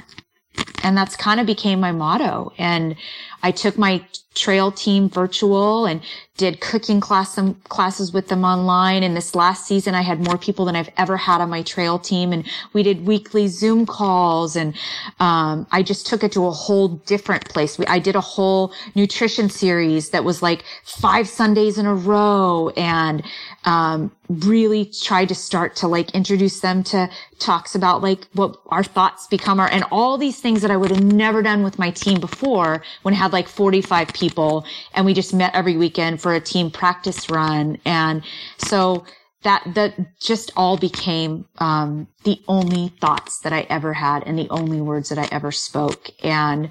And 0.84 0.98
that's 0.98 1.16
kind 1.16 1.40
of 1.40 1.46
became 1.46 1.80
my 1.80 1.92
motto. 1.92 2.54
And 2.58 2.96
I 3.44 3.52
took 3.52 3.78
my 3.78 4.06
trail 4.34 4.72
team 4.72 5.10
virtual 5.10 5.86
and 5.86 6.02
did 6.38 6.60
cooking 6.62 7.00
class 7.00 7.36
some 7.36 7.54
classes 7.66 8.14
with 8.14 8.28
them 8.30 8.44
online. 8.44 9.04
And 9.04 9.16
this 9.16 9.36
last 9.36 9.68
season, 9.68 9.94
I 9.94 10.02
had 10.02 10.26
more 10.26 10.38
people 10.38 10.66
than 10.66 10.76
I've 10.76 10.90
ever 10.98 11.18
had 11.18 11.42
on 11.42 11.50
my 11.50 11.62
trail 11.62 12.00
team. 12.00 12.32
And 12.34 12.50
we 12.74 12.82
did 12.82 13.06
weekly 13.06 13.48
Zoom 13.48 13.86
calls 13.86 14.56
and, 14.56 14.74
um, 15.20 15.68
I 15.72 15.84
just 15.84 16.08
took 16.08 16.24
it 16.24 16.32
to 16.32 16.48
a 16.48 16.52
whole 16.52 16.88
different 16.88 17.48
place. 17.50 17.78
We, 17.78 17.86
I 17.86 18.00
did 18.00 18.16
a 18.16 18.22
whole 18.22 18.74
nutrition 18.96 19.50
series 19.50 20.10
that 20.12 20.24
was 20.24 20.42
like 20.42 20.64
five 20.84 21.28
Sundays 21.28 21.78
in 21.78 21.86
a 21.86 21.94
row 21.94 22.70
and, 22.70 23.24
um, 23.66 24.12
really 24.30 24.86
tried 24.86 25.28
to 25.28 25.36
start 25.36 25.76
to 25.76 25.88
like 25.90 26.10
introduce 26.12 26.62
them 26.62 26.84
to 26.84 27.10
talks 27.38 27.76
about 27.76 28.02
like 28.02 28.26
what 28.34 28.56
our 28.68 28.84
thoughts 28.84 29.28
become 29.28 29.60
are 29.60 29.68
and 29.70 29.84
all 29.92 30.18
these 30.18 30.40
things 30.40 30.62
that 30.62 30.72
I 30.72 30.78
would 30.78 30.90
have 30.90 31.04
never 31.04 31.42
done 31.42 31.64
with 31.64 31.78
my 31.78 31.92
team 31.92 32.22
before 32.22 32.82
when 33.02 33.14
I 33.14 33.18
had 33.18 33.34
like 33.34 33.50
45 33.50 34.08
people 34.14 34.21
and 34.30 35.06
we 35.06 35.14
just 35.14 35.34
met 35.34 35.56
every 35.56 35.78
weekend 35.78 36.22
for 36.22 36.34
a 36.34 36.40
team 36.40 36.72
practice 36.72 37.30
run. 37.30 37.78
And 37.86 38.24
so 38.58 39.06
that, 39.44 39.64
that 39.74 40.20
just 40.20 40.52
all 40.56 40.78
became, 40.78 41.46
um, 41.58 42.08
the 42.24 42.42
only 42.48 42.90
thoughts 43.02 43.40
that 43.40 43.54
I 43.54 43.62
ever 43.70 43.94
had 43.94 44.24
and 44.28 44.38
the 44.38 44.50
only 44.50 44.82
words 44.82 45.10
that 45.10 45.18
I 45.18 45.28
ever 45.32 45.52
spoke. 45.52 46.10
And, 46.24 46.70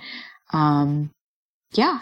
um, 0.53 1.11
yeah, 1.72 2.01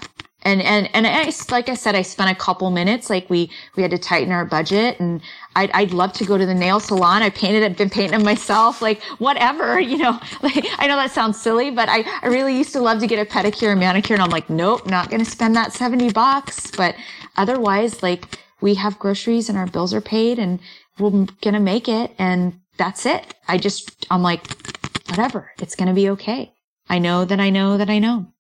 and 0.49 0.63
and 0.63 0.89
and 0.95 1.07
I, 1.07 1.31
like 1.51 1.69
I 1.69 1.75
said, 1.75 1.95
I 1.95 2.03
spent 2.03 2.31
a 2.31 2.35
couple 2.35 2.71
minutes. 2.71 3.11
Like 3.11 3.29
we 3.29 3.51
we 3.77 3.83
had 3.83 3.91
to 3.91 3.99
tighten 3.99 4.33
our 4.33 4.47
budget, 4.47 4.99
and 4.99 5.21
I'd 5.55 5.71
I'd 5.73 5.93
love 5.93 6.15
to 6.15 6.25
go 6.25 6.39
to 6.39 6.47
the 6.47 6.55
nail 6.55 6.81
salon. 6.81 7.23
I 7.23 7.29
painted, 7.29 7.63
I've 7.63 7.77
been 7.77 7.91
painting 7.91 8.13
them 8.13 8.25
myself. 8.25 8.81
Like 8.81 9.03
whatever, 9.19 9.79
you 9.93 9.99
know. 9.99 10.19
Like 10.43 10.67
I 10.79 10.87
know 10.87 10.97
that 10.97 11.11
sounds 11.11 11.41
silly, 11.41 11.71
but 11.71 11.89
I 11.91 12.05
I 12.23 12.29
really 12.29 12.57
used 12.57 12.73
to 12.73 12.81
love 12.81 13.01
to 13.01 13.07
get 13.07 13.19
a 13.19 13.31
pedicure 13.31 13.71
and 13.71 13.81
manicure, 13.81 14.15
and 14.15 14.23
I'm 14.23 14.31
like, 14.31 14.49
nope, 14.49 14.87
not 14.87 15.11
gonna 15.11 15.25
spend 15.25 15.55
that 15.57 15.73
seventy 15.73 16.11
bucks. 16.11 16.71
But 16.71 16.95
otherwise, 17.37 18.03
like 18.03 18.39
we 18.61 18.75
have 18.75 18.99
groceries 18.99 19.49
and 19.49 19.59
our 19.59 19.67
bills 19.67 19.93
are 19.93 20.01
paid, 20.01 20.39
and 20.39 20.61
we're 20.99 21.27
gonna 21.43 21.61
make 21.61 21.89
it, 21.89 22.15
and 22.19 22.59
that's 22.79 23.05
it. 23.05 23.35
I 23.47 23.59
just 23.59 24.07
I'm 24.11 24.23
like, 24.23 24.47
whatever, 25.11 25.53
it's 25.59 25.77
gonna 25.77 25.95
be 25.95 26.09
okay. 26.11 26.55
I 26.89 26.99
know 26.99 27.27
that 27.27 27.39
I 27.39 27.51
know 27.51 27.77
that 27.77 27.91
I 27.91 27.99
know. 27.99 28.33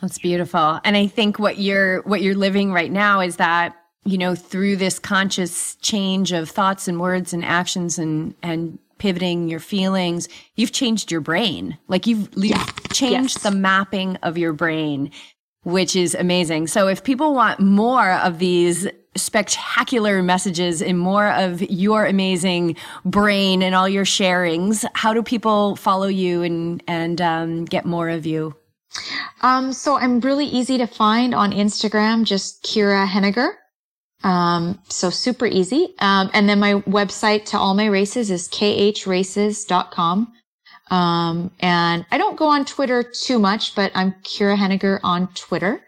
That's 0.00 0.18
beautiful. 0.18 0.80
And 0.84 0.96
I 0.96 1.06
think 1.06 1.38
what 1.38 1.58
you're 1.58 2.02
what 2.02 2.22
you're 2.22 2.36
living 2.36 2.72
right 2.72 2.90
now 2.92 3.20
is 3.20 3.36
that, 3.36 3.76
you 4.04 4.16
know, 4.16 4.34
through 4.34 4.76
this 4.76 4.98
conscious 4.98 5.74
change 5.76 6.32
of 6.32 6.48
thoughts 6.48 6.86
and 6.86 7.00
words 7.00 7.32
and 7.32 7.44
actions 7.44 7.98
and 7.98 8.34
and 8.42 8.78
pivoting 8.98 9.48
your 9.48 9.60
feelings, 9.60 10.28
you've 10.56 10.72
changed 10.72 11.10
your 11.10 11.20
brain. 11.20 11.78
Like 11.88 12.06
you've, 12.06 12.28
you've 12.36 12.90
changed 12.92 13.36
yes. 13.36 13.42
the 13.42 13.52
mapping 13.52 14.16
of 14.16 14.36
your 14.36 14.52
brain, 14.52 15.10
which 15.62 15.96
is 15.96 16.14
amazing. 16.14 16.66
So 16.66 16.88
if 16.88 17.04
people 17.04 17.34
want 17.34 17.60
more 17.60 18.12
of 18.12 18.38
these 18.38 18.88
spectacular 19.16 20.22
messages 20.22 20.82
and 20.82 20.98
more 20.98 21.30
of 21.30 21.62
your 21.62 22.06
amazing 22.06 22.76
brain 23.04 23.62
and 23.62 23.74
all 23.74 23.88
your 23.88 24.04
sharings, 24.04 24.84
how 24.94 25.14
do 25.14 25.22
people 25.22 25.76
follow 25.76 26.08
you 26.08 26.42
and 26.42 26.82
and 26.86 27.20
um, 27.20 27.64
get 27.64 27.84
more 27.84 28.08
of 28.08 28.26
you? 28.26 28.54
Um, 29.42 29.72
so 29.72 29.96
I'm 29.96 30.20
really 30.20 30.46
easy 30.46 30.78
to 30.78 30.86
find 30.86 31.34
on 31.34 31.52
Instagram, 31.52 32.24
just 32.24 32.62
Kira 32.64 33.06
Henniger. 33.06 33.50
Um, 34.24 34.80
so 34.88 35.10
super 35.10 35.46
easy. 35.46 35.94
Um, 36.00 36.30
and 36.32 36.48
then 36.48 36.58
my 36.58 36.74
website 36.82 37.44
to 37.46 37.58
all 37.58 37.74
my 37.74 37.86
races 37.86 38.30
is 38.30 38.48
khraces.com. 38.48 40.32
Um, 40.90 41.50
and 41.60 42.06
I 42.10 42.18
don't 42.18 42.36
go 42.36 42.48
on 42.48 42.64
Twitter 42.64 43.02
too 43.02 43.38
much, 43.38 43.74
but 43.74 43.92
I'm 43.94 44.12
Kira 44.24 44.56
Henniger 44.56 45.00
on 45.02 45.28
Twitter. 45.34 45.82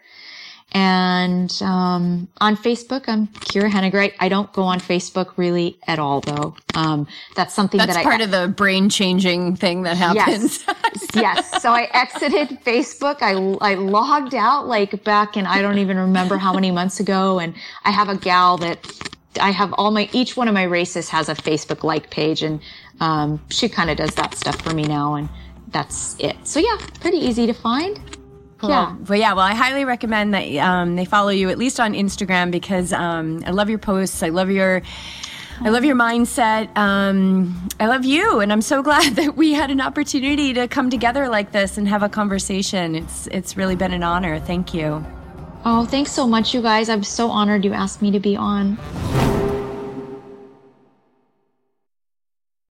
And 0.73 1.51
um, 1.61 2.29
on 2.39 2.55
Facebook, 2.55 3.03
I'm 3.07 3.27
Kira 3.27 3.69
Henniger. 3.69 4.13
I 4.19 4.29
don't 4.29 4.51
go 4.53 4.63
on 4.63 4.79
Facebook 4.79 5.33
really 5.35 5.77
at 5.85 5.99
all, 5.99 6.21
though. 6.21 6.55
Um, 6.75 7.07
that's 7.35 7.53
something 7.53 7.77
that's 7.77 7.93
that 7.93 8.03
part 8.03 8.21
of 8.21 8.31
the 8.31 8.47
brain 8.47 8.89
changing 8.89 9.57
thing 9.57 9.83
that 9.83 9.97
happens. 9.97 10.63
Yes, 10.65 11.07
yes. 11.13 11.61
So 11.61 11.71
I 11.71 11.89
exited 11.93 12.59
Facebook. 12.63 13.17
I 13.21 13.33
I 13.71 13.75
logged 13.75 14.33
out 14.33 14.67
like 14.67 15.03
back 15.03 15.35
in 15.35 15.45
I 15.45 15.61
don't 15.61 15.77
even 15.77 15.97
remember 15.97 16.37
how 16.37 16.53
many 16.53 16.71
months 16.71 17.01
ago, 17.01 17.39
and 17.39 17.53
I 17.83 17.91
have 17.91 18.07
a 18.07 18.15
gal 18.15 18.57
that 18.57 18.79
I 19.41 19.51
have 19.51 19.73
all 19.73 19.91
my 19.91 20.09
each 20.13 20.37
one 20.37 20.47
of 20.47 20.53
my 20.53 20.63
races 20.63 21.09
has 21.09 21.27
a 21.27 21.35
Facebook 21.35 21.83
like 21.83 22.09
page, 22.11 22.43
and 22.43 22.61
um, 23.01 23.41
she 23.49 23.67
kind 23.67 23.89
of 23.89 23.97
does 23.97 24.15
that 24.15 24.35
stuff 24.35 24.61
for 24.61 24.73
me 24.73 24.83
now, 24.83 25.15
and 25.15 25.27
that's 25.67 26.15
it. 26.19 26.37
So 26.47 26.61
yeah, 26.61 26.77
pretty 27.01 27.17
easy 27.17 27.45
to 27.45 27.53
find. 27.53 27.99
Cool. 28.61 28.69
Yeah. 28.69 28.95
But 28.99 29.17
yeah, 29.17 29.33
well, 29.33 29.43
I 29.43 29.55
highly 29.55 29.85
recommend 29.85 30.35
that 30.35 30.55
um, 30.57 30.95
they 30.95 31.05
follow 31.05 31.29
you 31.29 31.49
at 31.49 31.57
least 31.57 31.79
on 31.79 31.93
Instagram 31.93 32.51
because 32.51 32.93
um, 32.93 33.41
I 33.43 33.49
love 33.49 33.71
your 33.71 33.79
posts. 33.79 34.21
I 34.21 34.29
love 34.29 34.51
your. 34.51 34.83
I 35.63 35.69
love 35.69 35.85
your 35.85 35.95
mindset. 35.95 36.75
Um, 36.75 37.69
I 37.79 37.85
love 37.85 38.03
you, 38.03 38.39
and 38.39 38.51
I'm 38.51 38.61
so 38.61 38.81
glad 38.89 39.15
that 39.15 39.35
we 39.35 39.53
had 39.53 39.71
an 39.71 39.81
opportunity 39.81 40.53
to 40.53 40.67
come 40.67 40.91
together 40.91 41.27
like 41.27 41.51
this 41.51 41.77
and 41.77 41.87
have 41.87 42.03
a 42.03 42.09
conversation. 42.09 42.95
It's 42.95 43.25
it's 43.27 43.57
really 43.57 43.75
been 43.75 43.93
an 43.93 44.03
honor. 44.03 44.39
Thank 44.39 44.75
you. 44.75 45.03
Oh, 45.65 45.85
thanks 45.85 46.11
so 46.11 46.27
much, 46.27 46.53
you 46.53 46.61
guys. 46.61 46.87
I'm 46.87 47.03
so 47.03 47.31
honored 47.31 47.65
you 47.65 47.73
asked 47.73 48.01
me 48.01 48.11
to 48.11 48.19
be 48.19 48.35
on. 48.35 48.77